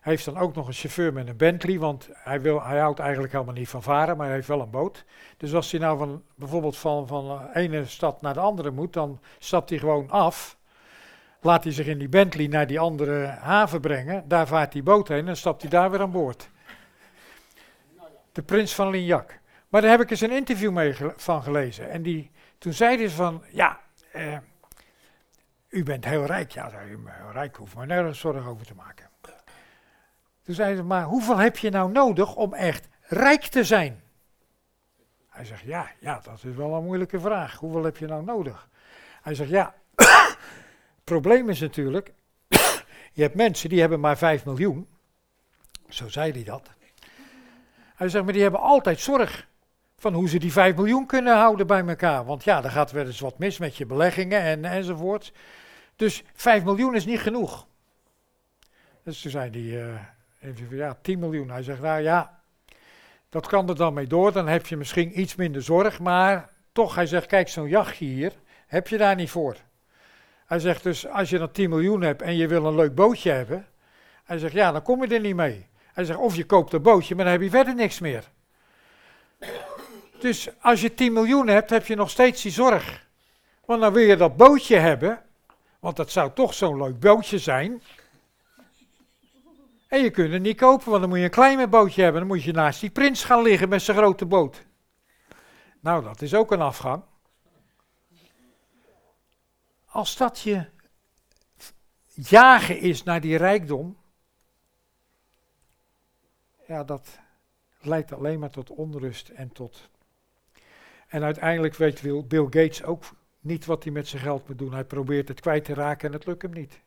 Hij 0.00 0.12
heeft 0.12 0.24
dan 0.24 0.38
ook 0.38 0.54
nog 0.54 0.66
een 0.66 0.72
chauffeur 0.72 1.12
met 1.12 1.28
een 1.28 1.36
Bentley, 1.36 1.78
want 1.78 2.08
hij, 2.12 2.40
wil, 2.40 2.62
hij 2.62 2.78
houdt 2.78 2.98
eigenlijk 2.98 3.32
helemaal 3.32 3.54
niet 3.54 3.68
van 3.68 3.82
varen, 3.82 4.16
maar 4.16 4.26
hij 4.26 4.34
heeft 4.34 4.48
wel 4.48 4.60
een 4.60 4.70
boot. 4.70 5.04
Dus 5.36 5.54
als 5.54 5.70
hij 5.70 5.80
nou 5.80 5.98
van, 5.98 6.22
bijvoorbeeld 6.34 6.76
van, 6.76 7.06
van 7.06 7.26
de 7.26 7.60
ene 7.60 7.84
stad 7.84 8.20
naar 8.20 8.34
de 8.34 8.40
andere 8.40 8.70
moet, 8.70 8.92
dan 8.92 9.20
stapt 9.38 9.70
hij 9.70 9.78
gewoon 9.78 10.10
af. 10.10 10.57
Laat 11.40 11.64
hij 11.64 11.72
zich 11.72 11.86
in 11.86 11.98
die 11.98 12.08
Bentley 12.08 12.46
naar 12.46 12.66
die 12.66 12.80
andere 12.80 13.26
haven 13.26 13.80
brengen. 13.80 14.28
Daar 14.28 14.46
vaart 14.46 14.72
die 14.72 14.82
boot 14.82 15.08
heen 15.08 15.28
en 15.28 15.36
stapt 15.36 15.62
hij 15.62 15.70
daar 15.70 15.90
weer 15.90 16.00
aan 16.00 16.10
boord. 16.10 16.50
De 18.32 18.42
prins 18.42 18.74
van 18.74 18.90
Lignac. 18.90 19.38
Maar 19.68 19.80
daar 19.80 19.90
heb 19.90 20.00
ik 20.00 20.10
eens 20.10 20.20
een 20.20 20.30
interview 20.30 20.72
mee 20.72 20.96
van 21.16 21.42
gelezen. 21.42 21.90
En 21.90 22.02
die, 22.02 22.30
toen 22.58 22.72
zeiden 22.72 23.10
ze 23.10 23.16
van, 23.16 23.44
ja, 23.50 23.80
eh, 24.12 24.36
u 25.68 25.82
bent 25.82 26.04
heel 26.04 26.24
rijk. 26.24 26.50
Ja, 26.50 26.70
u 26.88 26.98
bent 26.98 27.16
heel 27.16 27.32
rijk, 27.32 27.56
hoeft 27.56 27.74
maar 27.74 27.86
nergens 27.86 28.18
zorgen 28.18 28.50
over 28.50 28.66
te 28.66 28.74
maken. 28.74 29.06
Toen 30.42 30.54
zeiden 30.54 30.76
ze, 30.76 30.84
maar 30.84 31.04
hoeveel 31.04 31.36
heb 31.36 31.56
je 31.56 31.70
nou 31.70 31.92
nodig 31.92 32.34
om 32.34 32.54
echt 32.54 32.88
rijk 33.02 33.42
te 33.42 33.64
zijn? 33.64 34.02
Hij 35.28 35.44
zegt, 35.44 35.62
ja, 35.62 35.90
ja, 36.00 36.20
dat 36.22 36.44
is 36.44 36.54
wel 36.54 36.74
een 36.74 36.84
moeilijke 36.84 37.20
vraag. 37.20 37.56
Hoeveel 37.56 37.84
heb 37.84 37.96
je 37.96 38.06
nou 38.06 38.24
nodig? 38.24 38.68
Hij 39.22 39.34
zegt, 39.34 39.50
ja, 39.50 39.74
probleem 41.08 41.48
is 41.48 41.60
natuurlijk, 41.60 42.12
je 43.12 43.22
hebt 43.22 43.34
mensen 43.34 43.68
die 43.68 43.80
hebben 43.80 44.00
maar 44.00 44.18
5 44.18 44.44
miljoen. 44.44 44.88
Zo 45.88 46.08
zei 46.08 46.32
hij 46.32 46.44
dat. 46.44 46.70
Hij 47.94 48.08
zegt, 48.08 48.24
maar 48.24 48.32
die 48.32 48.42
hebben 48.42 48.60
altijd 48.60 49.00
zorg 49.00 49.48
van 49.96 50.14
hoe 50.14 50.28
ze 50.28 50.38
die 50.38 50.52
5 50.52 50.76
miljoen 50.76 51.06
kunnen 51.06 51.36
houden 51.36 51.66
bij 51.66 51.86
elkaar. 51.86 52.24
Want 52.24 52.44
ja, 52.44 52.64
er 52.64 52.70
gaat 52.70 52.90
wel 52.90 53.06
eens 53.06 53.20
wat 53.20 53.38
mis 53.38 53.58
met 53.58 53.76
je 53.76 53.86
beleggingen 53.86 54.40
en, 54.40 54.64
enzovoort. 54.64 55.32
Dus 55.96 56.22
5 56.34 56.64
miljoen 56.64 56.94
is 56.94 57.06
niet 57.06 57.20
genoeg. 57.20 57.66
Dus 59.02 59.20
toen 59.20 59.30
zei 59.30 59.50
hij, 59.50 59.98
uh, 60.40 60.70
ja, 60.70 60.98
10 61.02 61.18
miljoen. 61.18 61.50
Hij 61.50 61.62
zegt, 61.62 61.80
nou 61.80 62.00
ja, 62.00 62.40
dat 63.28 63.46
kan 63.46 63.68
er 63.68 63.76
dan 63.76 63.94
mee 63.94 64.06
door. 64.06 64.32
Dan 64.32 64.48
heb 64.48 64.66
je 64.66 64.76
misschien 64.76 65.20
iets 65.20 65.34
minder 65.34 65.62
zorg. 65.62 65.98
Maar 66.00 66.50
toch, 66.72 66.94
hij 66.94 67.06
zegt, 67.06 67.26
kijk, 67.26 67.48
zo'n 67.48 67.68
jachtje 67.68 68.04
hier, 68.04 68.32
heb 68.66 68.88
je 68.88 68.98
daar 68.98 69.14
niet 69.14 69.30
voor. 69.30 69.56
Hij 70.48 70.58
zegt 70.58 70.82
dus, 70.82 71.08
als 71.08 71.30
je 71.30 71.38
dan 71.38 71.50
10 71.50 71.70
miljoen 71.70 72.00
hebt 72.00 72.22
en 72.22 72.36
je 72.36 72.46
wil 72.46 72.64
een 72.64 72.74
leuk 72.74 72.94
bootje 72.94 73.30
hebben. 73.30 73.66
Hij 74.24 74.38
zegt, 74.38 74.52
ja, 74.52 74.72
dan 74.72 74.82
kom 74.82 75.04
je 75.04 75.14
er 75.14 75.20
niet 75.20 75.36
mee. 75.36 75.66
Hij 75.92 76.04
zegt, 76.04 76.18
of 76.18 76.36
je 76.36 76.44
koopt 76.44 76.72
een 76.72 76.82
bootje, 76.82 77.14
maar 77.14 77.24
dan 77.24 77.32
heb 77.32 77.42
je 77.42 77.50
verder 77.50 77.74
niks 77.74 77.98
meer. 77.98 78.24
Dus 80.18 80.48
als 80.60 80.80
je 80.80 80.94
10 80.94 81.12
miljoen 81.12 81.48
hebt, 81.48 81.70
heb 81.70 81.86
je 81.86 81.94
nog 81.94 82.10
steeds 82.10 82.42
die 82.42 82.52
zorg. 82.52 83.06
Want 83.64 83.80
dan 83.80 83.92
wil 83.92 84.02
je 84.02 84.16
dat 84.16 84.36
bootje 84.36 84.76
hebben, 84.76 85.22
want 85.80 85.96
dat 85.96 86.10
zou 86.10 86.30
toch 86.34 86.54
zo'n 86.54 86.82
leuk 86.82 87.00
bootje 87.00 87.38
zijn. 87.38 87.82
En 89.88 90.02
je 90.02 90.10
kunt 90.10 90.32
het 90.32 90.42
niet 90.42 90.56
kopen, 90.56 90.88
want 90.88 91.00
dan 91.00 91.08
moet 91.08 91.18
je 91.18 91.24
een 91.24 91.30
klein 91.30 91.70
bootje 91.70 92.02
hebben. 92.02 92.20
Dan 92.20 92.30
moet 92.30 92.42
je 92.42 92.52
naast 92.52 92.80
die 92.80 92.90
prins 92.90 93.24
gaan 93.24 93.42
liggen 93.42 93.68
met 93.68 93.82
zijn 93.82 93.96
grote 93.96 94.26
boot. 94.26 94.64
Nou, 95.80 96.04
dat 96.04 96.22
is 96.22 96.34
ook 96.34 96.52
een 96.52 96.60
afgang. 96.60 97.02
Als 99.88 100.16
dat 100.16 100.40
je 100.40 100.66
jagen 102.14 102.78
is 102.78 103.02
naar 103.02 103.20
die 103.20 103.36
rijkdom, 103.36 103.96
ja, 106.66 106.84
dat 106.84 107.18
leidt 107.80 108.12
alleen 108.12 108.38
maar 108.38 108.50
tot 108.50 108.70
onrust 108.70 109.28
en 109.28 109.52
tot 109.52 109.90
en 111.08 111.22
uiteindelijk 111.22 111.74
weet 111.74 112.28
Bill 112.28 112.44
Gates 112.44 112.82
ook 112.82 113.04
niet 113.40 113.64
wat 113.64 113.84
hij 113.84 113.92
met 113.92 114.08
zijn 114.08 114.22
geld 114.22 114.48
moet 114.48 114.58
doen. 114.58 114.72
Hij 114.72 114.84
probeert 114.84 115.28
het 115.28 115.40
kwijt 115.40 115.64
te 115.64 115.74
raken 115.74 116.08
en 116.08 116.14
het 116.14 116.26
lukt 116.26 116.42
hem 116.42 116.52
niet. 116.52 116.80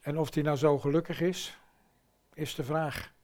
En 0.00 0.18
of 0.18 0.34
hij 0.34 0.42
nou 0.42 0.56
zo 0.56 0.78
gelukkig 0.78 1.20
is, 1.20 1.58
is 2.34 2.54
de 2.54 2.64
vraag. 2.64 3.14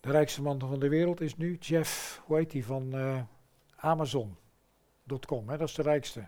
De 0.00 0.10
rijkste 0.10 0.42
man 0.42 0.58
van 0.58 0.78
de 0.80 0.88
wereld 0.88 1.20
is 1.20 1.36
nu 1.36 1.56
Jeff, 1.60 2.22
hoe 2.24 2.36
heet 2.36 2.52
hij, 2.52 2.62
van 2.62 2.96
uh, 2.96 3.20
Amazon.com, 5.08 5.46
dat 5.46 5.68
is 5.68 5.74
de 5.74 5.82
rijkste. 5.82 6.26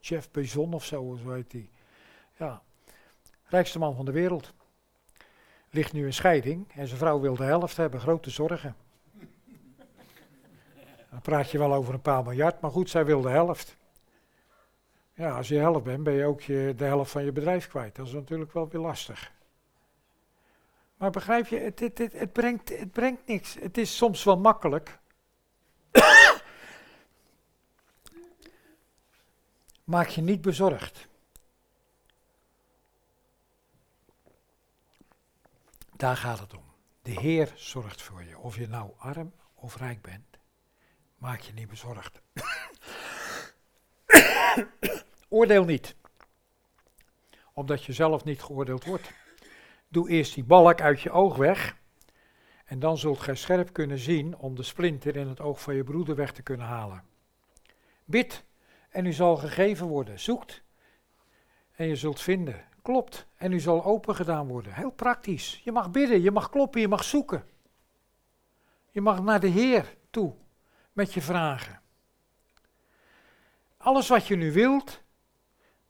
Jeff 0.00 0.30
Bezos 0.30 0.74
of 0.74 0.84
zo, 0.84 1.18
zo 1.22 1.32
heet 1.32 1.52
hij. 1.52 1.70
Ja, 2.36 2.62
rijkste 3.44 3.78
man 3.78 3.96
van 3.96 4.04
de 4.04 4.12
wereld. 4.12 4.52
Ligt 5.70 5.92
nu 5.92 6.04
in 6.06 6.12
scheiding 6.12 6.72
en 6.72 6.86
zijn 6.86 6.98
vrouw 6.98 7.20
wil 7.20 7.36
de 7.36 7.44
helft 7.44 7.76
hebben, 7.76 8.00
grote 8.00 8.30
zorgen. 8.30 8.76
Dan 11.10 11.20
praat 11.22 11.50
je 11.50 11.58
wel 11.58 11.74
over 11.74 11.94
een 11.94 12.00
paar 12.00 12.22
miljard, 12.22 12.60
maar 12.60 12.70
goed, 12.70 12.90
zij 12.90 13.04
wil 13.04 13.20
de 13.20 13.28
helft. 13.28 13.76
Ja, 15.14 15.36
als 15.36 15.48
je 15.48 15.54
de 15.54 15.60
helft 15.60 15.84
bent, 15.84 16.02
ben 16.02 16.12
je 16.12 16.24
ook 16.24 16.40
je, 16.40 16.74
de 16.76 16.84
helft 16.84 17.10
van 17.10 17.24
je 17.24 17.32
bedrijf 17.32 17.68
kwijt. 17.68 17.96
Dat 17.96 18.06
is 18.06 18.12
natuurlijk 18.12 18.52
wel 18.52 18.68
weer 18.68 18.80
lastig. 18.80 19.32
Maar 20.96 21.10
begrijp 21.10 21.46
je, 21.46 21.58
het, 21.58 21.98
het, 21.98 22.32
brengt, 22.32 22.78
het 22.78 22.92
brengt 22.92 23.26
niks. 23.26 23.54
Het 23.60 23.78
is 23.78 23.96
soms 23.96 24.24
wel 24.24 24.38
makkelijk. 24.38 24.98
Maak 29.88 30.08
je 30.08 30.20
niet 30.20 30.40
bezorgd. 30.40 31.08
Daar 35.96 36.16
gaat 36.16 36.38
het 36.38 36.54
om. 36.54 36.64
De 37.02 37.10
Heer 37.10 37.52
zorgt 37.56 38.02
voor 38.02 38.24
je, 38.24 38.38
of 38.38 38.56
je 38.56 38.68
nou 38.68 38.90
arm 38.98 39.32
of 39.54 39.76
rijk 39.76 40.02
bent. 40.02 40.38
Maak 41.18 41.40
je 41.40 41.52
niet 41.52 41.68
bezorgd. 41.68 42.20
Oordeel 45.28 45.64
niet. 45.64 45.94
Omdat 47.52 47.84
je 47.84 47.92
zelf 47.92 48.24
niet 48.24 48.42
geoordeeld 48.42 48.84
wordt. 48.84 49.10
Doe 49.88 50.08
eerst 50.08 50.34
die 50.34 50.44
balk 50.44 50.80
uit 50.80 51.00
je 51.00 51.10
oog 51.10 51.36
weg. 51.36 51.76
En 52.64 52.78
dan 52.78 52.98
zult 52.98 53.18
gij 53.18 53.34
scherp 53.34 53.72
kunnen 53.72 53.98
zien 53.98 54.36
om 54.36 54.54
de 54.54 54.62
splinter 54.62 55.16
in 55.16 55.28
het 55.28 55.40
oog 55.40 55.60
van 55.60 55.74
je 55.74 55.84
broeder 55.84 56.14
weg 56.14 56.32
te 56.32 56.42
kunnen 56.42 56.66
halen. 56.66 57.04
Bid 58.04 58.46
en 58.98 59.06
u 59.06 59.12
zal 59.12 59.36
gegeven 59.36 59.86
worden. 59.86 60.20
Zoekt 60.20 60.62
en 61.74 61.86
je 61.86 61.96
zult 61.96 62.20
vinden. 62.20 62.64
Klopt 62.82 63.26
en 63.36 63.52
u 63.52 63.60
zal 63.60 63.84
open 63.84 64.14
gedaan 64.14 64.48
worden. 64.48 64.72
Heel 64.72 64.90
praktisch. 64.90 65.60
Je 65.64 65.72
mag 65.72 65.90
bidden, 65.90 66.22
je 66.22 66.30
mag 66.30 66.50
kloppen, 66.50 66.80
je 66.80 66.88
mag 66.88 67.04
zoeken. 67.04 67.44
Je 68.90 69.00
mag 69.00 69.22
naar 69.22 69.40
de 69.40 69.48
Heer 69.48 69.96
toe 70.10 70.34
met 70.92 71.14
je 71.14 71.20
vragen. 71.20 71.80
Alles 73.76 74.08
wat 74.08 74.26
je 74.26 74.36
nu 74.36 74.52
wilt, 74.52 75.02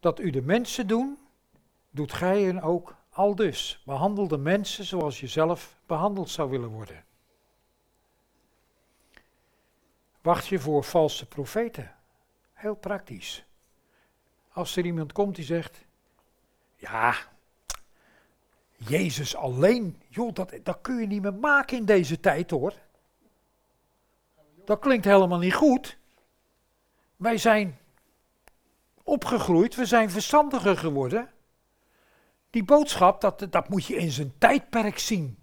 dat 0.00 0.20
u 0.20 0.30
de 0.30 0.42
mensen 0.42 0.86
doen, 0.86 1.18
doet 1.90 2.12
gij 2.12 2.42
hen 2.42 2.62
ook 2.62 2.96
al 3.11 3.34
dus. 3.34 3.82
Behandel 3.84 4.28
de 4.28 4.38
mensen 4.38 4.84
zoals 4.84 5.20
je 5.20 5.26
zelf 5.26 5.80
behandeld 5.86 6.30
zou 6.30 6.50
willen 6.50 6.70
worden. 6.70 7.04
Wacht 10.20 10.46
je 10.46 10.59
voor 10.59 10.84
valse 10.84 11.26
profeten. 11.26 11.97
Heel 12.59 12.74
praktisch. 12.74 13.44
Als 14.52 14.76
er 14.76 14.84
iemand 14.84 15.12
komt 15.12 15.36
die 15.36 15.44
zegt, 15.44 15.84
ja, 16.76 17.14
Jezus 18.76 19.36
alleen, 19.36 20.02
joh, 20.09 20.34
dat, 20.34 20.54
dat 20.62 20.78
kun 20.80 20.96
je 21.00 21.06
niet 21.06 21.22
meer 21.22 21.34
maken 21.34 21.76
in 21.76 21.84
deze 21.84 22.20
tijd 22.20 22.50
hoor. 22.50 22.74
Dat 24.64 24.78
klinkt 24.78 25.04
helemaal 25.04 25.38
niet 25.38 25.54
goed. 25.54 25.98
Wij 27.16 27.36
zijn 27.36 27.78
opgegroeid, 29.02 29.74
we 29.74 29.86
zijn 29.86 30.11
verstandiger 30.11 30.76
geworden. 30.78 31.30
Die 32.50 32.64
boodschap, 32.64 33.20
dat, 33.20 33.46
dat 33.50 33.68
moet 33.68 33.86
je 33.86 33.96
in 33.96 34.11
zijn 34.11 34.32
tijdperk 34.38 34.98
zien. 34.98 35.38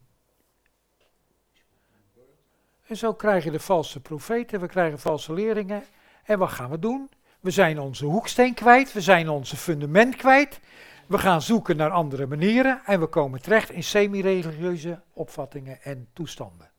En 2.88 2.98
zo 2.98 3.14
krijgen 3.14 3.52
de 3.52 3.60
valse 3.60 4.00
profeten, 4.02 4.60
we 4.60 4.68
krijgen 4.68 5.00
valse 5.00 5.34
leerlingen. 5.34 5.84
En 6.26 6.40
wat 6.40 6.50
gaan 6.50 6.70
we 6.70 6.80
doen? 6.80 7.10
We 7.40 7.52
zijn 7.52 7.80
onze 7.80 8.06
hoeksteen 8.06 8.54
kwijt, 8.54 8.94
we 8.94 9.02
zijn 9.02 9.30
onze 9.30 9.58
fundament 9.58 10.16
kwijt. 10.16 10.60
We 11.08 11.18
gaan 11.18 11.42
zoeken 11.42 11.78
naar 11.78 11.90
andere 11.90 12.28
manieren 12.28 12.82
en 12.86 13.00
we 13.00 13.08
komen 13.08 13.42
terecht 13.42 13.70
in 13.70 13.84
semi-religieuze 13.84 15.02
opvattingen 15.14 15.82
en 15.82 16.08
toestanden. 16.14 16.72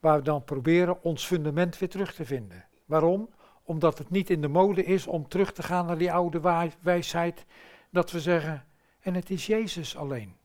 Waar 0.00 0.16
we 0.16 0.22
dan 0.22 0.44
proberen 0.44 1.02
ons 1.02 1.26
fundament 1.26 1.78
weer 1.78 1.88
terug 1.88 2.14
te 2.14 2.24
vinden. 2.24 2.64
Waarom? 2.84 3.30
Omdat 3.62 3.98
het 3.98 4.10
niet 4.10 4.30
in 4.30 4.40
de 4.40 4.48
mode 4.48 4.84
is 4.84 5.06
om 5.06 5.28
terug 5.28 5.52
te 5.52 5.62
gaan 5.62 5.86
naar 5.86 5.98
die 5.98 6.12
oude 6.12 6.70
wijsheid. 6.80 7.44
Dat 7.90 8.10
we 8.10 8.20
zeggen, 8.20 8.64
en 9.00 9.14
het 9.14 9.30
is 9.30 9.46
Jezus 9.46 9.96
alleen. 9.96 10.36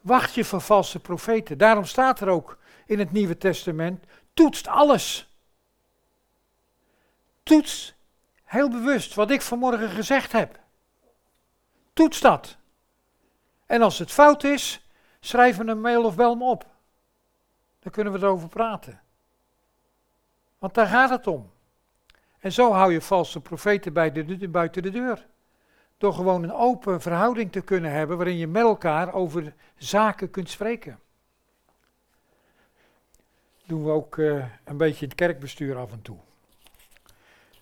Wacht 0.00 0.34
je 0.34 0.44
voor 0.44 0.60
valse 0.60 1.00
profeten. 1.00 1.58
Daarom 1.58 1.84
staat 1.84 2.20
er 2.20 2.28
ook 2.28 2.58
in 2.86 2.98
het 2.98 3.12
Nieuwe 3.12 3.36
Testament, 3.36 4.04
toetst 4.36 4.66
alles. 4.66 5.34
Toets 7.42 7.94
heel 8.44 8.70
bewust 8.70 9.14
wat 9.14 9.30
ik 9.30 9.42
vanmorgen 9.42 9.88
gezegd 9.88 10.32
heb. 10.32 10.58
Toets 11.92 12.20
dat. 12.20 12.56
En 13.66 13.82
als 13.82 13.98
het 13.98 14.12
fout 14.12 14.44
is, 14.44 14.86
schrijf 15.20 15.58
een 15.58 15.80
mail 15.80 16.04
of 16.04 16.16
bel 16.16 16.34
me 16.34 16.44
op. 16.44 16.66
Dan 17.80 17.92
kunnen 17.92 18.12
we 18.12 18.18
erover 18.18 18.48
praten. 18.48 19.00
Want 20.58 20.74
daar 20.74 20.86
gaat 20.86 21.10
het 21.10 21.26
om. 21.26 21.50
En 22.38 22.52
zo 22.52 22.72
hou 22.72 22.92
je 22.92 23.00
valse 23.00 23.40
profeten 23.40 23.92
bij 23.92 24.12
buiten 24.50 24.82
de 24.82 24.90
deur. 24.90 25.26
Door 25.98 26.14
gewoon 26.14 26.42
een 26.42 26.52
open 26.52 27.00
verhouding 27.00 27.52
te 27.52 27.60
kunnen 27.60 27.90
hebben 27.90 28.16
waarin 28.16 28.36
je 28.36 28.46
met 28.46 28.62
elkaar 28.62 29.12
over 29.12 29.54
zaken 29.76 30.30
kunt 30.30 30.50
spreken. 30.50 31.00
Doen 33.66 33.84
we 33.84 33.90
ook 33.90 34.16
uh, 34.16 34.44
een 34.64 34.76
beetje 34.76 35.04
het 35.04 35.14
kerkbestuur 35.14 35.76
af 35.76 35.92
en 35.92 36.02
toe. 36.02 36.18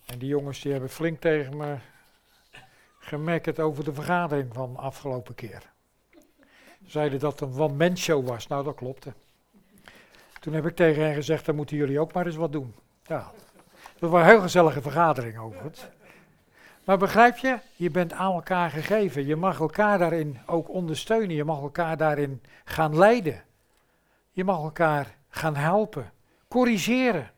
En 0.07 0.19
die 0.19 0.29
jongens 0.29 0.61
die 0.61 0.73
hebben 0.73 0.91
flink 0.91 1.21
tegen 1.21 1.57
me 1.57 1.77
gemerkt 2.99 3.61
over 3.61 3.85
de 3.85 3.95
vergadering 3.95 4.55
van 4.55 4.77
afgelopen 4.77 5.35
keer. 5.35 5.73
Zeiden 6.87 7.19
dat 7.19 7.41
het 7.41 7.51
een 7.51 7.61
one-man 7.61 7.97
show 7.97 8.27
was. 8.27 8.47
Nou, 8.47 8.65
dat 8.65 8.75
klopte. 8.75 9.13
Toen 10.41 10.53
heb 10.53 10.67
ik 10.67 10.77
tegen 10.77 11.03
hen 11.03 11.15
gezegd, 11.15 11.47
dan 11.47 11.55
moeten 11.55 11.77
jullie 11.77 12.01
ook 12.01 12.13
maar 12.13 12.27
eens 12.27 12.37
wat 12.37 12.53
doen. 12.53 12.75
Ja, 13.07 13.31
dat 13.99 14.11
was 14.11 14.21
een 14.21 14.29
heel 14.29 14.41
gezellige 14.41 14.83
vergadering 14.83 15.39
overigens. 15.39 15.87
Maar 16.85 16.99
begrijp 16.99 17.37
je, 17.37 17.59
je 17.77 17.91
bent 17.91 18.13
aan 18.13 18.33
elkaar 18.33 18.71
gegeven. 18.71 19.27
Je 19.27 19.37
mag 19.37 19.61
elkaar 19.61 19.99
daarin 19.99 20.39
ook 20.47 20.69
ondersteunen. 20.69 21.37
Je 21.37 21.45
mag 21.45 21.61
elkaar 21.61 21.97
daarin 21.97 22.43
gaan 22.65 22.99
leiden. 22.99 23.43
Je 24.31 24.45
mag 24.45 24.63
elkaar 24.63 25.17
gaan 25.35 25.57
helpen, 25.57 26.13
corrigeren. 26.49 27.33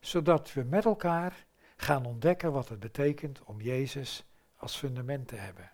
Zodat 0.00 0.52
we 0.52 0.62
met 0.62 0.84
elkaar 0.84 1.46
gaan 1.76 2.06
ontdekken 2.06 2.52
wat 2.52 2.68
het 2.68 2.80
betekent 2.80 3.42
om 3.44 3.60
Jezus 3.60 4.24
als 4.56 4.76
fundament 4.76 5.28
te 5.28 5.36
hebben. 5.36 5.70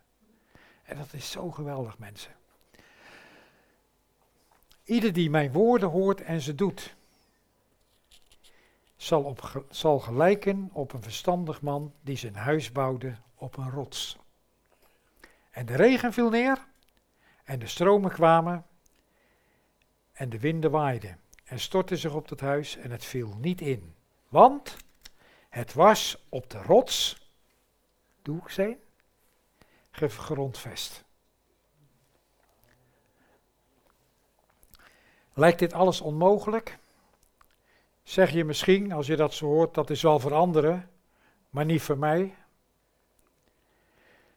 En 0.82 0.96
dat 0.96 1.12
is 1.12 1.30
zo 1.30 1.50
geweldig, 1.50 1.98
mensen. 1.98 2.32
Ieder 4.84 5.12
die 5.12 5.30
mijn 5.30 5.52
woorden 5.52 5.88
hoort 5.88 6.20
en 6.20 6.40
ze 6.40 6.54
doet, 6.54 6.96
zal, 8.96 9.22
op, 9.22 9.64
zal 9.70 9.98
gelijken 9.98 10.70
op 10.72 10.92
een 10.92 11.02
verstandig 11.02 11.60
man 11.60 11.94
die 12.00 12.16
zijn 12.16 12.34
huis 12.34 12.72
bouwde 12.72 13.14
op 13.34 13.56
een 13.56 13.70
rots. 13.70 14.18
En 15.50 15.66
de 15.66 15.76
regen 15.76 16.12
viel 16.12 16.30
neer, 16.30 16.66
en 17.44 17.58
de 17.58 17.66
stromen 17.66 18.10
kwamen, 18.10 18.66
en 20.12 20.30
de 20.30 20.38
winden 20.38 20.70
waaiden, 20.70 21.20
en 21.44 21.60
stortten 21.60 21.98
zich 21.98 22.14
op 22.14 22.28
het 22.28 22.40
huis, 22.40 22.76
en 22.76 22.90
het 22.90 23.04
viel 23.04 23.36
niet 23.40 23.60
in. 23.60 23.94
Want 24.28 24.76
het 25.48 25.74
was 25.74 26.24
op 26.28 26.50
de 26.50 26.62
rots, 26.62 27.28
doe 28.22 28.38
ik 28.38 28.48
zijn, 28.48 28.78
gegrondvest. 29.90 31.04
Lijkt 35.34 35.58
dit 35.58 35.72
alles 35.72 36.00
onmogelijk? 36.00 36.78
Zeg 38.02 38.30
je 38.30 38.44
misschien, 38.44 38.92
als 38.92 39.06
je 39.06 39.16
dat 39.16 39.34
zo 39.34 39.46
hoort, 39.46 39.74
dat 39.74 39.90
is 39.90 40.02
wel 40.02 40.18
voor 40.18 40.34
anderen, 40.34 40.90
maar 41.50 41.64
niet 41.64 41.82
voor 41.82 41.98
mij. 41.98 42.34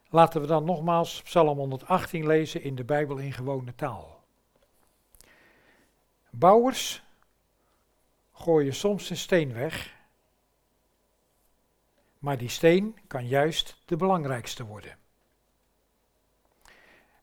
Laten 0.09 0.41
we 0.41 0.47
dan 0.47 0.65
nogmaals 0.65 1.21
Psalm 1.21 1.57
118 1.57 2.27
lezen 2.27 2.61
in 2.61 2.75
de 2.75 2.83
Bijbel 2.83 3.17
in 3.17 3.33
gewone 3.33 3.75
taal. 3.75 4.14
Bouwers 6.37 7.03
gooien 8.33 8.73
soms 8.73 9.09
een 9.09 9.17
steen 9.17 9.53
weg, 9.53 9.95
maar 12.19 12.37
die 12.37 12.49
steen 12.49 12.97
kan 13.07 13.27
juist 13.27 13.77
de 13.85 13.95
belangrijkste 13.95 14.65
worden. 14.65 14.97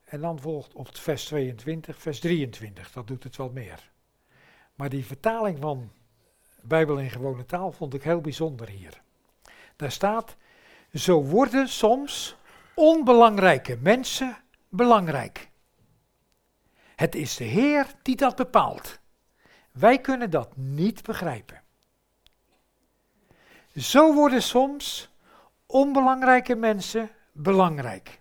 En 0.04 0.20
dan 0.20 0.40
volgt 0.40 0.74
op 0.74 0.96
vers 0.96 1.24
22, 1.24 2.00
vers 2.00 2.20
23, 2.20 2.92
dat 2.92 3.06
doet 3.06 3.24
het 3.24 3.36
wel 3.36 3.50
meer. 3.50 3.90
Maar 4.74 4.88
die 4.88 5.06
vertaling 5.06 5.58
van 5.58 5.92
Bijbel 6.60 6.98
in 6.98 7.10
gewone 7.10 7.44
taal 7.44 7.72
vond 7.72 7.94
ik 7.94 8.02
heel 8.02 8.20
bijzonder 8.20 8.68
hier. 8.68 9.02
Daar 9.76 9.92
staat, 9.92 10.36
zo 10.92 11.22
worden 11.22 11.68
soms 11.68 12.36
onbelangrijke 12.74 13.76
mensen 13.76 14.36
belangrijk. 14.68 15.50
Het 16.96 17.14
is 17.14 17.36
de 17.36 17.44
Heer 17.44 17.86
die 18.02 18.16
dat 18.16 18.36
bepaalt. 18.36 19.00
Wij 19.72 20.00
kunnen 20.00 20.30
dat 20.30 20.56
niet 20.56 21.02
begrijpen. 21.02 21.62
Zo 23.76 24.14
worden 24.14 24.42
soms 24.42 25.10
onbelangrijke 25.66 26.54
mensen 26.54 27.10
belangrijk. 27.32 28.20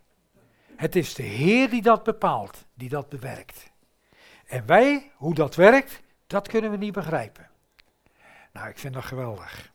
Het 0.76 0.96
is 0.96 1.14
de 1.14 1.24
Heer 1.24 1.70
die 1.70 1.82
dat 1.82 2.04
bepaalt, 2.04 2.66
die 2.74 2.90
dat 2.90 3.10
bewerkt. 3.10 3.72
En 4.46 4.66
wij, 4.66 5.12
hoe 5.16 5.34
dat 5.34 5.56
werkt, 5.56 6.02
dat 6.28 6.48
kunnen 6.48 6.72
we 6.72 6.78
niet 6.78 6.94
begrijpen. 6.94 7.50
Nou, 8.52 8.70
ik 8.70 8.80
vind 8.80 8.94
dat 8.94 9.04
geweldig. 9.04 9.72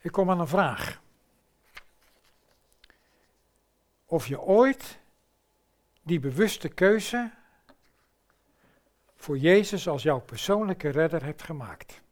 Ik 0.00 0.12
kom 0.12 0.30
aan 0.30 0.40
een 0.40 0.48
vraag. 0.48 1.02
Of 4.06 4.26
je 4.26 4.40
ooit 4.40 4.98
die 6.02 6.20
bewuste 6.20 6.68
keuze 6.68 7.32
voor 9.14 9.38
Jezus 9.38 9.88
als 9.88 10.02
jouw 10.02 10.20
persoonlijke 10.20 10.88
redder 10.88 11.24
hebt 11.24 11.42
gemaakt. 11.42 12.02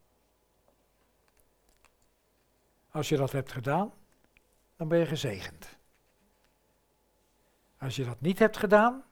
Als 2.91 3.09
je 3.09 3.17
dat 3.17 3.33
hebt 3.33 3.53
gedaan, 3.53 3.93
dan 4.77 4.89
ben 4.89 4.99
je 4.99 5.07
gezegend. 5.07 5.77
Als 7.79 7.97
je 7.97 8.05
dat 8.05 8.21
niet 8.21 8.39
hebt 8.39 8.57
gedaan, 8.57 9.05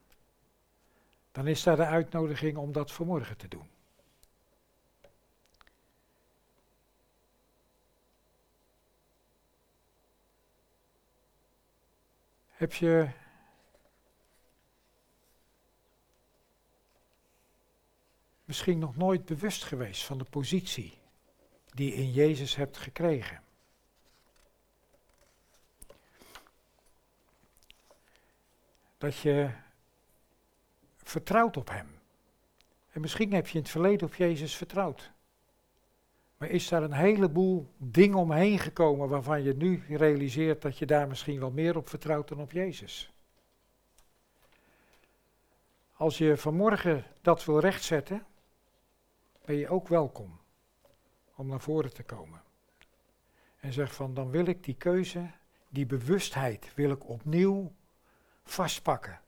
dan 1.33 1.47
is 1.47 1.63
daar 1.63 1.77
de 1.77 1.87
uitnodiging 1.87 2.57
om 2.57 2.73
dat 2.73 2.93
vanmorgen 2.93 3.37
te 3.37 3.49
doen. 3.49 3.69
Heb 12.61 12.73
je 12.73 13.11
misschien 18.45 18.79
nog 18.79 18.97
nooit 18.97 19.25
bewust 19.25 19.65
geweest 19.65 20.05
van 20.05 20.19
de 20.19 20.25
positie 20.25 20.99
die 21.75 21.91
je 21.91 21.97
in 21.97 22.11
Jezus 22.11 22.57
hebt 22.57 22.77
gekregen? 22.77 23.43
Dat 28.99 29.17
je 29.17 29.51
vertrouwt 30.97 31.57
op 31.57 31.69
Hem. 31.69 32.01
En 32.91 33.01
misschien 33.01 33.33
heb 33.33 33.47
je 33.47 33.55
in 33.55 33.63
het 33.63 33.71
verleden 33.71 34.07
op 34.07 34.15
Jezus 34.15 34.57
vertrouwd. 34.57 35.13
Maar 36.41 36.49
is 36.51 36.69
daar 36.69 36.83
een 36.83 36.93
heleboel 36.93 37.75
dingen 37.77 38.19
omheen 38.19 38.59
gekomen 38.59 39.09
waarvan 39.09 39.43
je 39.43 39.55
nu 39.57 39.85
realiseert 39.89 40.63
dat 40.63 40.79
je 40.79 40.87
daar 40.87 41.09
misschien 41.09 41.41
wel 41.41 41.51
meer 41.51 41.77
op 41.77 41.89
vertrouwt 41.89 42.29
dan 42.29 42.41
op 42.41 42.53
Jezus? 42.53 43.13
Als 45.93 46.19
je 46.19 46.37
vanmorgen 46.37 47.05
dat 47.21 47.45
wil 47.45 47.59
rechtzetten, 47.59 48.27
ben 49.45 49.57
je 49.57 49.69
ook 49.69 49.89
welkom 49.89 50.41
om 51.35 51.47
naar 51.47 51.61
voren 51.61 51.95
te 51.95 52.03
komen. 52.03 52.43
En 53.57 53.73
zeg 53.73 53.95
van, 53.95 54.15
dan 54.15 54.31
wil 54.31 54.47
ik 54.47 54.65
die 54.65 54.77
keuze, 54.77 55.31
die 55.69 55.87
bewustheid, 55.87 56.75
wil 56.75 56.91
ik 56.91 57.09
opnieuw 57.09 57.73
vastpakken. 58.43 59.21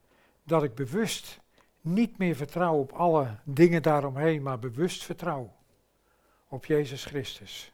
Dat 0.42 0.62
ik 0.62 0.74
bewust 0.74 1.40
niet 1.80 2.18
meer 2.18 2.36
vertrouw 2.36 2.78
op 2.78 2.92
alle 2.92 3.38
dingen 3.44 3.82
daaromheen, 3.82 4.42
maar 4.42 4.58
bewust 4.58 5.04
vertrouw 5.04 5.60
op 6.52 6.66
Jezus 6.66 7.04
Christus. 7.04 7.72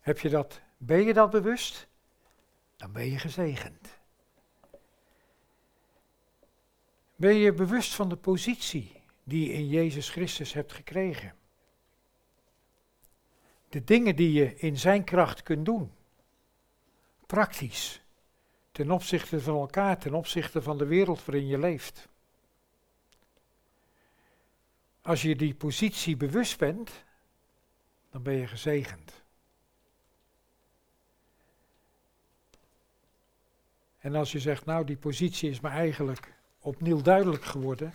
Heb 0.00 0.18
je 0.18 0.28
dat, 0.28 0.60
ben 0.76 1.04
je 1.04 1.12
dat 1.12 1.30
bewust? 1.30 1.86
Dan 2.76 2.92
ben 2.92 3.10
je 3.10 3.18
gezegend. 3.18 3.98
Ben 7.16 7.34
je 7.34 7.52
bewust 7.52 7.94
van 7.94 8.08
de 8.08 8.16
positie 8.16 9.02
die 9.24 9.46
je 9.46 9.52
in 9.52 9.68
Jezus 9.68 10.10
Christus 10.10 10.52
hebt 10.52 10.72
gekregen? 10.72 11.34
De 13.68 13.84
dingen 13.84 14.16
die 14.16 14.32
je 14.32 14.54
in 14.56 14.78
Zijn 14.78 15.04
kracht 15.04 15.42
kunt 15.42 15.64
doen. 15.64 15.92
Praktisch. 17.26 18.02
Ten 18.70 18.90
opzichte 18.90 19.40
van 19.40 19.56
elkaar, 19.56 19.98
ten 19.98 20.14
opzichte 20.14 20.62
van 20.62 20.78
de 20.78 20.86
wereld 20.86 21.24
waarin 21.24 21.46
je 21.46 21.58
leeft. 21.58 22.08
Als 25.02 25.22
je 25.22 25.36
die 25.36 25.54
positie 25.54 26.16
bewust 26.16 26.58
bent, 26.58 27.04
dan 28.12 28.22
ben 28.22 28.34
je 28.34 28.46
gezegend. 28.46 29.22
En 33.98 34.14
als 34.14 34.32
je 34.32 34.38
zegt, 34.38 34.64
nou 34.64 34.84
die 34.84 34.96
positie 34.96 35.50
is 35.50 35.60
me 35.60 35.68
eigenlijk 35.68 36.34
opnieuw 36.60 37.02
duidelijk 37.02 37.44
geworden 37.44 37.94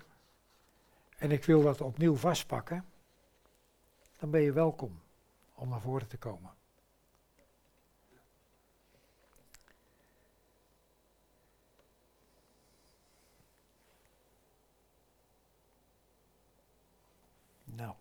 en 1.18 1.32
ik 1.32 1.44
wil 1.46 1.62
dat 1.62 1.82
opnieuw 1.82 2.16
vastpakken, 2.16 2.86
dan 4.20 4.30
ben 4.30 4.42
je 4.42 4.52
welkom 4.52 5.02
om 5.54 5.70
naar 5.70 5.82
voren 5.82 6.08
te 6.08 6.18
komen. 6.18 6.56
Nou. 17.64 17.96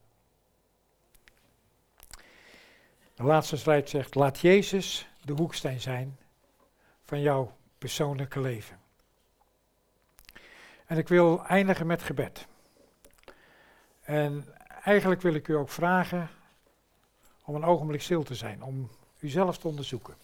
De 3.17 3.23
laatste 3.23 3.57
slide 3.57 3.89
zegt, 3.89 4.15
laat 4.15 4.39
Jezus 4.39 5.09
de 5.25 5.33
hoeksteen 5.33 5.81
zijn 5.81 6.19
van 7.05 7.21
jouw 7.21 7.57
persoonlijke 7.79 8.41
leven. 8.41 8.81
En 10.87 10.99
ik 10.99 11.09
wil 11.09 11.45
eindigen 11.45 11.87
met 11.87 12.03
gebed. 12.03 12.47
En 14.03 14.55
eigenlijk 14.83 15.23
wil 15.23 15.35
ik 15.35 15.49
u 15.49 15.55
ook 15.55 15.69
vragen 15.69 16.31
om 17.45 17.55
een 17.55 17.65
ogenblik 17.65 18.03
stil 18.03 18.23
te 18.23 18.35
zijn, 18.35 18.63
om 18.63 18.91
uzelf 19.19 19.59
te 19.59 19.69
onderzoeken. 19.69 20.15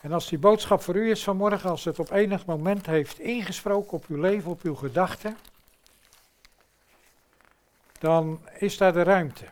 En 0.00 0.12
als 0.12 0.28
die 0.28 0.38
boodschap 0.38 0.82
voor 0.82 0.96
u 0.96 1.10
is 1.10 1.24
vanmorgen, 1.24 1.70
als 1.70 1.84
het 1.84 1.98
op 1.98 2.10
enig 2.10 2.46
moment 2.46 2.86
heeft 2.86 3.18
ingesproken 3.18 3.92
op 3.92 4.04
uw 4.06 4.20
leven, 4.20 4.50
op 4.50 4.62
uw 4.62 4.74
gedachten, 4.74 5.36
dan 7.98 8.40
is 8.58 8.76
daar 8.76 8.92
de 8.92 9.02
ruimte 9.02 9.46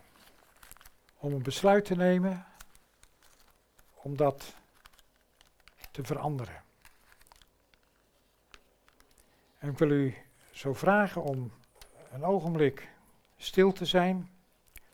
om 1.18 1.32
een 1.32 1.42
besluit 1.42 1.84
te 1.84 1.94
nemen 1.94 2.46
om 3.94 4.16
dat 4.16 4.54
te 5.90 6.04
veranderen. 6.04 6.62
En 9.58 9.70
ik 9.70 9.78
wil 9.78 9.90
u 9.90 10.14
zo 10.50 10.74
vragen 10.74 11.22
om 11.22 11.52
een 12.10 12.24
ogenblik 12.24 12.88
stil 13.36 13.72
te 13.72 13.84
zijn, 13.84 14.30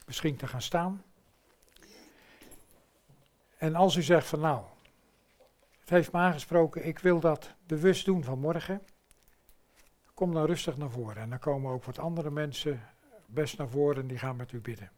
misschien 0.07 0.37
te 0.37 0.47
gaan 0.47 0.63
staan. 0.63 1.05
En 3.57 3.75
als 3.75 3.97
u 3.97 4.03
zegt 4.03 4.27
van 4.27 4.41
nou, 4.41 4.65
het 5.81 5.91
heeft 5.91 6.13
me 6.13 6.19
aangesproken, 6.19 6.87
ik 6.87 6.99
wil 6.99 7.21
dat 7.21 7.55
bewust 7.67 8.05
doen 8.05 8.25
vanmorgen, 8.25 8.83
kom 10.15 10.33
dan 10.33 10.45
rustig 10.45 10.77
naar 10.77 10.91
voren. 10.91 11.23
En 11.23 11.31
dan 11.31 11.39
komen 11.39 11.73
ook 11.73 11.85
wat 11.85 11.99
andere 11.99 12.31
mensen 12.31 12.89
best 13.27 13.59
naar 13.59 13.69
voren 13.69 14.03
en 14.03 14.09
die 14.09 14.19
gaan 14.19 14.37
met 14.37 14.53
u 14.53 14.61
bidden. 14.61 14.91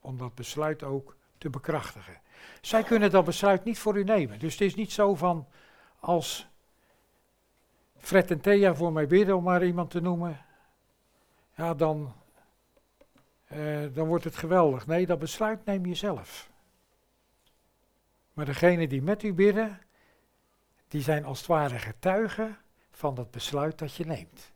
Om 0.00 0.18
dat 0.18 0.34
besluit 0.34 0.82
ook 0.82 1.16
te 1.38 1.50
bekrachtigen. 1.50 2.20
Zij 2.60 2.82
kunnen 2.82 3.10
dat 3.10 3.24
besluit 3.24 3.64
niet 3.64 3.78
voor 3.78 3.98
u 3.98 4.04
nemen. 4.04 4.38
Dus 4.38 4.52
het 4.52 4.60
is 4.60 4.74
niet 4.74 4.92
zo 4.92 5.14
van 5.14 5.48
als 5.98 6.48
Fred 7.98 8.30
en 8.30 8.40
Thea 8.40 8.74
voor 8.74 8.92
mij 8.92 9.06
bidden, 9.06 9.36
om 9.36 9.42
maar 9.42 9.64
iemand 9.64 9.90
te 9.90 10.00
noemen. 10.00 10.44
Ja, 11.54 11.74
dan, 11.74 12.14
eh, 13.46 13.86
dan 13.92 14.06
wordt 14.06 14.24
het 14.24 14.36
geweldig. 14.36 14.86
Nee, 14.86 15.06
dat 15.06 15.18
besluit 15.18 15.64
neem 15.64 15.86
je 15.86 15.94
zelf. 15.94 16.50
Maar 18.32 18.44
degene 18.44 18.88
die 18.88 19.02
met 19.02 19.22
u 19.22 19.32
bidden, 19.32 19.80
die 20.88 21.02
zijn 21.02 21.24
als 21.24 21.38
het 21.38 21.46
ware 21.46 21.78
getuigen 21.78 22.58
van 22.90 23.14
dat 23.14 23.30
besluit 23.30 23.78
dat 23.78 23.94
je 23.94 24.06
neemt. 24.06 24.52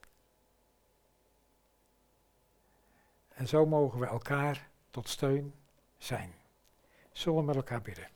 En 3.34 3.49
zo 3.49 3.66
mogen 3.66 3.99
we 3.99 4.07
elkaar 4.07 4.68
tot 4.95 5.09
steun 5.09 5.55
zijn. 5.99 6.34
Zullen 7.12 7.38
we 7.38 7.45
met 7.45 7.57
elkaar 7.57 7.82
bidden? 7.82 8.09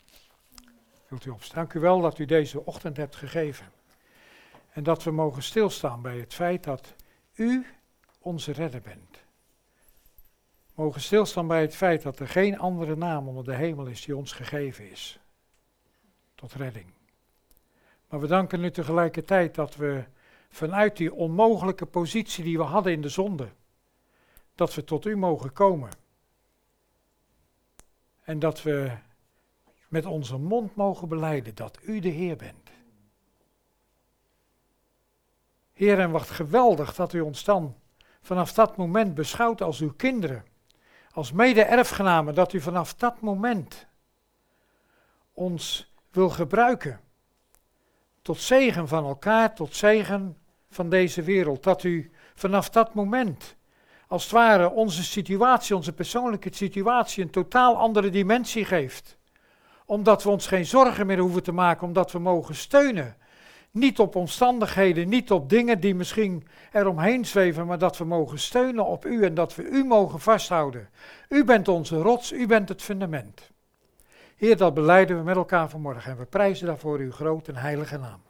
Wilt 1.08 1.24
u 1.24 1.30
opstaan? 1.30 1.58
Dank 1.58 1.74
u 1.74 1.80
wel 1.80 2.00
dat 2.00 2.18
u 2.18 2.24
deze 2.24 2.64
ochtend 2.64 2.96
hebt 2.96 3.16
gegeven. 3.16 3.72
En 4.70 4.82
dat 4.82 5.02
we 5.02 5.10
mogen 5.10 5.42
stilstaan 5.42 6.02
bij 6.02 6.18
het 6.18 6.34
feit 6.34 6.64
dat 6.64 6.94
u 7.34 7.66
onze 8.18 8.52
redder 8.52 8.80
bent. 8.80 9.24
Mogen 10.74 11.00
stilstaan 11.00 11.46
bij 11.46 11.60
het 11.60 11.76
feit 11.76 12.02
dat 12.02 12.18
er 12.18 12.28
geen 12.28 12.58
andere 12.58 12.96
naam 12.96 13.28
onder 13.28 13.44
de 13.44 13.54
hemel 13.54 13.86
is 13.86 14.04
die 14.04 14.16
ons 14.16 14.32
gegeven 14.32 14.90
is. 14.90 15.20
Tot 16.34 16.52
redding. 16.52 16.92
Maar 18.08 18.20
we 18.20 18.26
danken 18.26 18.64
u 18.64 18.70
tegelijkertijd 18.70 19.54
dat 19.54 19.76
we 19.76 20.04
vanuit 20.50 20.96
die 20.96 21.14
onmogelijke 21.14 21.86
positie 21.86 22.44
die 22.44 22.58
we 22.58 22.64
hadden 22.64 22.92
in 22.92 23.02
de 23.02 23.08
zonde, 23.08 23.48
dat 24.54 24.74
we 24.74 24.84
tot 24.84 25.06
u 25.06 25.16
mogen 25.16 25.52
komen. 25.52 26.06
En 28.28 28.38
dat 28.38 28.62
we 28.62 28.90
met 29.88 30.06
onze 30.06 30.36
mond 30.36 30.74
mogen 30.74 31.08
beleiden 31.08 31.54
dat 31.54 31.78
u 31.82 32.00
de 32.00 32.08
Heer 32.08 32.36
bent. 32.36 32.70
Heer, 35.72 35.98
en 35.98 36.10
wat 36.10 36.30
geweldig 36.30 36.94
dat 36.94 37.12
u 37.12 37.20
ons 37.20 37.44
dan 37.44 37.76
vanaf 38.20 38.52
dat 38.52 38.76
moment 38.76 39.14
beschouwt 39.14 39.62
als 39.62 39.80
uw 39.80 39.92
kinderen, 39.92 40.44
als 41.10 41.32
mede-erfgenamen, 41.32 42.34
dat 42.34 42.52
u 42.52 42.60
vanaf 42.60 42.94
dat 42.94 43.20
moment 43.20 43.86
ons 45.32 45.92
wil 46.10 46.30
gebruiken. 46.30 47.00
Tot 48.22 48.40
zegen 48.40 48.88
van 48.88 49.04
elkaar, 49.04 49.54
tot 49.54 49.76
zegen 49.76 50.36
van 50.70 50.88
deze 50.88 51.22
wereld. 51.22 51.62
Dat 51.62 51.82
u 51.82 52.10
vanaf 52.34 52.70
dat 52.70 52.94
moment, 52.94 53.56
als 54.08 54.22
het 54.22 54.32
ware, 54.32 54.70
onze 54.70 55.04
situatie, 55.04 55.76
onze 55.76 55.92
persoonlijke 55.92 56.48
situatie, 56.52 57.22
een 57.22 57.30
totaal 57.30 57.76
andere 57.76 58.10
dimensie 58.10 58.64
geeft. 58.64 59.18
Omdat 59.84 60.22
we 60.22 60.30
ons 60.30 60.46
geen 60.46 60.66
zorgen 60.66 61.06
meer 61.06 61.18
hoeven 61.18 61.42
te 61.42 61.52
maken, 61.52 61.86
omdat 61.86 62.12
we 62.12 62.18
mogen 62.18 62.54
steunen 62.54 63.16
niet 63.70 63.98
op 63.98 64.16
omstandigheden, 64.16 65.08
niet 65.08 65.30
op 65.30 65.48
dingen 65.48 65.80
die 65.80 65.94
misschien 65.94 66.46
eromheen 66.72 67.26
zweven, 67.26 67.66
maar 67.66 67.78
dat 67.78 67.98
we 67.98 68.04
mogen 68.04 68.38
steunen 68.38 68.86
op 68.86 69.04
u 69.04 69.24
en 69.24 69.34
dat 69.34 69.54
we 69.54 69.62
u 69.62 69.84
mogen 69.84 70.20
vasthouden. 70.20 70.88
U 71.28 71.44
bent 71.44 71.68
onze 71.68 71.96
rots, 71.96 72.32
u 72.32 72.46
bent 72.46 72.68
het 72.68 72.82
fundament. 72.82 73.50
Heer, 74.36 74.56
dat 74.56 74.74
beleiden 74.74 75.16
we 75.16 75.22
met 75.22 75.36
elkaar 75.36 75.68
vanmorgen 75.68 76.10
en 76.10 76.18
we 76.18 76.24
prijzen 76.24 76.66
daarvoor 76.66 76.98
uw 76.98 77.12
grote 77.12 77.52
en 77.52 77.58
heilige 77.58 77.98
naam. 77.98 78.22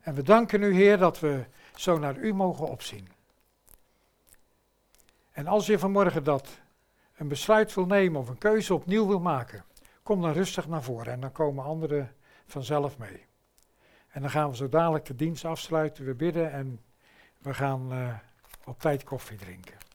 En 0.00 0.14
we 0.14 0.22
danken 0.22 0.62
u, 0.62 0.74
Heer, 0.74 0.98
dat 0.98 1.20
we 1.20 1.44
zo 1.74 1.98
naar 1.98 2.16
u 2.16 2.34
mogen 2.34 2.68
opzien. 2.68 3.15
En 5.36 5.46
als 5.46 5.66
je 5.66 5.78
vanmorgen 5.78 6.24
dat 6.24 6.60
een 7.16 7.28
besluit 7.28 7.74
wil 7.74 7.86
nemen 7.86 8.20
of 8.20 8.28
een 8.28 8.38
keuze 8.38 8.74
opnieuw 8.74 9.06
wil 9.06 9.20
maken, 9.20 9.64
kom 10.02 10.20
dan 10.22 10.32
rustig 10.32 10.68
naar 10.68 10.82
voren 10.82 11.12
en 11.12 11.20
dan 11.20 11.32
komen 11.32 11.64
anderen 11.64 12.14
vanzelf 12.46 12.98
mee. 12.98 13.26
En 14.08 14.20
dan 14.20 14.30
gaan 14.30 14.50
we 14.50 14.56
zo 14.56 14.68
dadelijk 14.68 15.04
de 15.04 15.14
dienst 15.14 15.44
afsluiten, 15.44 16.04
we 16.04 16.14
bidden 16.14 16.52
en 16.52 16.80
we 17.38 17.54
gaan 17.54 17.92
uh, 17.92 18.14
op 18.64 18.80
tijd 18.80 19.04
koffie 19.04 19.36
drinken. 19.36 19.85